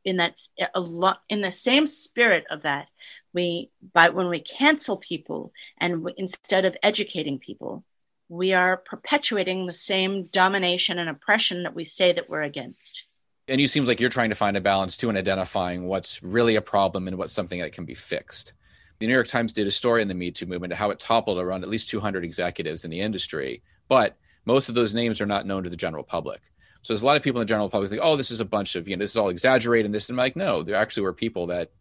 in 0.04 0.18
that 0.18 0.40
a 0.74 0.80
lot 0.80 1.20
in 1.28 1.40
the 1.40 1.50
same 1.50 1.86
spirit 1.86 2.44
of 2.48 2.62
that 2.62 2.86
we 3.34 3.70
by 3.92 4.08
when 4.08 4.28
we 4.28 4.38
cancel 4.38 4.96
people 4.96 5.52
and 5.78 6.04
we, 6.04 6.14
instead 6.16 6.64
of 6.64 6.76
educating 6.82 7.38
people 7.38 7.84
we 8.28 8.52
are 8.52 8.76
perpetuating 8.76 9.66
the 9.66 9.72
same 9.72 10.24
domination 10.26 10.98
and 10.98 11.10
oppression 11.10 11.64
that 11.64 11.74
we 11.74 11.82
say 11.82 12.12
that 12.12 12.30
we're 12.30 12.42
against 12.42 13.06
and 13.48 13.60
you 13.60 13.68
seem 13.68 13.84
like 13.84 14.00
you're 14.00 14.10
trying 14.10 14.30
to 14.30 14.36
find 14.36 14.56
a 14.56 14.60
balance 14.60 14.96
too 14.96 15.08
in 15.08 15.16
identifying 15.16 15.86
what's 15.86 16.22
really 16.22 16.56
a 16.56 16.62
problem 16.62 17.06
and 17.06 17.16
what's 17.18 17.32
something 17.32 17.60
that 17.60 17.72
can 17.72 17.84
be 17.84 17.94
fixed 17.94 18.52
the 18.98 19.06
new 19.06 19.12
york 19.12 19.28
times 19.28 19.52
did 19.52 19.66
a 19.66 19.70
story 19.70 20.02
in 20.02 20.08
the 20.08 20.14
me 20.14 20.30
too 20.30 20.46
movement 20.46 20.72
how 20.72 20.90
it 20.90 21.00
toppled 21.00 21.38
around 21.38 21.62
at 21.62 21.68
least 21.68 21.88
200 21.88 22.24
executives 22.24 22.84
in 22.84 22.90
the 22.90 23.00
industry 23.00 23.62
but 23.88 24.16
most 24.44 24.68
of 24.68 24.74
those 24.74 24.94
names 24.94 25.20
are 25.20 25.26
not 25.26 25.46
known 25.46 25.62
to 25.62 25.70
the 25.70 25.76
general 25.76 26.02
public 26.02 26.40
so 26.86 26.92
there's 26.92 27.02
a 27.02 27.06
lot 27.06 27.16
of 27.16 27.24
people 27.24 27.40
in 27.40 27.46
the 27.46 27.48
general 27.48 27.68
public 27.68 27.90
like, 27.90 27.98
oh, 28.00 28.14
this 28.14 28.30
is 28.30 28.38
a 28.38 28.44
bunch 28.44 28.76
of, 28.76 28.86
you 28.86 28.96
know, 28.96 29.02
this 29.02 29.10
is 29.10 29.16
all 29.16 29.28
exaggerated 29.28 29.86
and 29.86 29.94
this. 29.94 30.08
And 30.08 30.14
I'm 30.14 30.24
like, 30.24 30.36
no, 30.36 30.62
there 30.62 30.76
actually 30.76 31.02
were 31.02 31.12
people 31.12 31.48
that, 31.48 31.72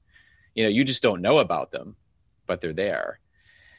you 0.55 0.63
know, 0.63 0.69
you 0.69 0.83
just 0.83 1.03
don't 1.03 1.21
know 1.21 1.37
about 1.37 1.69
them, 1.69 1.95
but 2.47 2.59
they're 2.59 2.73
there. 2.73 3.19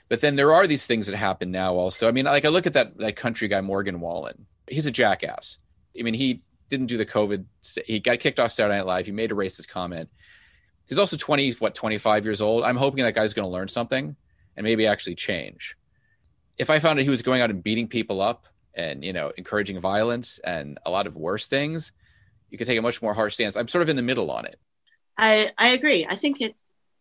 But 0.09 0.21
then 0.21 0.37
there 0.37 0.55
are 0.55 0.69
these 0.69 0.87
things 0.87 1.09
that 1.09 1.17
happen 1.17 1.51
now 1.51 1.75
also. 1.75 2.07
I 2.07 2.13
mean, 2.13 2.27
like 2.27 2.45
I 2.45 2.49
look 2.49 2.69
at 2.69 2.75
that 2.75 2.97
that 2.99 3.17
country 3.17 3.49
guy 3.49 3.61
Morgan 3.61 3.99
Wallen. 3.99 4.47
He's 4.69 4.87
a 4.87 4.93
jackass. 4.93 5.59
I 5.99 6.05
mean, 6.05 6.15
he 6.15 6.43
didn't 6.69 6.87
do 6.87 6.97
the 6.97 7.07
COVID. 7.07 7.45
He 7.87 8.01
got 8.01 8.21
kicked 8.21 8.39
off 8.39 8.53
Saturday 8.53 8.77
Night 8.77 8.87
Live. 8.87 9.07
He 9.07 9.13
made 9.13 9.33
a 9.33 9.35
racist 9.35 9.69
comment. 9.69 10.09
He's 10.89 10.99
also 10.99 11.17
20, 11.17 11.53
what, 11.53 11.75
25 11.75 12.25
years 12.25 12.41
old. 12.41 12.65
I'm 12.65 12.77
hoping 12.77 13.05
that 13.05 13.15
guy's 13.15 13.35
going 13.35 13.47
to 13.47 13.53
learn 13.53 13.69
something 13.69 14.17
and 14.57 14.65
maybe 14.65 14.87
actually 14.87 15.17
change. 15.17 15.77
If 16.59 16.71
I 16.71 16.79
found 16.79 16.99
out 16.99 17.03
he 17.03 17.11
was 17.11 17.23
going 17.23 17.43
out 17.43 17.51
and 17.51 17.63
beating 17.63 17.89
people 17.89 18.21
up 18.21 18.47
and 18.77 19.03
you 19.03 19.13
know 19.13 19.33
encouraging 19.37 19.81
violence 19.81 20.39
and 20.45 20.79
a 20.87 20.91
lot 20.91 21.07
of 21.07 21.17
worse 21.17 21.47
things 21.47 21.93
you 22.51 22.59
could 22.59 22.67
take 22.67 22.79
a 22.79 22.83
much 22.83 23.03
more 23.03 23.15
harsh 23.15 23.35
stance 23.35 23.57
i'm 23.57 23.67
sort 23.67 23.83
of 23.83 23.89
in 23.89 23.97
the 23.97 24.03
middle 24.03 24.31
on 24.31 24.45
it 24.45 24.61
i 25.19 25.51
i 25.59 25.69
agree 25.69 26.07
i 26.09 26.17
think 26.17 26.41
it 26.41 26.55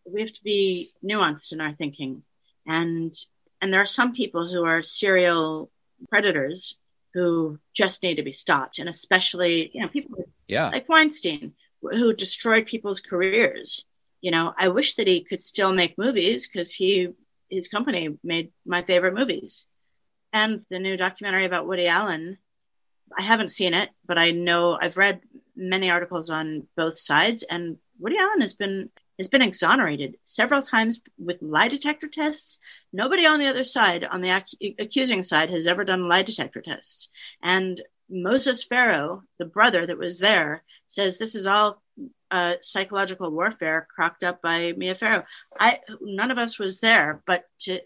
we 0.06 0.22
have 0.22 0.32
to 0.32 0.44
be 0.44 0.94
nuanced 1.04 1.52
in 1.52 1.62
our 1.62 1.74
thinking 1.74 2.24
and 2.66 3.14
and 3.62 3.74
there 3.74 3.82
are 3.82 3.86
some 3.86 4.14
people 4.14 4.50
who 4.50 4.64
are 4.64 4.82
serial 4.82 5.70
predators 6.10 6.78
who 7.16 7.58
just 7.74 8.04
need 8.04 8.16
to 8.16 8.24
be 8.24 8.32
stopped. 8.32 8.78
And 8.78 8.88
especially 8.88 9.72
you 9.74 9.82
know 9.82 9.88
people 9.88 10.26
yeah. 10.48 10.70
like 10.70 10.88
weinstein 10.88 11.54
who 11.82 12.14
destroyed 12.14 12.68
people's 12.68 13.00
careers. 13.00 13.86
You 14.22 14.32
know 14.32 14.54
i 14.58 14.68
wish 14.68 14.96
that 14.96 15.08
he 15.08 15.24
could 15.24 15.40
still 15.40 15.72
make 15.72 15.98
movies 15.98 16.48
because 16.48 16.74
he 16.74 17.10
his 17.50 17.68
company 17.68 18.18
made 18.24 18.52
my 18.66 18.84
favorite 18.84 19.14
movies. 19.14 19.66
And 20.34 20.66
the 20.70 20.80
new 20.80 20.98
documentary 20.98 21.46
about 21.46 21.68
Woody 21.68 21.88
Allen. 21.88 22.38
I 23.18 23.22
haven't 23.22 23.50
seen 23.50 23.74
it, 23.74 23.90
but 24.06 24.18
I 24.18 24.32
know 24.32 24.78
I've 24.80 24.98
read 24.98 25.22
many 25.56 25.90
articles 25.90 26.30
on 26.30 26.68
both 26.76 26.98
sides, 26.98 27.44
and 27.44 27.78
Woody 28.00 28.18
Allen 28.18 28.42
has 28.42 28.54
been 28.54 28.90
has 29.18 29.28
been 29.28 29.42
exonerated 29.42 30.18
several 30.24 30.62
times 30.62 31.02
with 31.18 31.42
lie 31.42 31.68
detector 31.68 32.08
tests. 32.08 32.58
Nobody 32.92 33.26
on 33.26 33.40
the 33.40 33.48
other 33.48 33.64
side, 33.64 34.04
on 34.04 34.22
the 34.22 34.36
ac- 34.36 34.76
accusing 34.80 35.24
side, 35.24 35.50
has 35.50 35.68
ever 35.68 35.84
done 35.84 36.08
lie 36.08 36.24
detector 36.24 36.62
tests. 36.62 37.10
And 37.42 37.82
Moses 38.10 38.64
Farrow, 38.64 39.24
the 39.40 39.46
brother 39.46 39.86
that 39.86 39.98
was 39.98 40.20
there, 40.20 40.64
says 40.88 41.18
this 41.18 41.36
is 41.36 41.48
all 41.48 41.82
uh, 42.32 42.54
psychological 42.62 43.32
warfare 43.32 43.88
crocked 43.94 44.24
up 44.24 44.42
by 44.42 44.74
Mia 44.78 44.96
Farrow. 44.96 45.24
I 45.60 45.80
none 46.02 46.32
of 46.32 46.38
us 46.38 46.60
was 46.60 46.80
there, 46.80 47.22
but 47.26 47.46
to 47.62 47.80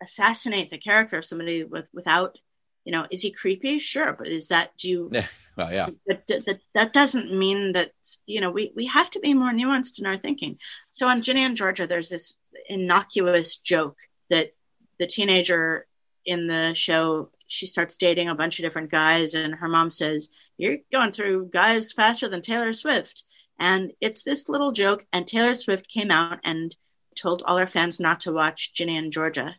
assassinate 0.00 0.70
the 0.70 0.78
character 0.78 1.18
of 1.18 1.24
somebody 1.24 1.62
with 1.62 1.88
without 1.92 2.38
you 2.84 2.92
know 2.92 3.06
is 3.10 3.22
he 3.22 3.30
creepy 3.30 3.78
sure 3.78 4.14
but 4.14 4.28
is 4.28 4.48
that 4.48 4.76
do 4.78 4.88
you 4.88 5.08
yeah 5.12 5.26
well 5.60 5.72
yeah. 5.72 5.88
But 6.06 6.26
that, 6.28 6.60
that 6.74 6.92
doesn't 6.92 7.36
mean 7.36 7.72
that 7.72 7.92
you 8.26 8.40
know 8.40 8.50
we 8.50 8.72
we 8.74 8.86
have 8.86 9.10
to 9.10 9.20
be 9.20 9.34
more 9.34 9.52
nuanced 9.52 9.98
in 9.98 10.06
our 10.06 10.18
thinking. 10.18 10.58
So 10.92 11.08
on 11.08 11.22
ginny 11.22 11.44
and 11.44 11.56
georgia 11.56 11.86
there's 11.86 12.08
this 12.08 12.34
innocuous 12.68 13.56
joke 13.56 13.96
that 14.30 14.54
the 14.98 15.06
teenager 15.06 15.86
in 16.24 16.46
the 16.46 16.72
show 16.74 17.30
she 17.46 17.66
starts 17.66 17.96
dating 17.96 18.28
a 18.28 18.34
bunch 18.34 18.58
of 18.58 18.62
different 18.62 18.90
guys 18.90 19.34
and 19.34 19.54
her 19.54 19.68
mom 19.68 19.90
says 19.90 20.28
you're 20.56 20.78
going 20.92 21.12
through 21.12 21.50
guys 21.52 21.92
faster 21.92 22.28
than 22.28 22.40
taylor 22.40 22.72
swift. 22.72 23.24
And 23.58 23.92
it's 24.00 24.22
this 24.22 24.48
little 24.48 24.72
joke 24.72 25.04
and 25.12 25.26
taylor 25.26 25.54
swift 25.54 25.88
came 25.88 26.10
out 26.10 26.38
and 26.44 26.74
told 27.16 27.42
all 27.44 27.58
her 27.58 27.66
fans 27.66 28.00
not 28.00 28.20
to 28.20 28.32
watch 28.32 28.72
ginny 28.72 28.96
and 28.96 29.12
georgia 29.12 29.56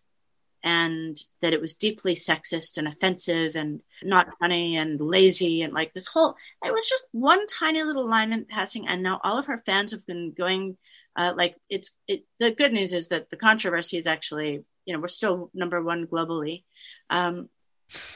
and 0.64 1.24
that 1.42 1.54
it 1.54 1.62
was 1.62 1.74
deeply 1.74 2.14
sexist 2.14 2.78
and 2.78 2.88
offensive 2.88 3.56
and 3.56 3.82
not 4.04 4.34
funny 4.40 4.78
and 4.78 5.02
lazy 5.02 5.64
and 5.64 5.74
like 5.74 5.94
this 5.94 6.08
whole 6.08 6.36
it 6.64 6.72
was 6.72 6.86
just 6.86 7.08
one 7.12 7.46
tiny 7.48 7.84
little 7.84 8.08
line 8.08 8.32
in 8.34 8.46
passing. 8.46 8.88
And 8.88 9.02
now 9.02 9.20
all 9.24 9.38
of 9.38 9.48
her 9.48 9.64
fans 9.66 9.92
have 9.92 10.06
been 10.06 10.34
going 10.38 10.78
uh, 11.16 11.34
like 11.36 11.56
it's 11.70 11.92
it 12.08 12.26
the 12.40 12.52
good 12.52 12.74
news 12.74 12.94
is 12.94 13.10
that 13.10 13.30
the 13.30 13.38
controversy 13.38 13.98
is 13.98 14.08
actually 14.08 14.64
you 14.86 14.94
know 14.94 15.00
we're 15.00 15.08
still 15.08 15.50
number 15.54 15.82
one 15.82 16.08
globally. 16.08 16.64
Um 17.10 17.50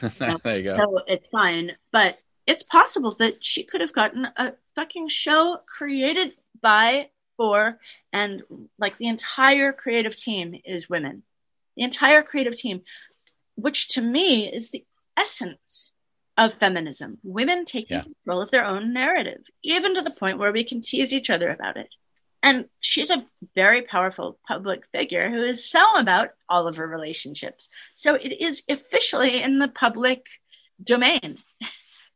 there 0.42 0.58
you 0.58 0.62
go. 0.64 0.76
so 0.76 1.00
it's 1.06 1.28
fine. 1.28 1.72
But 1.92 2.18
it's 2.46 2.62
possible 2.62 3.14
that 3.18 3.44
she 3.44 3.64
could 3.64 3.80
have 3.80 3.92
gotten 3.92 4.28
a 4.36 4.52
fucking 4.74 5.08
show 5.08 5.60
created 5.66 6.32
by 6.62 7.10
for 7.36 7.78
and 8.12 8.42
like 8.78 8.96
the 8.98 9.08
entire 9.08 9.72
creative 9.72 10.16
team 10.16 10.58
is 10.64 10.88
women 10.88 11.22
the 11.76 11.82
entire 11.82 12.22
creative 12.22 12.56
team, 12.56 12.82
which 13.54 13.88
to 13.88 14.00
me 14.00 14.52
is 14.52 14.70
the 14.70 14.84
essence 15.16 15.92
of 16.36 16.54
feminism. 16.54 17.18
Women 17.22 17.64
taking 17.64 17.96
yeah. 17.96 18.02
control 18.02 18.42
of 18.42 18.50
their 18.50 18.64
own 18.64 18.92
narrative, 18.92 19.42
even 19.62 19.94
to 19.94 20.02
the 20.02 20.10
point 20.10 20.38
where 20.38 20.52
we 20.52 20.64
can 20.64 20.80
tease 20.80 21.12
each 21.12 21.30
other 21.30 21.48
about 21.48 21.76
it. 21.76 21.88
And 22.42 22.66
she's 22.80 23.10
a 23.10 23.24
very 23.54 23.82
powerful 23.82 24.38
public 24.46 24.86
figure 24.92 25.30
who 25.30 25.42
is 25.42 25.68
so 25.68 25.82
about 25.96 26.30
all 26.48 26.68
of 26.68 26.76
her 26.76 26.86
relationships. 26.86 27.68
So 27.94 28.14
it 28.14 28.40
is 28.40 28.62
officially 28.68 29.42
in 29.42 29.58
the 29.58 29.68
public 29.68 30.26
domain. 30.82 31.38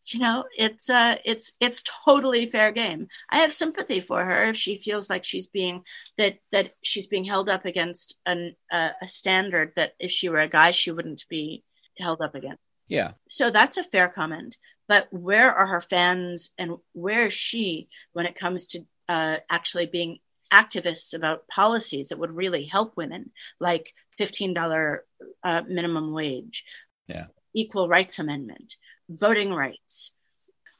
you 0.06 0.20
know 0.20 0.44
it's 0.56 0.88
uh 0.88 1.16
it's 1.24 1.52
it's 1.60 1.82
totally 2.04 2.50
fair 2.50 2.72
game. 2.72 3.08
I 3.30 3.38
have 3.38 3.52
sympathy 3.52 4.00
for 4.00 4.24
her 4.24 4.44
if 4.44 4.56
she 4.56 4.76
feels 4.76 5.10
like 5.10 5.24
she's 5.24 5.46
being 5.46 5.82
that 6.18 6.38
that 6.52 6.74
she's 6.82 7.06
being 7.06 7.24
held 7.24 7.48
up 7.48 7.64
against 7.64 8.16
an 8.26 8.56
uh, 8.72 8.90
a 9.02 9.08
standard 9.08 9.72
that 9.76 9.94
if 9.98 10.10
she 10.10 10.28
were 10.28 10.38
a 10.38 10.48
guy 10.48 10.70
she 10.70 10.90
wouldn't 10.90 11.24
be 11.28 11.64
held 11.98 12.20
up 12.20 12.34
against. 12.34 12.62
Yeah. 12.88 13.12
So 13.28 13.50
that's 13.50 13.76
a 13.76 13.84
fair 13.84 14.08
comment. 14.08 14.56
But 14.88 15.06
where 15.12 15.54
are 15.54 15.66
her 15.66 15.80
fans 15.80 16.50
and 16.58 16.76
where 16.92 17.26
is 17.26 17.34
she 17.34 17.88
when 18.12 18.26
it 18.26 18.34
comes 18.34 18.66
to 18.68 18.80
uh, 19.08 19.36
actually 19.48 19.86
being 19.86 20.18
activists 20.52 21.14
about 21.14 21.46
policies 21.46 22.08
that 22.08 22.18
would 22.18 22.34
really 22.34 22.64
help 22.64 22.96
women 22.96 23.30
like 23.60 23.94
$15 24.18 24.98
uh, 25.44 25.62
minimum 25.68 26.12
wage? 26.12 26.64
Yeah. 27.06 27.26
Equal 27.54 27.88
rights 27.88 28.18
amendment 28.18 28.74
voting 29.10 29.52
rights, 29.52 30.12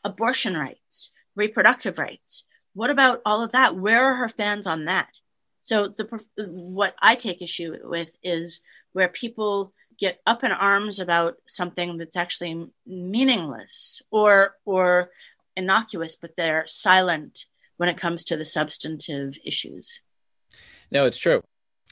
abortion 0.05 0.57
rights, 0.57 1.11
reproductive 1.35 1.99
rights. 1.99 2.45
What 2.73 2.91
about 2.91 3.21
all 3.27 3.43
of 3.43 3.53
that? 3.53 3.77
Where 3.77 4.05
are 4.05 4.15
her 4.15 4.29
fans 4.29 4.67
on 4.67 4.85
that? 4.87 5.09
So 5.61 5.89
the 5.89 6.09
what 6.37 6.95
I 7.03 7.17
take 7.17 7.43
issue 7.43 7.77
with 7.83 8.17
is 8.23 8.61
where 8.93 9.09
people 9.09 9.73
get 9.99 10.21
up 10.27 10.43
in 10.43 10.53
arms 10.53 10.99
about 10.99 11.37
something 11.47 11.99
that's 11.99 12.17
actually 12.17 12.67
meaningless 12.87 14.01
or 14.11 14.55
or 14.65 15.11
innocuous, 15.57 16.17
but 16.17 16.33
they're 16.37 16.67
silent 16.67 17.45
when 17.77 17.89
it 17.89 17.99
comes 17.99 18.25
to 18.25 18.37
the 18.37 18.45
substantive 18.45 19.37
issues. 19.45 20.01
No, 20.91 21.05
it's 21.05 21.19
true. 21.19 21.43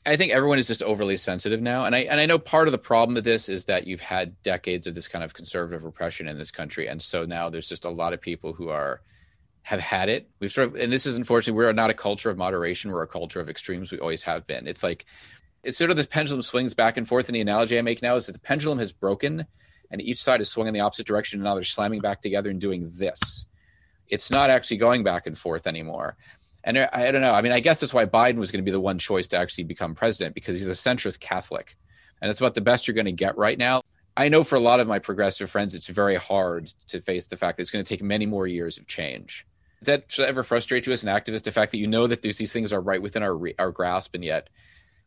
I 0.08 0.16
think 0.16 0.32
everyone 0.32 0.58
is 0.58 0.66
just 0.66 0.82
overly 0.82 1.18
sensitive 1.18 1.60
now, 1.60 1.84
and 1.84 1.94
I 1.94 2.00
and 2.00 2.18
I 2.18 2.24
know 2.24 2.38
part 2.38 2.66
of 2.66 2.72
the 2.72 2.78
problem 2.78 3.14
with 3.14 3.24
this 3.24 3.50
is 3.50 3.66
that 3.66 3.86
you've 3.86 4.00
had 4.00 4.42
decades 4.42 4.86
of 4.86 4.94
this 4.94 5.06
kind 5.06 5.22
of 5.22 5.34
conservative 5.34 5.84
repression 5.84 6.28
in 6.28 6.38
this 6.38 6.50
country, 6.50 6.88
and 6.88 7.02
so 7.02 7.26
now 7.26 7.50
there's 7.50 7.68
just 7.68 7.84
a 7.84 7.90
lot 7.90 8.14
of 8.14 8.20
people 8.20 8.54
who 8.54 8.70
are 8.70 9.02
have 9.62 9.80
had 9.80 10.08
it. 10.08 10.30
We've 10.40 10.50
sort 10.50 10.68
of, 10.68 10.76
and 10.76 10.90
this 10.90 11.04
is 11.04 11.14
unfortunately, 11.14 11.58
we're 11.58 11.72
not 11.74 11.90
a 11.90 11.94
culture 11.94 12.30
of 12.30 12.38
moderation. 12.38 12.90
We're 12.90 13.02
a 13.02 13.06
culture 13.06 13.38
of 13.38 13.50
extremes. 13.50 13.92
We 13.92 13.98
always 13.98 14.22
have 14.22 14.46
been. 14.46 14.66
It's 14.66 14.82
like 14.82 15.04
it's 15.62 15.76
sort 15.76 15.90
of 15.90 15.98
the 15.98 16.06
pendulum 16.06 16.40
swings 16.40 16.72
back 16.72 16.96
and 16.96 17.06
forth. 17.06 17.28
And 17.28 17.36
the 17.36 17.42
analogy 17.42 17.78
I 17.78 17.82
make 17.82 18.00
now 18.00 18.16
is 18.16 18.26
that 18.26 18.32
the 18.32 18.38
pendulum 18.38 18.78
has 18.78 18.92
broken, 18.92 19.44
and 19.90 20.00
each 20.00 20.22
side 20.22 20.40
is 20.40 20.48
swinging 20.48 20.68
in 20.68 20.74
the 20.74 20.80
opposite 20.80 21.06
direction, 21.06 21.40
and 21.40 21.44
now 21.44 21.54
they're 21.54 21.64
slamming 21.64 22.00
back 22.00 22.22
together 22.22 22.48
and 22.48 22.58
doing 22.58 22.90
this. 22.94 23.44
It's 24.08 24.30
not 24.30 24.48
actually 24.48 24.78
going 24.78 25.04
back 25.04 25.26
and 25.26 25.36
forth 25.36 25.66
anymore. 25.66 26.16
And 26.64 26.78
I, 26.78 26.88
I 26.92 27.10
don't 27.10 27.22
know. 27.22 27.32
I 27.32 27.42
mean, 27.42 27.52
I 27.52 27.60
guess 27.60 27.80
that's 27.80 27.94
why 27.94 28.06
Biden 28.06 28.36
was 28.36 28.50
going 28.50 28.62
to 28.62 28.68
be 28.68 28.72
the 28.72 28.80
one 28.80 28.98
choice 28.98 29.26
to 29.28 29.36
actually 29.36 29.64
become 29.64 29.94
president 29.94 30.34
because 30.34 30.58
he's 30.58 30.68
a 30.68 30.72
centrist 30.72 31.20
Catholic, 31.20 31.76
and 32.20 32.30
it's 32.30 32.40
about 32.40 32.54
the 32.54 32.60
best 32.60 32.86
you're 32.86 32.94
going 32.94 33.06
to 33.06 33.12
get 33.12 33.36
right 33.36 33.58
now. 33.58 33.82
I 34.16 34.28
know 34.28 34.42
for 34.42 34.56
a 34.56 34.60
lot 34.60 34.80
of 34.80 34.88
my 34.88 34.98
progressive 34.98 35.48
friends, 35.48 35.76
it's 35.76 35.86
very 35.86 36.16
hard 36.16 36.72
to 36.88 37.00
face 37.00 37.28
the 37.28 37.36
fact 37.36 37.56
that 37.56 37.62
it's 37.62 37.70
going 37.70 37.84
to 37.84 37.88
take 37.88 38.02
many 38.02 38.26
more 38.26 38.48
years 38.48 38.76
of 38.76 38.88
change. 38.88 39.46
Does 39.82 39.86
that 39.86 40.18
ever 40.18 40.42
frustrate 40.42 40.86
you 40.86 40.92
as 40.92 41.04
an 41.04 41.08
activist? 41.08 41.44
The 41.44 41.52
fact 41.52 41.70
that 41.70 41.78
you 41.78 41.86
know 41.86 42.08
that 42.08 42.22
these 42.22 42.52
things 42.52 42.72
are 42.72 42.80
right 42.80 43.00
within 43.00 43.22
our 43.22 43.38
our 43.58 43.70
grasp, 43.70 44.14
and 44.14 44.24
yet 44.24 44.48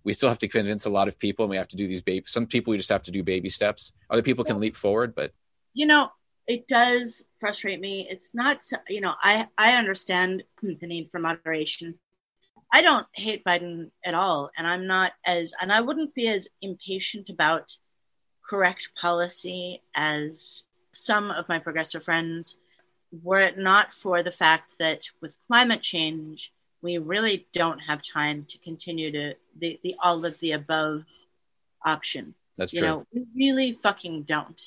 we 0.04 0.14
still 0.14 0.30
have 0.30 0.40
to 0.40 0.48
convince 0.48 0.86
a 0.86 0.90
lot 0.90 1.10
of 1.10 1.20
people, 1.20 1.44
and 1.44 1.50
we 1.50 1.58
have 1.58 1.68
to 1.70 1.78
do 1.78 1.88
these 1.88 2.02
baby. 2.02 2.24
Some 2.28 2.46
people 2.46 2.72
we 2.72 2.78
just 2.78 2.90
have 2.90 3.04
to 3.04 3.12
do 3.12 3.22
baby 3.22 3.50
steps. 3.50 3.92
Other 4.10 4.22
people 4.22 4.46
can 4.46 4.60
leap 4.60 4.78
forward, 4.78 5.14
but 5.14 5.34
you 5.74 5.86
know, 5.86 6.10
it 6.48 6.68
does 6.68 7.26
frustrate 7.40 7.80
me. 7.80 8.08
It's 8.10 8.34
not, 8.34 8.66
you 8.90 9.02
know, 9.02 9.14
I 9.22 9.48
I 9.58 9.74
understand 9.74 10.44
the 10.62 10.88
need 10.88 11.10
for 11.12 11.20
moderation. 11.20 11.96
I 12.74 12.82
don't 12.82 13.08
hate 13.14 13.44
Biden 13.44 13.92
at 14.06 14.14
all, 14.14 14.50
and 14.58 14.66
I'm 14.66 14.88
not 14.88 15.12
as, 15.26 15.54
and 15.60 15.74
I 15.74 15.82
wouldn't 15.82 16.16
be 16.16 16.30
as 16.30 16.48
impatient 16.62 17.30
about 17.30 17.76
correct 18.50 18.92
policy 19.00 19.82
as 19.96 20.64
some 20.94 21.32
of 21.32 21.50
my 21.50 21.60
progressive 21.60 22.04
friends 22.04 22.58
were 23.24 23.42
it 23.42 23.58
not 23.58 23.94
for 23.94 24.24
the 24.24 24.32
fact 24.32 24.76
that 24.80 25.04
with 25.22 25.36
climate 25.48 25.82
change, 25.82 26.52
we 26.82 26.98
really 26.98 27.48
don't 27.54 27.80
have 27.80 28.02
time 28.02 28.46
to 28.48 28.58
continue 28.60 29.12
to 29.12 29.34
the, 29.60 29.80
the 29.84 29.96
all 30.02 30.26
of 30.26 30.40
the 30.40 30.54
above 30.54 31.04
option. 31.86 32.34
That's 32.58 32.74
you 32.74 32.80
true. 32.80 32.88
Know, 32.88 33.08
we 33.14 33.26
really 33.36 33.80
fucking 33.84 34.24
don't. 34.24 34.62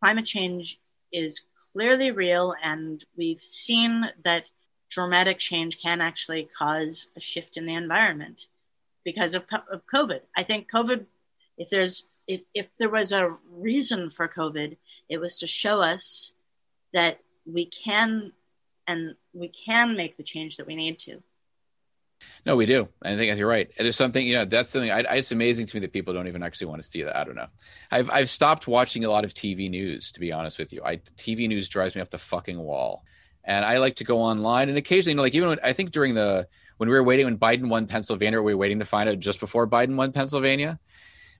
Climate 0.00 0.26
change 0.26 0.78
is 1.12 1.42
clearly 1.72 2.10
real, 2.10 2.54
and 2.62 3.04
we've 3.16 3.42
seen 3.42 4.10
that 4.24 4.50
dramatic 4.90 5.38
change 5.38 5.80
can 5.80 6.00
actually 6.00 6.48
cause 6.56 7.08
a 7.16 7.20
shift 7.20 7.56
in 7.56 7.66
the 7.66 7.74
environment 7.74 8.46
because 9.04 9.34
of, 9.34 9.44
of 9.70 9.86
COVID. 9.86 10.20
I 10.36 10.42
think 10.42 10.70
COVID, 10.70 11.06
if 11.56 11.70
there's 11.70 12.08
if, 12.26 12.42
if 12.54 12.68
there 12.78 12.88
was 12.88 13.12
a 13.12 13.36
reason 13.50 14.08
for 14.10 14.28
COVID, 14.28 14.76
it 15.08 15.18
was 15.18 15.38
to 15.38 15.46
show 15.46 15.80
us 15.80 16.32
that 16.92 17.18
we 17.44 17.66
can 17.66 18.32
and 18.86 19.14
we 19.32 19.48
can 19.48 19.96
make 19.96 20.16
the 20.16 20.22
change 20.22 20.56
that 20.56 20.66
we 20.66 20.76
need 20.76 20.98
to. 21.00 21.22
No, 22.46 22.56
we 22.56 22.66
do. 22.66 22.88
I 23.02 23.16
think 23.16 23.36
you're 23.38 23.48
right. 23.48 23.70
There's 23.78 23.96
something, 23.96 24.26
you 24.26 24.34
know, 24.34 24.44
that's 24.44 24.70
something. 24.70 24.90
I, 24.90 25.00
it's 25.16 25.32
amazing 25.32 25.66
to 25.66 25.76
me 25.76 25.80
that 25.80 25.92
people 25.92 26.14
don't 26.14 26.28
even 26.28 26.42
actually 26.42 26.68
want 26.68 26.82
to 26.82 26.88
see 26.88 27.02
that. 27.02 27.16
I 27.16 27.24
don't 27.24 27.36
know. 27.36 27.48
I've 27.90 28.10
I've 28.10 28.30
stopped 28.30 28.66
watching 28.66 29.04
a 29.04 29.10
lot 29.10 29.24
of 29.24 29.34
TV 29.34 29.70
news. 29.70 30.12
To 30.12 30.20
be 30.20 30.32
honest 30.32 30.58
with 30.58 30.72
you, 30.72 30.82
I 30.84 30.96
TV 30.96 31.48
news 31.48 31.68
drives 31.68 31.94
me 31.94 32.02
up 32.02 32.10
the 32.10 32.18
fucking 32.18 32.58
wall, 32.58 33.04
and 33.44 33.64
I 33.64 33.78
like 33.78 33.96
to 33.96 34.04
go 34.04 34.20
online 34.20 34.68
and 34.68 34.78
occasionally, 34.78 35.12
you 35.12 35.16
know, 35.16 35.22
like 35.22 35.34
even 35.34 35.48
when, 35.50 35.58
I 35.62 35.72
think 35.72 35.90
during 35.90 36.14
the 36.14 36.48
when 36.78 36.88
we 36.88 36.94
were 36.94 37.04
waiting 37.04 37.26
when 37.26 37.38
Biden 37.38 37.68
won 37.68 37.86
Pennsylvania, 37.86 38.40
we 38.40 38.54
were 38.54 38.58
waiting 38.58 38.78
to 38.78 38.84
find 38.86 39.08
out 39.08 39.18
just 39.18 39.40
before 39.40 39.66
Biden 39.66 39.96
won 39.96 40.12
Pennsylvania 40.12 40.80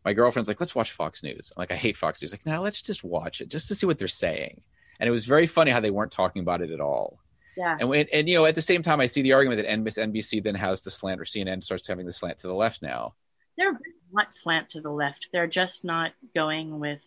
my 0.04 0.12
girlfriend's 0.12 0.48
like, 0.48 0.60
let's 0.60 0.74
watch 0.74 0.92
Fox 0.92 1.22
News. 1.22 1.52
I'm 1.54 1.60
like, 1.60 1.72
I 1.72 1.76
hate 1.76 1.96
Fox 1.96 2.22
News. 2.22 2.32
Like, 2.32 2.46
now 2.46 2.62
let's 2.62 2.80
just 2.80 3.04
watch 3.04 3.40
it 3.40 3.48
just 3.48 3.68
to 3.68 3.74
see 3.74 3.86
what 3.86 3.98
they're 3.98 4.08
saying. 4.08 4.62
And 4.98 5.08
it 5.08 5.12
was 5.12 5.26
very 5.26 5.46
funny 5.46 5.70
how 5.70 5.80
they 5.80 5.90
weren't 5.90 6.12
talking 6.12 6.40
about 6.40 6.62
it 6.62 6.70
at 6.70 6.80
all. 6.80 7.19
Yeah. 7.56 7.76
And 7.78 7.88
when, 7.88 8.06
and 8.12 8.28
you 8.28 8.36
know, 8.36 8.46
at 8.46 8.54
the 8.54 8.62
same 8.62 8.82
time, 8.82 9.00
I 9.00 9.06
see 9.06 9.22
the 9.22 9.32
argument 9.32 9.62
that 9.62 9.68
NBC 9.68 10.42
then 10.42 10.54
has 10.54 10.82
the 10.82 10.90
slant, 10.90 11.20
or 11.20 11.24
CNN 11.24 11.62
starts 11.62 11.86
having 11.86 12.06
the 12.06 12.12
slant 12.12 12.38
to 12.38 12.46
the 12.46 12.54
left 12.54 12.82
now. 12.82 13.14
They're 13.56 13.78
not 14.12 14.34
slant 14.34 14.70
to 14.70 14.80
the 14.80 14.90
left. 14.90 15.28
They're 15.32 15.46
just 15.46 15.84
not 15.84 16.12
going 16.34 16.78
with 16.78 17.02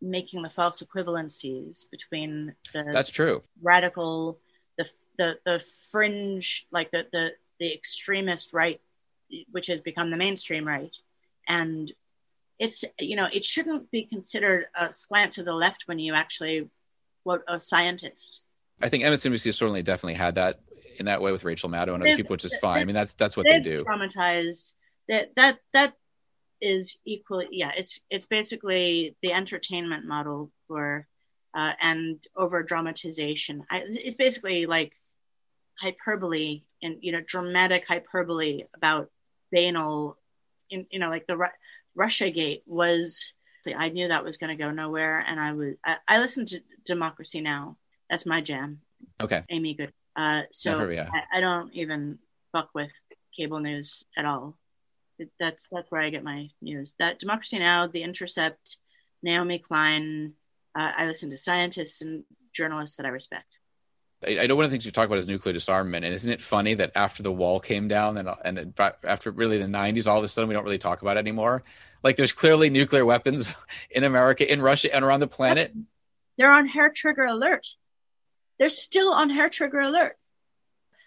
making 0.00 0.42
the 0.42 0.48
false 0.48 0.82
equivalencies 0.82 1.90
between 1.90 2.54
the 2.72 2.84
that's 2.92 3.10
true 3.10 3.42
radical, 3.62 4.38
the 4.78 4.88
the 5.18 5.38
the 5.44 5.62
fringe, 5.90 6.66
like 6.70 6.90
the 6.90 7.06
the 7.12 7.32
the 7.58 7.72
extremist 7.72 8.52
right, 8.52 8.80
which 9.50 9.66
has 9.66 9.80
become 9.80 10.10
the 10.10 10.16
mainstream 10.16 10.66
right, 10.66 10.96
and 11.46 11.92
it's 12.58 12.84
you 12.98 13.16
know 13.16 13.28
it 13.32 13.44
shouldn't 13.44 13.90
be 13.90 14.04
considered 14.04 14.66
a 14.74 14.92
slant 14.92 15.32
to 15.32 15.42
the 15.42 15.52
left 15.52 15.84
when 15.86 15.98
you 15.98 16.14
actually 16.14 16.68
quote 17.22 17.42
a 17.48 17.60
scientist. 17.60 18.42
I 18.80 18.88
think 18.88 19.04
MSNBC 19.04 19.54
certainly 19.54 19.82
definitely 19.82 20.14
had 20.14 20.36
that 20.36 20.60
in 20.98 21.06
that 21.06 21.22
way 21.22 21.32
with 21.32 21.44
Rachel 21.44 21.70
Maddow 21.70 21.94
and 21.94 22.02
other 22.02 22.16
people, 22.16 22.34
which 22.34 22.44
is 22.44 22.56
fine. 22.56 22.82
I 22.82 22.84
mean, 22.84 22.94
that's 22.94 23.14
that's 23.14 23.36
what 23.36 23.46
they 23.46 23.60
do. 23.60 23.78
Traumatized. 23.78 24.72
That 25.08 25.34
that 25.36 25.58
that 25.72 25.94
is 26.60 26.98
equally 27.04 27.48
yeah. 27.50 27.72
It's 27.76 28.00
it's 28.10 28.26
basically 28.26 29.16
the 29.22 29.32
entertainment 29.32 30.06
model 30.06 30.50
for 30.68 31.06
uh, 31.54 31.72
and 31.80 32.22
over 32.36 32.62
dramatization. 32.62 33.64
I, 33.70 33.82
it's 33.86 34.16
basically 34.16 34.66
like 34.66 34.92
hyperbole 35.80 36.62
and 36.82 36.96
you 37.00 37.12
know 37.12 37.20
dramatic 37.26 37.86
hyperbole 37.86 38.64
about 38.76 39.10
banal, 39.50 40.16
in, 40.68 40.86
you 40.90 40.98
know 40.98 41.08
like 41.08 41.26
the 41.26 41.38
Russia 41.94 42.30
Gate 42.30 42.62
was 42.66 43.32
I 43.66 43.90
knew 43.90 44.08
that 44.08 44.24
was 44.24 44.38
going 44.38 44.56
to 44.56 44.62
go 44.62 44.70
nowhere, 44.70 45.18
and 45.18 45.38
I 45.38 45.52
was 45.52 45.74
I, 45.84 45.96
I, 46.08 46.20
listened 46.20 46.48
to 46.48 46.62
Democracy 46.84 47.40
Now. 47.40 47.76
That's 48.10 48.26
my 48.26 48.40
jam. 48.40 48.80
Okay, 49.20 49.44
Amy 49.48 49.74
Good. 49.74 49.92
Uh, 50.16 50.42
so 50.50 50.88
yeah. 50.88 51.08
I, 51.12 51.38
I, 51.38 51.40
don't 51.40 51.72
even 51.72 52.18
fuck 52.52 52.70
with 52.74 52.90
cable 53.34 53.60
news 53.60 54.02
at 54.18 54.24
all. 54.24 54.58
It, 55.18 55.30
that's 55.38 55.68
that's 55.70 55.90
where 55.90 56.02
I 56.02 56.10
get 56.10 56.24
my 56.24 56.48
news. 56.60 56.94
That 56.98 57.20
Democracy 57.20 57.58
Now, 57.60 57.86
The 57.86 58.02
Intercept, 58.02 58.76
Naomi 59.22 59.60
Klein. 59.60 60.34
Uh, 60.76 60.90
I 60.96 61.06
listen 61.06 61.30
to 61.30 61.36
scientists 61.36 62.02
and 62.02 62.24
journalists 62.52 62.96
that 62.96 63.06
I 63.06 63.10
respect. 63.10 63.56
I 64.26 64.46
know 64.46 64.54
one 64.54 64.66
of 64.66 64.70
the 64.70 64.74
things 64.74 64.84
you 64.84 64.92
talk 64.92 65.06
about 65.06 65.18
is 65.18 65.26
nuclear 65.26 65.54
disarmament, 65.54 66.04
and 66.04 66.12
isn't 66.12 66.30
it 66.30 66.42
funny 66.42 66.74
that 66.74 66.92
after 66.94 67.22
the 67.22 67.32
wall 67.32 67.58
came 67.58 67.88
down 67.88 68.18
and 68.18 68.28
and 68.44 68.74
after 68.78 69.30
really 69.30 69.56
the 69.56 69.64
'90s, 69.64 70.06
all 70.06 70.18
of 70.18 70.24
a 70.24 70.28
sudden 70.28 70.48
we 70.48 70.54
don't 70.54 70.64
really 70.64 70.78
talk 70.78 71.00
about 71.00 71.16
it 71.16 71.20
anymore. 71.20 71.62
Like 72.02 72.16
there's 72.16 72.32
clearly 72.32 72.68
nuclear 72.68 73.06
weapons 73.06 73.48
in 73.90 74.04
America, 74.04 74.50
in 74.50 74.60
Russia, 74.60 74.94
and 74.94 75.04
around 75.04 75.20
the 75.20 75.26
planet. 75.26 75.72
They're 76.36 76.50
on 76.50 76.66
hair 76.66 76.90
trigger 76.90 77.24
alert. 77.24 77.66
They're 78.60 78.68
still 78.68 79.14
on 79.14 79.30
hair 79.30 79.48
trigger 79.48 79.80
alert. 79.80 80.18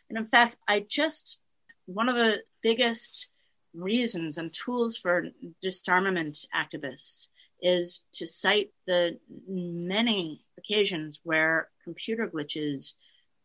And 0.10 0.18
in 0.18 0.26
fact, 0.26 0.58
I 0.68 0.86
just 0.90 1.40
one 1.86 2.10
of 2.10 2.16
the 2.16 2.42
biggest 2.64 3.28
reasons 3.76 4.38
and 4.38 4.52
tools 4.52 4.98
for 4.98 5.26
disarmament 5.62 6.46
activists 6.54 7.28
is 7.62 8.04
to 8.14 8.28
cite 8.28 8.72
the 8.88 9.20
many 9.48 10.44
occasions 10.58 11.20
where 11.24 11.70
computer 11.84 12.28
glitches 12.28 12.94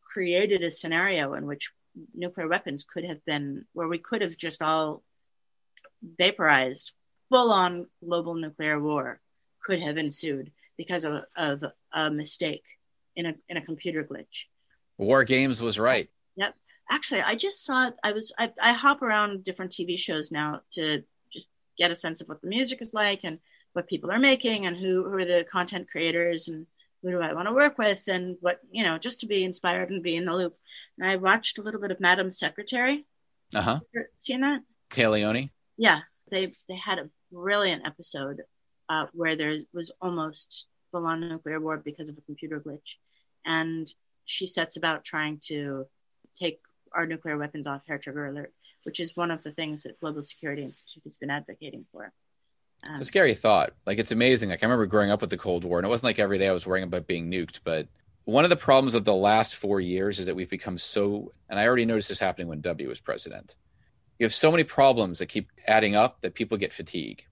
created 0.02 0.64
a 0.64 0.70
scenario 0.70 1.34
in 1.34 1.46
which 1.46 1.70
nuclear 2.14 2.48
weapons 2.48 2.84
could 2.84 3.04
have 3.04 3.22
been, 3.26 3.66
where 3.74 3.88
we 3.88 3.98
could 3.98 4.22
have 4.22 4.36
just 4.38 4.62
all 4.62 5.02
vaporized, 6.02 6.92
full 7.28 7.52
on 7.52 7.86
global 8.02 8.34
nuclear 8.34 8.80
war 8.80 9.20
could 9.62 9.80
have 9.80 9.98
ensued 9.98 10.50
because 10.78 11.04
of, 11.04 11.24
of 11.36 11.62
a 11.92 12.11
mistake 12.11 12.64
in 13.18 13.26
a, 13.26 13.34
in 13.48 13.56
a 13.56 13.64
computer 13.64 14.04
glitch. 14.04 14.44
War 14.96 15.24
Games 15.24 15.60
was 15.60 15.78
right. 15.78 16.08
Yep. 16.36 16.54
Actually, 16.90 17.22
I 17.22 17.34
just 17.34 17.64
saw, 17.64 17.90
I 18.02 18.12
was, 18.12 18.32
I, 18.38 18.52
I 18.62 18.72
hop 18.72 19.02
around 19.02 19.44
different 19.44 19.72
TV 19.72 19.98
shows 19.98 20.30
now 20.30 20.62
to 20.72 21.02
just 21.30 21.50
get 21.76 21.90
a 21.90 21.96
sense 21.96 22.20
of 22.20 22.28
what 22.28 22.40
the 22.40 22.48
music 22.48 22.80
is 22.80 22.94
like 22.94 23.24
and 23.24 23.40
what 23.72 23.88
people 23.88 24.10
are 24.10 24.20
making 24.20 24.66
and 24.66 24.76
who, 24.76 25.04
who 25.04 25.14
are 25.14 25.24
the 25.24 25.44
content 25.50 25.90
creators 25.90 26.46
and 26.46 26.66
who 27.02 27.10
do 27.10 27.20
I 27.20 27.32
want 27.32 27.48
to 27.48 27.54
work 27.54 27.76
with 27.76 28.00
and 28.06 28.36
what, 28.40 28.60
you 28.70 28.84
know, 28.84 28.98
just 28.98 29.20
to 29.20 29.26
be 29.26 29.44
inspired 29.44 29.90
and 29.90 30.02
be 30.02 30.16
in 30.16 30.24
the 30.24 30.32
loop. 30.32 30.56
And 30.98 31.10
I 31.10 31.16
watched 31.16 31.58
a 31.58 31.62
little 31.62 31.80
bit 31.80 31.90
of 31.90 32.00
Madam 32.00 32.30
Secretary. 32.30 33.04
Uh 33.52 33.62
huh. 33.62 33.80
Seen 34.20 34.42
that? 34.42 34.62
Leoni. 34.96 35.50
Yeah. 35.76 36.00
They, 36.30 36.54
they 36.68 36.76
had 36.76 36.98
a 36.98 37.10
brilliant 37.32 37.84
episode 37.84 38.42
uh, 38.88 39.06
where 39.12 39.36
there 39.36 39.58
was 39.72 39.90
almost 40.00 40.66
on 40.95 41.20
nuclear 41.20 41.61
war 41.61 41.76
because 41.76 42.09
of 42.09 42.18
a 42.18 42.22
computer 42.22 42.61
glitch. 42.61 42.97
And 43.45 43.93
she 44.24 44.47
sets 44.47 44.76
about 44.76 45.05
trying 45.05 45.41
to 45.47 45.86
take 46.39 46.61
our 46.93 47.07
nuclear 47.07 47.36
weapons 47.36 47.66
off 47.66 47.86
hair 47.86 47.99
trigger 47.99 48.26
alert, 48.26 48.53
which 48.84 49.01
is 49.01 49.16
one 49.16 49.30
of 49.30 49.43
the 49.43 49.53
things 49.53 49.82
that 49.82 50.01
Global 50.01 50.22
Security 50.22 50.62
Institute 50.62 51.03
has 51.05 51.16
been 51.16 51.30
advocating 51.30 51.84
for. 51.93 52.12
Um, 52.86 52.95
it's 52.95 53.03
a 53.03 53.07
scary 53.07 53.34
thought. 53.34 53.72
Like 53.86 53.99
it's 53.99 54.12
amazing. 54.12 54.51
Like 54.51 54.62
I 54.62 54.66
remember 54.66 54.86
growing 54.86 55.11
up 55.11 55.20
with 55.20 55.30
the 55.30 55.36
Cold 55.36 55.64
War, 55.64 55.78
and 55.78 55.86
it 55.86 55.89
wasn't 55.89 56.05
like 56.05 56.18
every 56.18 56.39
day 56.39 56.49
I 56.49 56.53
was 56.53 56.66
worrying 56.66 56.84
about 56.84 57.07
being 57.07 57.30
nuked. 57.30 57.61
But 57.64 57.89
one 58.24 58.45
of 58.45 58.51
the 58.51 58.57
problems 58.57 58.95
of 58.95 59.05
the 59.05 59.14
last 59.14 59.57
four 59.57 59.80
years 59.80 60.20
is 60.20 60.26
that 60.26 60.36
we've 60.36 60.51
become 60.51 60.78
so. 60.78 61.32
And 61.49 61.59
I 61.59 61.66
already 61.66 61.86
noticed 61.86 62.09
this 62.09 62.18
happening 62.18 62.49
when 62.49 62.61
W 62.61 62.89
was 62.89 63.01
president. 63.01 63.57
You 64.18 64.24
have 64.24 64.34
so 64.34 64.51
many 64.51 64.64
problems 64.64 65.18
that 65.18 65.26
keep 65.26 65.51
adding 65.66 65.95
up 65.95 66.20
that 66.22 66.34
people 66.34 66.59
get 66.59 66.72
fatigue. 66.72 67.24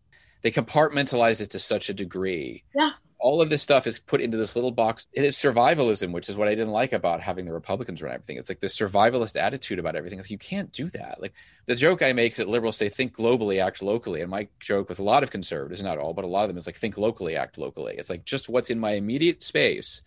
They 0.43 0.51
compartmentalize 0.53 1.41
it 1.41 1.51
to 1.51 1.59
such 1.59 1.91
a 1.91 1.95
degree. 1.95 2.65
Yeah 2.75 2.91
all 3.19 3.41
of 3.41 3.49
this 3.49 3.63
stuff 3.63 3.87
is 3.87 3.99
put 3.99 4.21
into 4.21 4.37
this 4.37 4.55
little 4.55 4.71
box. 4.71 5.07
It 5.13 5.25
is 5.25 5.37
survivalism, 5.37 6.13
which 6.13 6.29
is 6.29 6.37
what 6.37 6.49
I 6.49 6.55
didn't 6.55 6.73
like 6.73 6.93
about 6.93 7.21
having 7.21 7.47
the 7.47 7.53
Republicans 7.53 8.03
run 8.03 8.13
everything. 8.13 8.37
It's 8.37 8.49
like 8.49 8.61
this 8.61 8.77
survivalist 8.77 9.41
attitude 9.41 9.79
about 9.79 9.97
everything. 9.97 10.19
It's 10.19 10.27
like 10.27 10.33
you 10.33 10.39
can't 10.39 10.71
do 10.71 10.91
that. 10.91 11.21
Like 11.21 11.33
the 11.65 11.75
joke 11.75 12.03
I 12.03 12.13
make 12.13 12.33
is 12.33 12.39
that 12.39 12.49
liberals 12.49 12.77
say 12.77 12.89
think 12.89 13.17
globally, 13.17 13.65
act 13.65 13.83
locally. 13.83 14.21
And 14.21 14.31
my 14.31 14.49
joke 14.61 14.89
with 14.89 14.99
a 14.99 15.05
lot 15.05 15.23
of 15.23 15.31
conservatives, 15.31 15.83
not 15.83 15.99
all, 15.99 16.13
but 16.13 16.25
a 16.25 16.29
lot 16.29 16.43
of 16.43 16.49
them 16.49 16.59
is 16.59 16.67
like 16.67 16.77
think 16.77 16.99
locally, 16.99 17.37
act 17.37 17.57
locally. 17.57 17.95
It's 17.97 18.11
like 18.11 18.25
just 18.25 18.49
what's 18.49 18.71
in 18.71 18.79
my 18.79 18.93
immediate 18.93 19.43
space. 19.43 20.03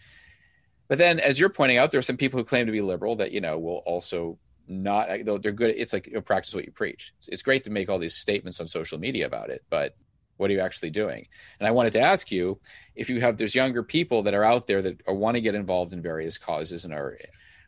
But 0.88 0.98
then, 0.98 1.20
as 1.20 1.40
you're 1.40 1.50
pointing 1.50 1.78
out, 1.78 1.92
there 1.92 2.00
are 2.00 2.04
some 2.04 2.18
people 2.18 2.40
who 2.40 2.44
claim 2.44 2.66
to 2.66 2.72
be 2.72 2.82
liberal 2.82 3.16
that 3.18 3.32
you 3.32 3.42
know 3.42 3.58
will 3.58 3.84
also 3.86 4.38
not. 4.68 5.10
Though 5.24 5.38
they're 5.40 5.52
good. 5.52 5.76
It's 5.78 5.94
like 5.94 6.08
you 6.08 6.14
know, 6.14 6.22
practice 6.22 6.54
what 6.54 6.66
you 6.66 6.72
preach. 6.72 7.14
It's 7.28 7.44
great 7.44 7.64
to 7.64 7.70
make 7.70 7.90
all 7.90 8.00
these 8.00 8.16
statements 8.16 8.60
on 8.60 8.68
social 8.68 9.00
media 9.00 9.26
about 9.26 9.50
it, 9.50 9.64
but 9.70 9.96
What 10.40 10.50
are 10.50 10.54
you 10.54 10.62
actually 10.62 10.92
doing? 10.92 11.28
And 11.60 11.68
I 11.68 11.72
wanted 11.72 11.92
to 11.94 12.00
ask 12.00 12.32
you 12.32 12.60
if 12.96 13.10
you 13.10 13.20
have 13.20 13.36
there's 13.36 13.54
younger 13.54 13.84
people 13.84 14.24
that 14.24 14.34
are 14.34 14.46
out 14.46 14.68
there 14.68 14.82
that 14.82 15.02
want 15.06 15.36
to 15.36 15.42
get 15.42 15.54
involved 15.54 15.92
in 15.92 16.02
various 16.02 16.38
causes 16.38 16.86
and 16.86 16.94
are 16.94 17.18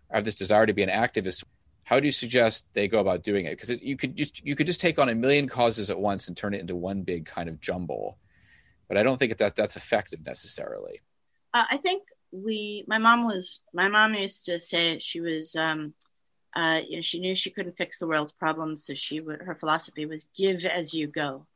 have 0.09 0.23
this 0.23 0.35
desire 0.35 0.65
to 0.65 0.73
be 0.73 0.81
an 0.81 0.89
activist. 0.89 1.43
How 1.83 1.99
do 1.99 2.05
you 2.05 2.13
suggest 2.13 2.67
they 2.73 2.87
go 2.87 2.99
about 2.99 3.23
doing 3.23 3.45
it? 3.45 3.59
Because 3.59 3.81
you 3.81 3.97
could 3.97 4.15
just 4.15 4.45
you 4.45 4.55
could 4.55 4.67
just 4.67 4.79
take 4.79 4.99
on 4.99 5.09
a 5.09 5.15
million 5.15 5.49
causes 5.49 5.91
at 5.91 5.99
once 5.99 6.29
and 6.29 6.37
turn 6.37 6.53
it 6.53 6.61
into 6.61 6.73
one 6.73 7.01
big 7.01 7.25
kind 7.25 7.49
of 7.49 7.59
jumble. 7.59 8.17
But 8.87 8.97
I 8.97 9.03
don't 9.03 9.17
think 9.17 9.37
that 9.37 9.55
that's 9.57 9.75
effective 9.75 10.25
necessarily. 10.25 11.01
Uh, 11.53 11.65
I 11.69 11.75
think 11.75 12.03
we 12.31 12.85
my 12.87 12.99
mom 12.99 13.25
was 13.25 13.59
my 13.73 13.89
mom 13.89 14.13
used 14.13 14.45
to 14.45 14.61
say 14.61 14.97
she 14.99 15.19
was 15.19 15.57
um, 15.57 15.93
uh, 16.55 16.79
you 16.87 16.95
know 16.95 17.01
she 17.01 17.19
knew 17.19 17.35
she 17.35 17.51
couldn't 17.51 17.75
fix 17.75 17.99
the 17.99 18.07
world's 18.07 18.31
problems, 18.31 18.85
so 18.85 18.93
she 18.93 19.19
would 19.19 19.41
her 19.41 19.55
philosophy 19.55 20.05
was 20.05 20.25
give 20.37 20.63
as 20.63 20.93
you 20.93 21.07
go. 21.07 21.47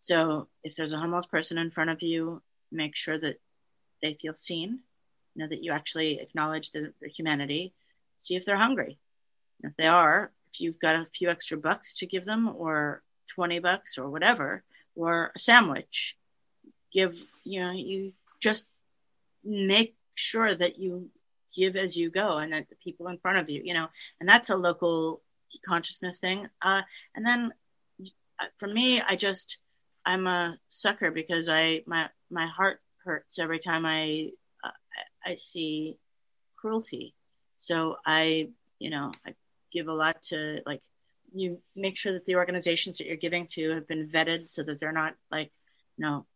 So 0.00 0.48
if 0.64 0.74
there's 0.74 0.92
a 0.92 0.98
homeless 0.98 1.26
person 1.26 1.58
in 1.58 1.70
front 1.70 1.90
of 1.90 2.02
you, 2.02 2.42
make 2.72 2.96
sure 2.96 3.18
that 3.18 3.40
they 4.02 4.14
feel 4.14 4.34
seen, 4.34 4.80
you 5.34 5.42
know, 5.42 5.48
that 5.48 5.62
you 5.62 5.72
actually 5.72 6.18
acknowledge 6.20 6.70
the, 6.70 6.92
the 7.00 7.08
humanity. 7.08 7.72
See 8.18 8.34
if 8.34 8.44
they're 8.44 8.56
hungry. 8.56 8.98
if 9.62 9.76
they 9.76 9.86
are, 9.86 10.32
if 10.52 10.60
you've 10.60 10.80
got 10.80 10.96
a 10.96 11.06
few 11.14 11.30
extra 11.30 11.56
bucks 11.56 11.94
to 11.94 12.06
give 12.06 12.24
them, 12.24 12.50
or 12.56 13.02
20 13.34 13.58
bucks, 13.60 13.98
or 13.98 14.08
whatever, 14.08 14.64
or 14.96 15.32
a 15.36 15.38
sandwich, 15.38 16.16
give, 16.92 17.22
you 17.44 17.60
know, 17.60 17.70
you 17.70 18.12
just 18.40 18.66
make 19.44 19.94
sure 20.14 20.54
that 20.54 20.78
you 20.78 21.10
give 21.54 21.76
as 21.76 21.96
you 21.96 22.10
go 22.10 22.38
and 22.38 22.52
that 22.52 22.68
the 22.68 22.76
people 22.76 23.08
in 23.08 23.18
front 23.18 23.38
of 23.38 23.50
you, 23.50 23.60
you 23.64 23.74
know, 23.74 23.88
and 24.18 24.28
that's 24.28 24.50
a 24.50 24.56
local 24.56 25.20
consciousness 25.66 26.18
thing. 26.18 26.48
Uh, 26.62 26.82
and 27.14 27.26
then 27.26 27.52
uh, 28.38 28.46
for 28.58 28.68
me, 28.68 29.00
I 29.00 29.16
just, 29.16 29.58
I'm 30.10 30.26
a 30.26 30.58
sucker 30.68 31.12
because 31.12 31.48
I 31.48 31.82
my 31.86 32.08
my 32.30 32.48
heart 32.48 32.80
hurts 33.04 33.38
every 33.38 33.60
time 33.60 33.86
I 33.86 34.30
uh, 34.64 34.70
I 35.24 35.36
see 35.36 35.98
cruelty. 36.56 37.14
So 37.58 37.96
I 38.04 38.48
you 38.80 38.90
know 38.90 39.12
I 39.24 39.34
give 39.72 39.86
a 39.86 39.92
lot 39.92 40.20
to 40.30 40.62
like 40.66 40.82
you 41.32 41.60
make 41.76 41.96
sure 41.96 42.12
that 42.12 42.24
the 42.24 42.34
organizations 42.34 42.98
that 42.98 43.06
you're 43.06 43.16
giving 43.16 43.46
to 43.52 43.70
have 43.70 43.86
been 43.86 44.08
vetted 44.08 44.50
so 44.50 44.64
that 44.64 44.80
they're 44.80 44.90
not 44.90 45.14
like 45.30 45.52
you 45.96 46.04
know 46.04 46.26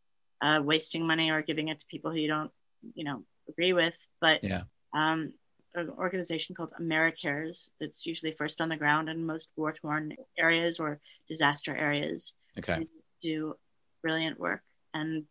uh, 0.41 0.61
wasting 0.63 1.05
money 1.05 1.31
or 1.31 1.43
giving 1.43 1.67
it 1.67 1.81
to 1.81 1.87
people 1.87 2.13
who 2.13 2.19
you 2.19 2.29
don't 2.29 2.53
you 2.95 3.03
know 3.03 3.25
agree 3.49 3.73
with. 3.73 3.97
But 4.21 4.45
yeah. 4.45 4.63
Um, 4.93 5.33
an 5.77 5.91
organization 5.91 6.55
called 6.55 6.73
AmeriCares 6.81 7.71
that's 7.81 8.07
usually 8.07 8.31
first 8.31 8.61
on 8.61 8.69
the 8.69 8.77
ground 8.77 9.09
in 9.09 9.27
most 9.27 9.51
war 9.57 9.73
torn 9.73 10.15
areas 10.39 10.79
or 10.79 11.01
disaster 11.27 11.77
areas. 11.77 12.35
Okay 12.57 12.87
do 13.25 13.57
brilliant 14.05 14.39
work, 14.39 14.63
and 14.93 15.25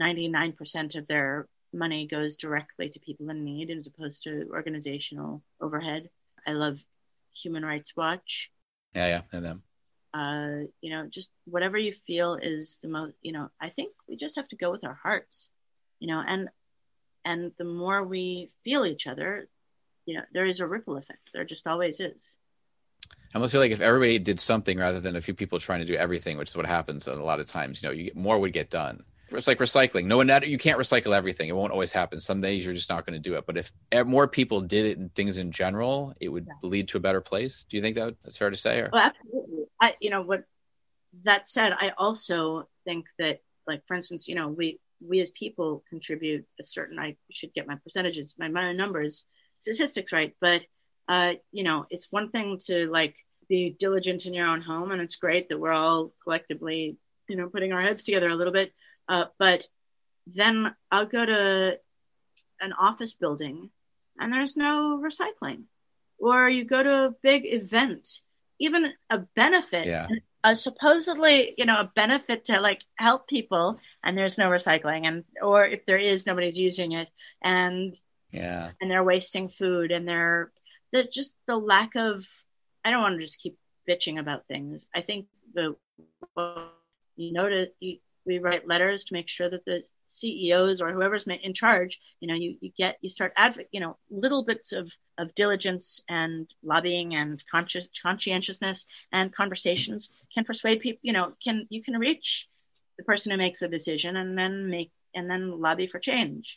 99% 0.00 0.94
of 0.94 1.08
their 1.08 1.48
money 1.72 2.06
goes 2.06 2.36
directly 2.36 2.88
to 2.90 3.00
people 3.00 3.28
in 3.30 3.42
need 3.42 3.70
as 3.70 3.86
opposed 3.86 4.22
to 4.24 4.46
organizational 4.52 5.42
overhead. 5.60 6.10
I 6.46 6.52
love 6.52 6.84
Human 7.42 7.64
Rights 7.64 7.96
Watch. 7.96 8.50
Yeah, 8.94 9.06
yeah, 9.06 9.22
and 9.32 9.44
them. 9.44 9.62
Uh, 10.14 10.68
you 10.80 10.90
know, 10.90 11.06
just 11.08 11.30
whatever 11.44 11.76
you 11.76 11.92
feel 11.92 12.38
is 12.40 12.78
the 12.82 12.88
most. 12.88 13.14
You 13.22 13.32
know, 13.32 13.50
I 13.60 13.70
think 13.70 13.92
we 14.08 14.16
just 14.16 14.36
have 14.36 14.48
to 14.48 14.56
go 14.56 14.70
with 14.70 14.84
our 14.84 14.98
hearts. 15.02 15.48
You 16.00 16.08
know, 16.08 16.22
and 16.26 16.48
and 17.24 17.52
the 17.58 17.64
more 17.64 18.02
we 18.04 18.50
feel 18.64 18.86
each 18.86 19.06
other, 19.06 19.48
you 20.06 20.14
know, 20.14 20.22
there 20.32 20.46
is 20.46 20.60
a 20.60 20.66
ripple 20.66 20.96
effect. 20.96 21.30
There 21.34 21.44
just 21.44 21.66
always 21.66 22.00
is. 22.00 22.36
I 23.34 23.38
almost 23.38 23.52
feel 23.52 23.60
like 23.60 23.72
if 23.72 23.80
everybody 23.80 24.18
did 24.18 24.40
something 24.40 24.78
rather 24.78 25.00
than 25.00 25.16
a 25.16 25.20
few 25.20 25.34
people 25.34 25.58
trying 25.58 25.80
to 25.80 25.86
do 25.86 25.94
everything, 25.94 26.38
which 26.38 26.48
is 26.48 26.56
what 26.56 26.66
happens 26.66 27.06
a 27.06 27.14
lot 27.14 27.40
of 27.40 27.46
times, 27.46 27.82
you 27.82 27.88
know, 27.88 27.92
you 27.92 28.04
get, 28.04 28.16
more 28.16 28.38
would 28.38 28.52
get 28.54 28.70
done. 28.70 29.04
It's 29.30 29.46
like 29.46 29.58
recycling. 29.58 30.06
No 30.06 30.16
one, 30.16 30.30
you 30.44 30.56
can't 30.56 30.78
recycle 30.78 31.14
everything. 31.14 31.50
It 31.50 31.56
won't 31.56 31.70
always 31.70 31.92
happen. 31.92 32.18
Some 32.18 32.40
days 32.40 32.64
you're 32.64 32.72
just 32.72 32.88
not 32.88 33.04
going 33.04 33.20
to 33.22 33.28
do 33.30 33.36
it. 33.36 33.44
But 33.44 33.58
if 33.58 33.70
more 34.06 34.26
people 34.26 34.62
did 34.62 34.86
it 34.86 34.96
and 34.96 35.14
things 35.14 35.36
in 35.36 35.52
general, 35.52 36.14
it 36.18 36.30
would 36.30 36.46
yeah. 36.46 36.54
lead 36.62 36.88
to 36.88 36.96
a 36.96 37.00
better 37.00 37.20
place. 37.20 37.66
Do 37.68 37.76
you 37.76 37.82
think 37.82 37.96
that 37.96 38.14
that's 38.24 38.38
fair 38.38 38.48
to 38.48 38.56
say? 38.56 38.78
Or? 38.78 38.88
Well, 38.90 39.02
absolutely. 39.02 39.64
I, 39.78 39.96
you 40.00 40.08
know, 40.08 40.22
what 40.22 40.44
that 41.24 41.46
said, 41.46 41.74
I 41.78 41.92
also 41.98 42.68
think 42.86 43.04
that, 43.18 43.40
like, 43.66 43.82
for 43.86 43.94
instance, 43.94 44.26
you 44.26 44.34
know, 44.34 44.48
we 44.48 44.80
we 45.06 45.20
as 45.20 45.30
people 45.32 45.84
contribute 45.90 46.46
a 46.58 46.64
certain. 46.64 46.98
I 46.98 47.16
should 47.30 47.52
get 47.52 47.66
my 47.66 47.76
percentages, 47.84 48.34
my, 48.38 48.48
my 48.48 48.72
numbers, 48.72 49.24
statistics 49.60 50.10
right, 50.10 50.34
but 50.40 50.62
uh, 51.08 51.32
you 51.52 51.64
know, 51.64 51.86
it's 51.90 52.12
one 52.12 52.30
thing 52.30 52.58
to 52.66 52.86
like 52.90 53.16
be 53.48 53.74
diligent 53.78 54.26
in 54.26 54.34
your 54.34 54.46
own 54.46 54.60
home, 54.60 54.90
and 54.90 55.00
it's 55.00 55.16
great 55.16 55.48
that 55.48 55.58
we're 55.58 55.72
all 55.72 56.12
collectively, 56.22 56.98
you 57.28 57.36
know, 57.36 57.48
putting 57.48 57.72
our 57.72 57.80
heads 57.80 58.04
together 58.04 58.28
a 58.28 58.34
little 58.34 58.52
bit. 58.52 58.72
Uh, 59.08 59.26
but 59.38 59.66
then 60.26 60.74
I'll 60.90 61.06
go 61.06 61.24
to 61.24 61.78
an 62.60 62.72
office 62.74 63.14
building, 63.14 63.70
and 64.20 64.32
there's 64.32 64.56
no 64.56 65.02
recycling, 65.02 65.64
or 66.18 66.48
you 66.48 66.64
go 66.64 66.82
to 66.82 66.92
a 67.06 67.14
big 67.22 67.42
event, 67.46 68.20
even 68.58 68.92
a 69.08 69.18
benefit. 69.34 69.86
Yeah. 69.86 70.08
A 70.44 70.54
supposedly, 70.54 71.54
you 71.58 71.64
know, 71.64 71.80
a 71.80 71.90
benefit 71.96 72.44
to 72.44 72.60
like 72.60 72.82
help 72.94 73.26
people, 73.26 73.80
and 74.04 74.16
there's 74.16 74.38
no 74.38 74.48
recycling, 74.48 75.04
and 75.04 75.24
or 75.42 75.66
if 75.66 75.84
there 75.84 75.98
is, 75.98 76.26
nobody's 76.26 76.56
using 76.56 76.92
it, 76.92 77.10
and 77.42 77.98
yeah, 78.30 78.70
and 78.80 78.88
they're 78.88 79.02
wasting 79.02 79.48
food, 79.48 79.90
and 79.90 80.06
they're 80.06 80.52
there's 80.92 81.08
just 81.08 81.36
the 81.46 81.56
lack 81.56 81.94
of 81.96 82.24
I 82.84 82.90
don't 82.90 83.02
want 83.02 83.16
to 83.16 83.26
just 83.26 83.40
keep 83.40 83.56
bitching 83.88 84.18
about 84.18 84.46
things. 84.46 84.86
I 84.94 85.00
think 85.00 85.26
the 85.54 85.76
you 87.16 87.32
to 87.34 87.68
you, 87.80 87.98
we 88.24 88.38
write 88.38 88.68
letters 88.68 89.04
to 89.04 89.14
make 89.14 89.28
sure 89.28 89.48
that 89.48 89.64
the 89.64 89.82
CEOs 90.06 90.80
or 90.80 90.92
whoever's 90.92 91.26
in 91.26 91.54
charge, 91.54 91.98
you 92.20 92.28
know, 92.28 92.34
you, 92.34 92.56
you 92.60 92.70
get 92.76 92.98
you 93.00 93.08
start 93.08 93.32
advocate, 93.36 93.68
you 93.72 93.80
know, 93.80 93.96
little 94.10 94.44
bits 94.44 94.72
of 94.72 94.92
of 95.16 95.34
diligence 95.34 96.00
and 96.08 96.48
lobbying 96.62 97.14
and 97.14 97.42
conscious 97.50 97.88
conscientiousness 98.00 98.84
and 99.12 99.34
conversations 99.34 100.10
can 100.32 100.44
persuade 100.44 100.80
people. 100.80 101.00
You 101.02 101.12
know, 101.14 101.32
can 101.42 101.66
you 101.70 101.82
can 101.82 101.98
reach 101.98 102.48
the 102.96 103.04
person 103.04 103.32
who 103.32 103.38
makes 103.38 103.60
the 103.60 103.68
decision 103.68 104.16
and 104.16 104.36
then 104.36 104.70
make 104.70 104.92
and 105.14 105.30
then 105.30 105.60
lobby 105.60 105.86
for 105.86 105.98
change, 105.98 106.56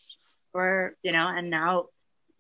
or 0.53 0.95
you 1.03 1.11
know, 1.11 1.27
and 1.27 1.49
now 1.49 1.86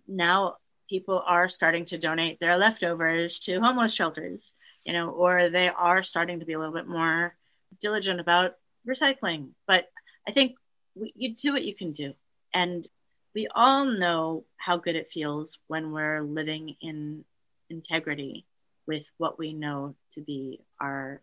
now 0.07 0.57
people 0.91 1.23
are 1.25 1.47
starting 1.47 1.85
to 1.85 1.97
donate 1.97 2.37
their 2.41 2.57
leftovers 2.57 3.39
to 3.39 3.61
homeless 3.61 3.93
shelters, 3.93 4.51
you 4.83 4.91
know, 4.91 5.09
or 5.09 5.49
they 5.49 5.69
are 5.69 6.03
starting 6.03 6.41
to 6.41 6.45
be 6.45 6.51
a 6.51 6.59
little 6.59 6.73
bit 6.73 6.85
more 6.85 7.33
diligent 7.79 8.19
about 8.19 8.55
recycling. 8.85 9.51
But 9.65 9.85
I 10.27 10.33
think 10.33 10.57
we, 10.93 11.13
you 11.15 11.33
do 11.33 11.53
what 11.53 11.63
you 11.63 11.73
can 11.73 11.93
do. 11.93 12.13
And 12.53 12.85
we 13.33 13.47
all 13.55 13.85
know 13.85 14.43
how 14.57 14.75
good 14.75 14.97
it 14.97 15.13
feels 15.13 15.59
when 15.67 15.93
we're 15.93 16.19
living 16.19 16.75
in 16.81 17.23
integrity 17.69 18.45
with 18.85 19.05
what 19.17 19.39
we 19.39 19.53
know 19.53 19.95
to 20.15 20.19
be 20.19 20.59
our 20.81 21.21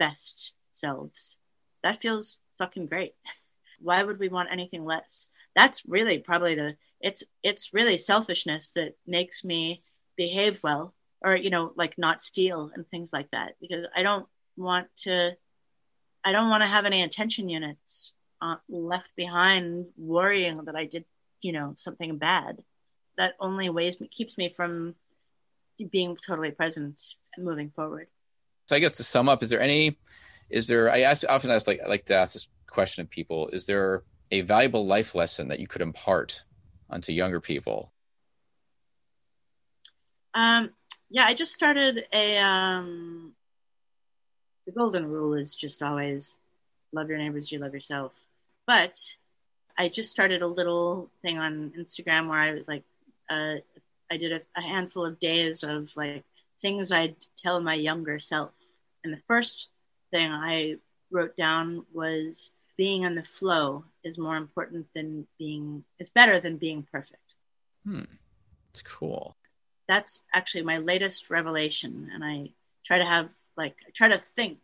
best 0.00 0.50
selves. 0.72 1.36
That 1.84 2.02
feels 2.02 2.38
fucking 2.58 2.86
great. 2.86 3.14
Why 3.80 4.02
would 4.02 4.18
we 4.18 4.30
want 4.30 4.48
anything 4.50 4.84
less? 4.84 5.28
That's 5.54 5.86
really 5.86 6.18
probably 6.18 6.56
the 6.56 6.76
it's 7.00 7.24
it's 7.42 7.74
really 7.74 7.98
selfishness 7.98 8.72
that 8.74 8.96
makes 9.06 9.44
me 9.44 9.82
behave 10.16 10.60
well 10.62 10.94
or 11.22 11.36
you 11.36 11.50
know 11.50 11.72
like 11.76 11.98
not 11.98 12.22
steal 12.22 12.70
and 12.74 12.88
things 12.88 13.12
like 13.12 13.30
that 13.30 13.54
because 13.60 13.86
i 13.94 14.02
don't 14.02 14.26
want 14.56 14.86
to 14.96 15.32
i 16.24 16.32
don't 16.32 16.48
want 16.48 16.62
to 16.62 16.68
have 16.68 16.86
any 16.86 17.02
attention 17.02 17.48
units 17.48 18.14
uh, 18.40 18.56
left 18.68 19.10
behind 19.16 19.86
worrying 19.96 20.64
that 20.64 20.76
i 20.76 20.84
did 20.84 21.04
you 21.46 21.52
know 21.52 21.72
something 21.76 22.18
bad. 22.18 22.62
That 23.16 23.34
only 23.40 23.70
weighs 23.70 24.00
me 24.00 24.08
keeps 24.08 24.36
me 24.36 24.48
from 24.48 24.94
being 25.90 26.16
totally 26.26 26.50
present 26.50 27.00
and 27.36 27.44
moving 27.44 27.70
forward. 27.70 28.08
So 28.66 28.76
i 28.76 28.78
guess 28.78 28.96
to 28.96 29.04
sum 29.04 29.28
up 29.28 29.42
is 29.42 29.50
there 29.50 29.60
any 29.60 29.98
is 30.50 30.66
there 30.66 30.90
i 30.90 31.04
often 31.28 31.50
ask 31.50 31.66
like 31.66 31.80
i 31.84 31.88
like 31.88 32.06
to 32.06 32.16
ask 32.16 32.32
this 32.32 32.48
question 32.68 33.02
of 33.02 33.08
people. 33.08 33.48
Is 33.48 33.64
there 33.64 34.02
a 34.30 34.40
valuable 34.42 34.86
life 34.86 35.14
lesson 35.14 35.48
that 35.48 35.60
you 35.60 35.68
could 35.68 35.80
impart 35.80 36.42
onto 36.90 37.12
younger 37.12 37.40
people? 37.40 37.92
Um, 40.34 40.70
yeah, 41.10 41.24
I 41.24 41.34
just 41.34 41.54
started 41.54 42.04
a. 42.12 42.38
Um, 42.38 43.32
the 44.66 44.72
golden 44.72 45.06
rule 45.06 45.34
is 45.34 45.54
just 45.54 45.82
always 45.82 46.38
love 46.92 47.08
your 47.08 47.18
neighbors, 47.18 47.52
you 47.52 47.58
love 47.58 47.72
yourself. 47.72 48.18
But 48.66 48.98
I 49.78 49.88
just 49.88 50.10
started 50.10 50.42
a 50.42 50.46
little 50.46 51.08
thing 51.22 51.38
on 51.38 51.72
Instagram 51.78 52.28
where 52.28 52.40
I 52.40 52.52
was 52.52 52.66
like, 52.66 52.82
uh, 53.30 53.56
I 54.10 54.16
did 54.16 54.32
a, 54.32 54.40
a 54.56 54.62
handful 54.62 55.04
of 55.04 55.20
days 55.20 55.62
of 55.62 55.96
like 55.96 56.24
things 56.60 56.90
I'd 56.90 57.16
tell 57.36 57.60
my 57.60 57.74
younger 57.74 58.18
self. 58.18 58.50
And 59.04 59.12
the 59.12 59.22
first 59.28 59.68
thing 60.10 60.30
I 60.32 60.76
wrote 61.10 61.36
down 61.36 61.86
was 61.92 62.50
being 62.76 63.04
on 63.04 63.14
the 63.14 63.24
flow 63.24 63.84
is 64.04 64.18
more 64.18 64.36
important 64.36 64.86
than 64.94 65.26
being 65.38 65.84
is 65.98 66.08
better 66.10 66.38
than 66.40 66.56
being 66.56 66.86
perfect. 66.90 67.34
Hmm. 67.84 68.02
It's 68.70 68.82
cool. 68.82 69.36
That's 69.88 70.20
actually 70.34 70.62
my 70.62 70.78
latest 70.78 71.30
revelation. 71.30 72.10
And 72.12 72.24
i 72.24 72.50
try 72.84 72.98
to 72.98 73.04
have 73.04 73.28
like 73.56 73.76
I 73.86 73.90
try 73.94 74.08
to 74.08 74.20
think. 74.34 74.58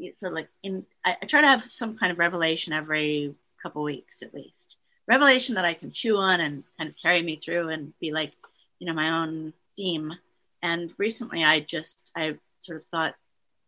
Of 0.00 0.32
like 0.32 0.48
in 0.62 0.84
I, 1.04 1.16
I 1.22 1.26
try 1.26 1.40
to 1.40 1.46
have 1.46 1.62
some 1.70 1.96
kind 1.96 2.10
of 2.10 2.18
revelation 2.18 2.72
every 2.72 3.34
couple 3.62 3.82
weeks 3.82 4.22
at 4.22 4.34
least. 4.34 4.76
Revelation 5.06 5.54
that 5.54 5.64
I 5.64 5.74
can 5.74 5.90
chew 5.90 6.16
on 6.16 6.40
and 6.40 6.64
kind 6.78 6.90
of 6.90 6.96
carry 6.96 7.22
me 7.22 7.36
through 7.36 7.68
and 7.68 7.92
be 8.00 8.10
like, 8.10 8.32
you 8.78 8.86
know, 8.86 8.92
my 8.92 9.22
own 9.22 9.52
theme. 9.76 10.14
And 10.62 10.92
recently 10.98 11.44
I 11.44 11.60
just, 11.60 12.10
I 12.16 12.38
sort 12.60 12.78
of 12.78 12.84
thought 12.84 13.14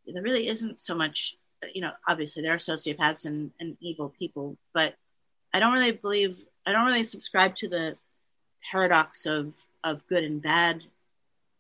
there 0.07 0.23
really 0.23 0.49
isn't 0.49 0.81
so 0.81 0.95
much, 0.95 1.37
you 1.75 1.81
know, 1.81 1.93
obviously 2.09 2.43
there 2.43 2.53
are 2.53 2.59
sociopaths 2.59 3.25
and, 3.25 3.51
and 3.61 3.77
evil 3.81 4.13
people, 4.19 4.57
but 4.73 4.95
I 5.53 5.61
don't 5.61 5.73
really 5.73 5.93
believe, 5.93 6.39
I 6.67 6.73
don't 6.73 6.87
really 6.87 7.03
subscribe 7.03 7.57
to 7.57 7.69
the 7.69 7.97
paradox 8.71 9.27
of, 9.27 9.53
of 9.85 10.07
good 10.09 10.25
and 10.25 10.43
bad 10.43 10.83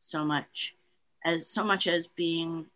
so 0.01 0.25
much 0.25 0.75
as 1.25 1.49
so 1.49 1.65
much 1.65 1.87
as 1.87 2.07
being 2.07 2.67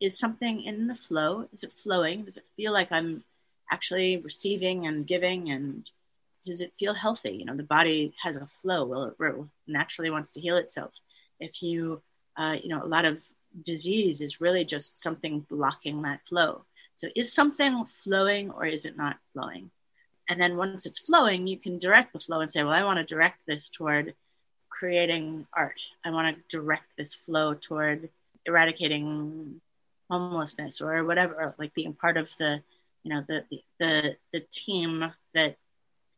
is 0.00 0.18
something 0.18 0.62
in 0.64 0.88
the 0.88 0.94
flow 0.94 1.48
is 1.52 1.62
it 1.62 1.72
flowing 1.76 2.24
does 2.24 2.36
it 2.36 2.44
feel 2.56 2.72
like 2.72 2.90
i'm 2.90 3.22
actually 3.70 4.16
receiving 4.16 4.86
and 4.86 5.06
giving 5.06 5.50
and 5.50 5.88
does 6.44 6.60
it 6.60 6.74
feel 6.78 6.94
healthy? 6.94 7.30
You 7.30 7.44
know, 7.44 7.56
the 7.56 7.62
body 7.62 8.14
has 8.22 8.36
a 8.36 8.46
flow. 8.46 8.84
Well, 8.84 9.14
it 9.18 9.34
naturally 9.66 10.10
wants 10.10 10.30
to 10.32 10.40
heal 10.40 10.56
itself. 10.56 10.92
If 11.40 11.62
you, 11.62 12.02
uh, 12.36 12.56
you 12.62 12.68
know, 12.68 12.82
a 12.82 12.86
lot 12.86 13.04
of 13.04 13.18
disease 13.62 14.20
is 14.20 14.40
really 14.40 14.64
just 14.64 15.00
something 15.00 15.46
blocking 15.48 16.02
that 16.02 16.20
flow. 16.28 16.64
So 16.96 17.08
is 17.14 17.32
something 17.32 17.84
flowing 17.86 18.50
or 18.50 18.66
is 18.66 18.84
it 18.84 18.96
not 18.96 19.16
flowing? 19.32 19.70
And 20.28 20.40
then 20.40 20.56
once 20.56 20.86
it's 20.86 21.00
flowing, 21.00 21.46
you 21.46 21.58
can 21.58 21.78
direct 21.78 22.12
the 22.12 22.20
flow 22.20 22.40
and 22.40 22.50
say, 22.50 22.62
well, 22.62 22.72
I 22.72 22.84
want 22.84 22.98
to 22.98 23.04
direct 23.04 23.38
this 23.46 23.68
toward 23.68 24.14
creating 24.70 25.46
art. 25.52 25.80
I 26.04 26.10
want 26.10 26.34
to 26.34 26.56
direct 26.56 26.86
this 26.96 27.14
flow 27.14 27.54
toward 27.54 28.08
eradicating 28.46 29.60
homelessness 30.10 30.80
or 30.80 31.04
whatever, 31.04 31.54
like 31.58 31.74
being 31.74 31.94
part 31.94 32.16
of 32.16 32.30
the, 32.38 32.62
you 33.02 33.14
know, 33.14 33.24
the 33.26 33.44
the 33.78 34.16
the 34.32 34.40
team 34.50 35.12
that 35.34 35.56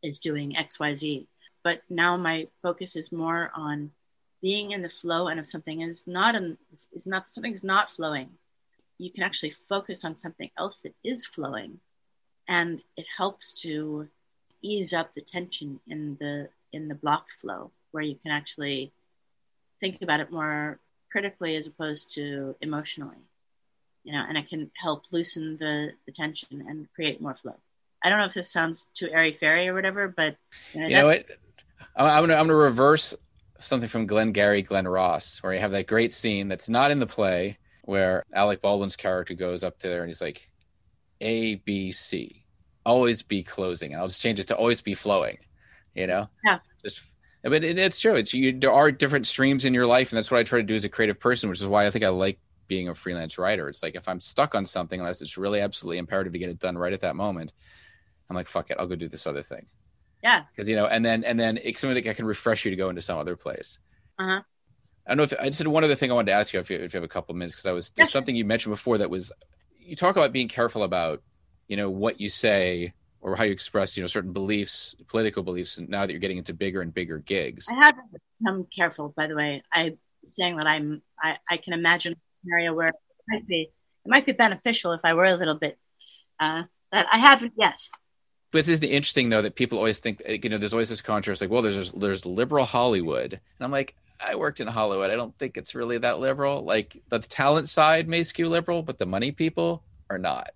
is 0.02 0.20
doing 0.20 0.54
XYZ. 0.54 1.26
But 1.64 1.82
now 1.90 2.16
my 2.16 2.46
focus 2.62 2.94
is 2.94 3.10
more 3.10 3.50
on 3.54 3.90
being 4.40 4.72
in 4.72 4.82
the 4.82 4.88
flow 4.88 5.28
and 5.28 5.40
of 5.40 5.46
something 5.46 5.80
is 5.80 6.06
not 6.06 6.34
in, 6.34 6.58
is 6.92 7.06
not 7.06 7.28
something's 7.28 7.64
not 7.64 7.90
flowing, 7.90 8.30
you 8.98 9.10
can 9.10 9.22
actually 9.22 9.50
focus 9.50 10.04
on 10.04 10.16
something 10.16 10.50
else 10.58 10.80
that 10.80 10.94
is 11.04 11.26
flowing. 11.26 11.80
And 12.48 12.82
it 12.96 13.06
helps 13.16 13.52
to 13.62 14.08
ease 14.62 14.92
up 14.92 15.14
the 15.14 15.20
tension 15.20 15.80
in 15.88 16.16
the 16.20 16.48
in 16.72 16.88
the 16.88 16.94
block 16.94 17.26
flow 17.40 17.70
where 17.92 18.02
you 18.02 18.16
can 18.16 18.30
actually 18.30 18.92
think 19.80 20.02
about 20.02 20.20
it 20.20 20.32
more 20.32 20.78
critically 21.10 21.56
as 21.56 21.66
opposed 21.66 22.12
to 22.14 22.56
emotionally 22.60 23.16
you 24.02 24.12
know 24.12 24.24
and 24.28 24.36
it 24.36 24.48
can 24.48 24.70
help 24.74 25.04
loosen 25.12 25.56
the, 25.58 25.92
the 26.06 26.12
tension 26.12 26.64
and 26.66 26.88
create 26.94 27.20
more 27.20 27.34
flow 27.34 27.54
I 28.06 28.08
don't 28.08 28.18
know 28.18 28.26
if 28.26 28.34
this 28.34 28.50
sounds 28.50 28.86
too 28.94 29.08
airy 29.10 29.32
fairy 29.32 29.68
or 29.68 29.74
whatever, 29.74 30.06
but 30.06 30.36
you 30.72 30.80
know, 30.80 30.86
you 30.86 30.94
know 30.94 31.06
what? 31.06 31.24
I'm 31.96 32.22
gonna 32.22 32.34
I'm 32.34 32.46
gonna 32.46 32.54
reverse 32.54 33.14
something 33.60 33.88
from 33.88 34.06
Glengarry 34.06 34.62
Glen 34.62 34.86
Ross, 34.86 35.38
where 35.38 35.52
you 35.52 35.60
have 35.60 35.72
that 35.72 35.86
great 35.86 36.12
scene 36.12 36.48
that's 36.48 36.68
not 36.68 36.90
in 36.90 37.00
the 37.00 37.06
play 37.06 37.58
where 37.82 38.24
Alec 38.32 38.60
Baldwin's 38.62 38.96
character 38.96 39.34
goes 39.34 39.62
up 39.62 39.78
to 39.78 39.88
there 39.88 40.02
and 40.02 40.08
he's 40.08 40.20
like, 40.20 40.50
A 41.20 41.56
B 41.56 41.92
C, 41.92 42.44
always 42.84 43.22
be 43.22 43.42
closing, 43.42 43.92
and 43.92 44.00
I'll 44.00 44.08
just 44.08 44.20
change 44.20 44.40
it 44.40 44.48
to 44.48 44.56
always 44.56 44.82
be 44.82 44.94
flowing. 44.94 45.38
You 45.94 46.06
know? 46.06 46.28
Yeah. 46.44 46.58
Just 46.84 47.00
but 47.42 47.64
it, 47.64 47.78
it's 47.78 48.00
true. 48.00 48.16
It's 48.16 48.34
you. 48.34 48.58
There 48.58 48.72
are 48.72 48.90
different 48.90 49.26
streams 49.26 49.64
in 49.64 49.72
your 49.72 49.86
life, 49.86 50.10
and 50.10 50.18
that's 50.18 50.30
what 50.30 50.40
I 50.40 50.42
try 50.42 50.58
to 50.58 50.66
do 50.66 50.74
as 50.74 50.84
a 50.84 50.88
creative 50.88 51.20
person, 51.20 51.48
which 51.48 51.60
is 51.60 51.66
why 51.66 51.86
I 51.86 51.90
think 51.90 52.04
I 52.04 52.08
like 52.08 52.40
being 52.66 52.88
a 52.88 52.94
freelance 52.94 53.38
writer. 53.38 53.68
It's 53.68 53.82
like 53.82 53.94
if 53.94 54.08
I'm 54.08 54.18
stuck 54.18 54.56
on 54.56 54.66
something, 54.66 54.98
unless 54.98 55.22
it's 55.22 55.38
really 55.38 55.60
absolutely 55.60 55.98
imperative 55.98 56.32
to 56.32 56.38
get 56.40 56.50
it 56.50 56.58
done 56.58 56.76
right 56.76 56.92
at 56.92 57.02
that 57.02 57.14
moment, 57.14 57.52
I'm 58.28 58.34
like, 58.34 58.48
fuck 58.48 58.70
it, 58.70 58.76
I'll 58.80 58.88
go 58.88 58.96
do 58.96 59.08
this 59.08 59.28
other 59.28 59.44
thing. 59.44 59.66
Yeah. 60.22 60.44
Because 60.50 60.68
you 60.68 60.76
know, 60.76 60.86
and 60.86 61.04
then 61.04 61.24
and 61.24 61.38
then 61.38 61.58
it's 61.62 61.80
something 61.80 62.02
that 62.02 62.08
I 62.08 62.14
can 62.14 62.26
refresh 62.26 62.64
you 62.64 62.70
to 62.70 62.76
go 62.76 62.88
into 62.88 63.02
some 63.02 63.18
other 63.18 63.36
place. 63.36 63.78
Uh 64.18 64.26
huh. 64.26 64.42
I 65.06 65.10
don't 65.10 65.18
know 65.18 65.22
if 65.22 65.34
I 65.40 65.46
just 65.46 65.58
had 65.58 65.68
one 65.68 65.84
other 65.84 65.94
thing 65.94 66.10
I 66.10 66.14
wanted 66.14 66.32
to 66.32 66.36
ask 66.36 66.52
you 66.52 66.58
if 66.58 66.68
you, 66.68 66.78
if 66.78 66.92
you 66.92 66.98
have 66.98 67.04
a 67.04 67.08
couple 67.08 67.32
of 67.32 67.36
minutes 67.36 67.54
because 67.54 67.66
I 67.66 67.72
was 67.72 67.90
there's 67.90 68.10
something 68.10 68.34
you 68.34 68.44
mentioned 68.44 68.72
before 68.72 68.98
that 68.98 69.08
was 69.08 69.30
you 69.78 69.94
talk 69.94 70.16
about 70.16 70.32
being 70.32 70.48
careful 70.48 70.82
about 70.82 71.22
you 71.68 71.76
know 71.76 71.90
what 71.90 72.20
you 72.20 72.28
say 72.28 72.92
or 73.20 73.36
how 73.36 73.44
you 73.44 73.52
express 73.52 73.96
you 73.96 74.02
know 74.02 74.06
certain 74.06 74.32
beliefs 74.32 74.94
political 75.08 75.42
beliefs 75.42 75.78
and 75.78 75.88
now 75.88 76.06
that 76.06 76.12
you're 76.12 76.20
getting 76.20 76.38
into 76.38 76.54
bigger 76.54 76.80
and 76.80 76.94
bigger 76.94 77.18
gigs 77.18 77.66
i 77.70 77.74
have 77.74 77.94
become 78.40 78.66
careful 78.74 79.12
by 79.16 79.26
the 79.26 79.34
way 79.34 79.62
i'm 79.72 79.98
saying 80.24 80.56
that 80.56 80.66
i'm 80.66 81.02
i, 81.22 81.36
I 81.48 81.56
can 81.56 81.72
imagine 81.72 82.12
a 82.12 82.16
scenario 82.42 82.74
where 82.74 82.88
it 82.88 82.94
might 83.28 83.46
be 83.46 83.70
it 84.04 84.08
might 84.08 84.26
be 84.26 84.32
beneficial 84.32 84.92
if 84.92 85.00
i 85.04 85.14
were 85.14 85.24
a 85.24 85.34
little 85.34 85.56
bit 85.56 85.78
uh 86.40 86.62
that 86.92 87.06
i 87.12 87.18
haven't 87.18 87.54
yet 87.56 87.80
but 88.50 88.58
it's 88.58 88.82
interesting 88.82 89.28
though 89.28 89.42
that 89.42 89.54
people 89.54 89.78
always 89.78 89.98
think 89.98 90.22
you 90.26 90.48
know 90.48 90.58
there's 90.58 90.72
always 90.72 90.88
this 90.88 91.00
contrast 91.00 91.40
like 91.40 91.50
well 91.50 91.62
there's 91.62 91.92
there's 91.92 92.24
liberal 92.26 92.64
Hollywood. 92.64 93.32
And 93.32 93.64
I'm 93.64 93.70
like 93.70 93.94
I 94.24 94.36
worked 94.36 94.60
in 94.60 94.66
Hollywood. 94.66 95.10
I 95.10 95.16
don't 95.16 95.36
think 95.38 95.56
it's 95.56 95.74
really 95.74 95.98
that 95.98 96.18
liberal. 96.18 96.64
Like 96.64 97.02
the 97.08 97.18
talent 97.18 97.68
side 97.68 98.08
may 98.08 98.22
skew 98.22 98.48
liberal 98.48 98.82
but 98.82 98.98
the 98.98 99.06
money 99.06 99.32
people 99.32 99.82
are 100.10 100.18
not. 100.18 100.50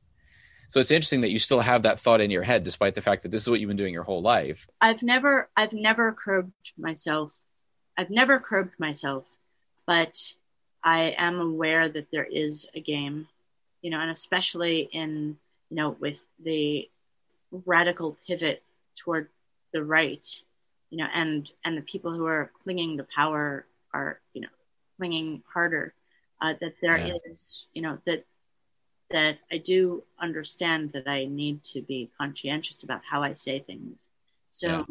So 0.68 0.78
it's 0.78 0.92
interesting 0.92 1.22
that 1.22 1.32
you 1.32 1.40
still 1.40 1.60
have 1.60 1.82
that 1.82 1.98
thought 1.98 2.20
in 2.20 2.30
your 2.30 2.44
head 2.44 2.62
despite 2.62 2.94
the 2.94 3.02
fact 3.02 3.22
that 3.22 3.30
this 3.30 3.42
is 3.42 3.50
what 3.50 3.58
you've 3.58 3.68
been 3.68 3.76
doing 3.76 3.92
your 3.92 4.04
whole 4.04 4.22
life. 4.22 4.68
I've 4.80 5.02
never 5.02 5.48
I've 5.56 5.72
never 5.72 6.12
curbed 6.12 6.72
myself. 6.78 7.36
I've 7.98 8.10
never 8.10 8.38
curbed 8.40 8.78
myself 8.78 9.28
but 9.90 10.34
I 10.84 11.16
am 11.18 11.40
aware 11.40 11.88
that 11.88 12.12
there 12.12 12.28
is 12.30 12.64
a 12.74 12.80
game 12.80 13.26
you 13.82 13.90
know 13.90 13.98
and 13.98 14.08
especially 14.08 14.88
in 14.92 15.36
you 15.68 15.76
know 15.76 15.96
with 15.98 16.24
the 16.38 16.88
radical 17.66 18.16
pivot 18.26 18.62
toward 18.96 19.28
the 19.72 19.84
right, 19.84 20.26
you 20.90 20.98
know, 20.98 21.06
and 21.12 21.50
and 21.64 21.76
the 21.76 21.82
people 21.82 22.12
who 22.12 22.26
are 22.26 22.50
clinging 22.62 22.96
to 22.98 23.06
power 23.14 23.66
are, 23.92 24.20
you 24.34 24.42
know, 24.42 24.48
clinging 24.98 25.42
harder. 25.52 25.94
Uh, 26.42 26.54
that 26.58 26.72
there 26.80 26.96
yeah. 26.96 27.14
is, 27.26 27.66
you 27.74 27.82
know, 27.82 27.98
that 28.06 28.24
that 29.10 29.38
I 29.50 29.58
do 29.58 30.02
understand 30.18 30.92
that 30.92 31.08
I 31.08 31.26
need 31.26 31.64
to 31.64 31.82
be 31.82 32.10
conscientious 32.18 32.82
about 32.82 33.02
how 33.04 33.22
I 33.22 33.34
say 33.34 33.58
things. 33.58 34.08
So, 34.50 34.68
yeah. 34.68 34.84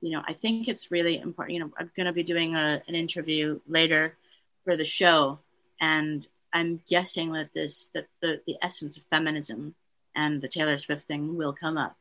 you 0.00 0.10
know, 0.10 0.22
I 0.26 0.32
think 0.32 0.66
it's 0.66 0.90
really 0.90 1.18
important. 1.18 1.54
You 1.54 1.60
know, 1.60 1.70
I'm 1.78 1.90
going 1.94 2.06
to 2.06 2.12
be 2.12 2.22
doing 2.22 2.54
a, 2.54 2.82
an 2.88 2.94
interview 2.94 3.60
later 3.68 4.16
for 4.64 4.76
the 4.76 4.84
show, 4.84 5.38
and 5.80 6.26
I'm 6.52 6.80
guessing 6.88 7.32
that 7.32 7.50
this 7.54 7.90
that 7.94 8.06
the 8.20 8.40
the 8.46 8.56
essence 8.62 8.96
of 8.96 9.04
feminism 9.04 9.74
and 10.14 10.40
the 10.40 10.48
Taylor 10.48 10.76
Swift 10.78 11.06
thing 11.06 11.36
will 11.36 11.52
come 11.52 11.76
up. 11.78 11.96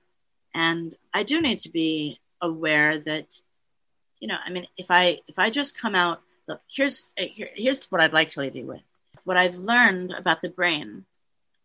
And 0.53 0.95
I 1.13 1.23
do 1.23 1.41
need 1.41 1.59
to 1.59 1.69
be 1.69 2.19
aware 2.41 2.99
that, 2.99 3.39
you 4.19 4.27
know, 4.27 4.37
I 4.43 4.49
mean, 4.49 4.67
if 4.77 4.87
I 4.89 5.19
if 5.27 5.37
I 5.37 5.49
just 5.49 5.77
come 5.77 5.95
out, 5.95 6.21
look, 6.47 6.61
here's 6.69 7.05
here, 7.15 7.49
here's 7.55 7.85
what 7.85 8.01
I'd 8.01 8.13
like 8.13 8.29
to 8.31 8.41
leave 8.41 8.55
you 8.55 8.65
with. 8.65 8.81
What 9.23 9.37
I've 9.37 9.55
learned 9.55 10.11
about 10.11 10.41
the 10.41 10.49
brain 10.49 11.05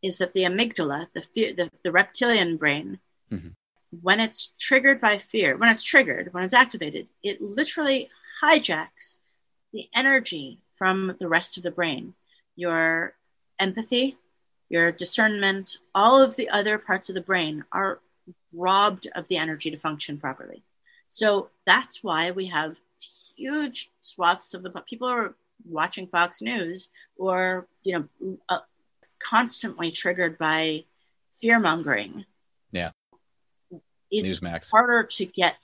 is 0.02 0.18
that 0.18 0.34
the 0.34 0.42
amygdala, 0.42 1.08
the 1.14 1.22
fear, 1.22 1.54
the, 1.54 1.70
the 1.82 1.92
reptilian 1.92 2.56
brain, 2.58 2.98
mm-hmm. 3.32 3.48
when 4.02 4.20
it's 4.20 4.52
triggered 4.58 5.00
by 5.00 5.16
fear, 5.18 5.56
when 5.56 5.70
it's 5.70 5.82
triggered, 5.82 6.32
when 6.34 6.44
it's 6.44 6.52
activated, 6.52 7.08
it 7.22 7.40
literally 7.40 8.10
hijacks 8.42 9.16
the 9.72 9.88
energy 9.94 10.58
from 10.74 11.16
the 11.18 11.28
rest 11.28 11.56
of 11.56 11.62
the 11.62 11.70
brain. 11.70 12.14
Your 12.54 13.14
empathy, 13.58 14.18
your 14.74 14.90
discernment, 14.90 15.78
all 15.94 16.20
of 16.20 16.34
the 16.34 16.48
other 16.48 16.78
parts 16.78 17.08
of 17.08 17.14
the 17.14 17.20
brain 17.20 17.64
are 17.70 18.00
robbed 18.52 19.06
of 19.14 19.28
the 19.28 19.36
energy 19.36 19.70
to 19.70 19.78
function 19.78 20.18
properly. 20.18 20.64
So 21.08 21.50
that's 21.64 22.02
why 22.02 22.32
we 22.32 22.46
have 22.46 22.80
huge 23.36 23.92
swaths 24.00 24.52
of 24.52 24.64
the 24.64 24.70
people 24.70 25.06
are 25.06 25.36
watching 25.70 26.08
Fox 26.08 26.42
News 26.42 26.88
or 27.16 27.68
you 27.84 28.08
know 28.20 28.38
uh, 28.48 28.58
constantly 29.22 29.92
triggered 29.92 30.38
by 30.38 30.82
fear 31.40 31.60
mongering. 31.60 32.24
Yeah, 32.72 32.90
it's 34.10 34.40
Newsmax. 34.40 34.72
harder 34.72 35.04
to 35.04 35.24
get 35.24 35.54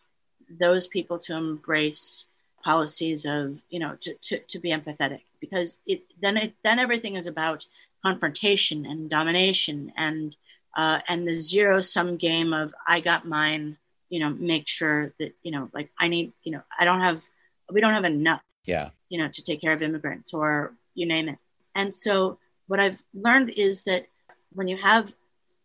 those 0.49 0.87
people 0.87 1.19
to 1.19 1.35
embrace 1.35 2.27
policies 2.63 3.25
of 3.25 3.59
you 3.71 3.81
know 3.81 3.97
to, 4.03 4.15
to, 4.23 4.39
to 4.39 4.61
be 4.61 4.71
empathetic 4.71 5.23
because 5.41 5.79
it 5.85 6.03
then 6.23 6.37
it 6.37 6.55
then 6.63 6.79
everything 6.79 7.17
is 7.17 7.27
about 7.27 7.67
confrontation 8.03 8.87
and 8.87 9.11
domination 9.11 9.93
and 9.97 10.37
uh, 10.77 11.01
and 11.09 11.27
the 11.27 11.35
zero 11.35 11.81
sum 11.81 12.17
game 12.17 12.53
of 12.53 12.73
I 12.87 13.01
got 13.01 13.27
mine. 13.27 13.79
You 14.09 14.21
know, 14.21 14.31
make 14.31 14.67
sure 14.67 15.13
that 15.19 15.35
you 15.43 15.53
know, 15.53 15.69
like 15.73 15.91
I 15.99 16.09
need. 16.09 16.33
You 16.43 16.53
know, 16.53 16.63
I 16.79 16.85
don't 16.85 17.01
have. 17.01 17.23
We 17.71 17.81
don't 17.81 17.95
have 17.95 18.05
enough. 18.05 18.43
Yeah. 18.65 18.91
You 19.09 19.19
know, 19.19 19.29
to 19.29 19.43
take 19.43 19.61
care 19.61 19.73
of 19.73 19.83
immigrants 19.83 20.35
or 20.35 20.73
you 20.95 21.07
name 21.07 21.29
it. 21.29 21.39
And 21.75 21.95
so 21.95 22.39
what 22.67 22.81
I've 22.81 23.03
learned 23.15 23.51
is 23.51 23.85
that 23.85 24.07
when 24.53 24.69
you 24.69 24.77
have 24.77 25.13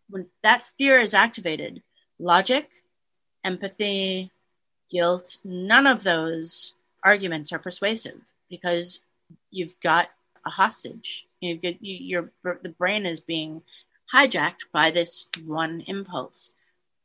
when 0.08 0.26
that 0.42 0.64
fear 0.78 1.00
is 1.00 1.14
activated, 1.14 1.82
logic, 2.18 2.70
empathy, 3.44 4.30
guilt, 4.90 5.38
none 5.44 5.86
of 5.86 6.04
those 6.04 6.74
arguments 7.02 7.52
are 7.52 7.58
persuasive 7.58 8.20
because 8.48 9.00
you've 9.50 9.78
got 9.80 10.08
a 10.44 10.50
hostage. 10.50 11.25
You, 11.40 11.58
your 11.80 12.32
the 12.62 12.74
brain 12.78 13.06
is 13.06 13.20
being 13.20 13.62
hijacked 14.12 14.64
by 14.72 14.90
this 14.90 15.26
one 15.44 15.82
impulse. 15.86 16.52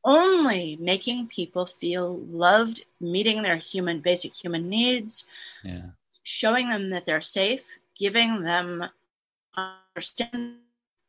Only 0.04 0.78
making 0.80 1.28
people 1.28 1.66
feel 1.66 2.18
loved, 2.20 2.86
meeting 3.00 3.42
their 3.42 3.58
human 3.58 4.00
basic 4.00 4.34
human 4.34 4.70
needs, 4.70 5.26
Yeah. 5.64 5.92
showing 6.24 6.70
them 6.70 6.90
that 6.90 7.06
they're 7.06 7.22
safe, 7.22 7.78
giving 7.96 8.42
them 8.42 8.86
understanding, 9.56 10.60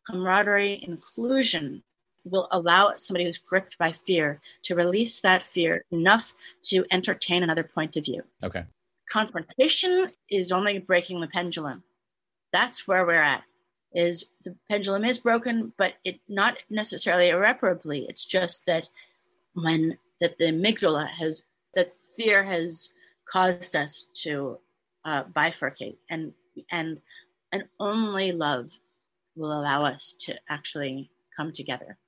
camaraderie, 0.07 0.83
inclusion 0.83 1.83
will 2.25 2.49
allow 2.51 2.95
somebody 2.97 3.25
who's 3.25 3.39
gripped 3.39 3.79
by 3.79 3.93
fear 3.93 4.41
to 4.63 4.75
release 4.75 5.21
that 5.21 5.43
fear 5.43 5.85
enough 5.91 6.35
to 6.63 6.85
entertain 6.91 7.43
another 7.43 7.65
point 7.65 7.97
of 7.97 8.05
view. 8.05 8.23
Okay. 8.43 8.65
Confrontation 9.09 10.09
is 10.29 10.53
only 10.53 10.79
breaking 10.79 11.21
the 11.21 11.27
pendulum. 11.29 11.83
That's 12.53 12.87
where 12.87 13.07
we're 13.07 13.15
at. 13.15 13.45
Is 13.95 14.25
the 14.43 14.57
pendulum 14.71 15.05
is 15.05 15.19
broken, 15.19 15.73
but 15.77 15.95
it 16.05 16.21
not 16.29 16.63
necessarily 16.71 17.29
irreparably. 17.29 18.07
It's 18.09 18.25
just 18.25 18.65
that 18.67 18.89
when 19.55 19.99
that 20.21 20.39
the 20.39 20.47
amygdala 20.47 21.09
has 21.09 21.43
that 21.75 21.93
fear 22.17 22.45
has 22.45 22.91
caused 23.27 23.77
us 23.77 24.07
to 24.23 24.59
uh, 25.05 25.25
bifurcate, 25.25 25.97
and 26.09 26.33
and 26.71 27.01
and 27.53 27.65
only 27.79 28.33
love 28.33 28.79
will 29.37 29.53
allow 29.53 29.85
us 29.85 30.15
to 30.21 30.35
actually 30.49 31.11
come 31.37 31.53
together. 31.53 31.99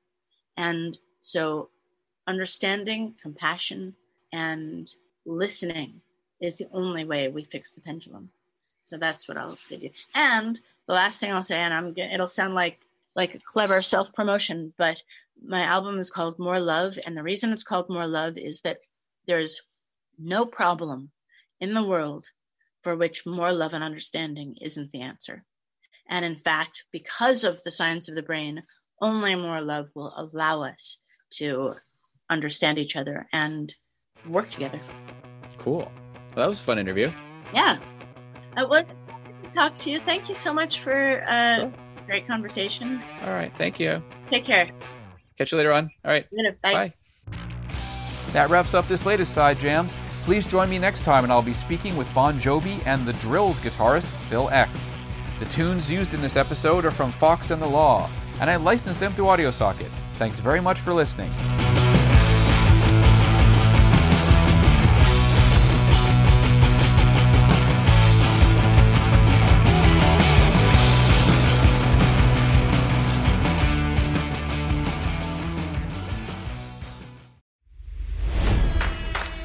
And 0.56 0.96
so, 1.20 1.70
understanding, 2.26 3.14
compassion, 3.20 3.94
and 4.32 4.90
listening 5.26 6.00
is 6.40 6.58
the 6.58 6.68
only 6.72 7.04
way 7.04 7.28
we 7.28 7.44
fix 7.44 7.72
the 7.72 7.80
pendulum. 7.80 8.30
So 8.84 8.96
that's 8.98 9.28
what 9.28 9.38
I'll 9.38 9.58
give 9.68 9.82
you. 9.82 9.90
And 10.14 10.60
the 10.86 10.94
last 10.94 11.20
thing 11.20 11.32
I'll 11.32 11.42
say, 11.42 11.58
and 11.58 11.72
I'm 11.72 11.92
gonna, 11.92 12.12
it'll 12.12 12.26
sound 12.26 12.54
like 12.54 12.80
like 13.16 13.34
a 13.34 13.40
clever 13.40 13.80
self 13.80 14.12
promotion, 14.12 14.72
but 14.76 15.02
my 15.46 15.62
album 15.62 15.98
is 15.98 16.10
called 16.10 16.38
More 16.38 16.60
Love, 16.60 16.98
and 17.06 17.16
the 17.16 17.22
reason 17.22 17.52
it's 17.52 17.64
called 17.64 17.88
More 17.88 18.06
Love 18.06 18.36
is 18.38 18.60
that 18.62 18.78
there's 19.26 19.62
no 20.18 20.44
problem 20.44 21.10
in 21.60 21.74
the 21.74 21.84
world 21.84 22.26
for 22.82 22.96
which 22.96 23.26
more 23.26 23.52
love 23.52 23.72
and 23.72 23.82
understanding 23.82 24.56
isn't 24.60 24.90
the 24.90 25.00
answer. 25.00 25.42
And 26.08 26.24
in 26.24 26.36
fact, 26.36 26.84
because 26.92 27.44
of 27.44 27.62
the 27.62 27.70
science 27.70 28.08
of 28.08 28.14
the 28.14 28.22
brain, 28.22 28.62
only 29.00 29.34
more 29.34 29.60
love 29.60 29.88
will 29.94 30.12
allow 30.16 30.62
us 30.62 30.98
to 31.30 31.74
understand 32.28 32.78
each 32.78 32.96
other 32.96 33.26
and 33.32 33.74
work 34.28 34.50
together. 34.50 34.80
Cool. 35.58 35.78
Well, 35.78 35.90
that 36.36 36.46
was 36.46 36.60
a 36.60 36.62
fun 36.62 36.78
interview. 36.78 37.10
Yeah. 37.52 37.78
I 38.56 38.64
was 38.64 38.84
to 39.44 39.50
talk 39.50 39.72
to 39.74 39.90
you. 39.90 40.00
Thank 40.00 40.28
you 40.28 40.34
so 40.34 40.52
much 40.52 40.80
for 40.80 41.24
uh, 41.28 41.58
Sure. 41.60 41.72
great 42.06 42.26
conversation. 42.26 43.02
All 43.24 43.32
right. 43.32 43.52
Thank 43.58 43.78
you. 43.80 44.02
Take 44.30 44.44
care. 44.44 44.70
Catch 45.38 45.52
you 45.52 45.58
later 45.58 45.72
on. 45.72 45.90
All 46.04 46.10
right. 46.10 46.26
Bye. 46.62 46.72
Bye. 46.72 46.94
That 48.32 48.50
wraps 48.50 48.74
up 48.74 48.86
this 48.88 49.06
latest 49.06 49.32
Side 49.32 49.58
Jams. 49.58 49.94
Please 50.22 50.46
join 50.46 50.70
me 50.70 50.78
next 50.78 51.02
time, 51.04 51.24
and 51.24 51.32
I'll 51.32 51.42
be 51.42 51.52
speaking 51.52 51.96
with 51.96 52.12
Bon 52.14 52.38
Jovi 52.38 52.84
and 52.86 53.04
the 53.06 53.12
Drills 53.14 53.60
guitarist 53.60 54.06
Phil 54.06 54.48
X. 54.50 54.94
The 55.38 55.44
tunes 55.46 55.90
used 55.90 56.14
in 56.14 56.22
this 56.22 56.36
episode 56.36 56.84
are 56.84 56.90
from 56.90 57.10
Fox 57.12 57.50
and 57.50 57.60
the 57.60 57.66
Law, 57.66 58.08
and 58.40 58.48
I 58.48 58.56
licensed 58.56 59.00
them 59.00 59.12
through 59.14 59.26
AudioSocket. 59.26 59.90
Thanks 60.14 60.40
very 60.40 60.60
much 60.60 60.80
for 60.80 60.92
listening. 60.92 61.30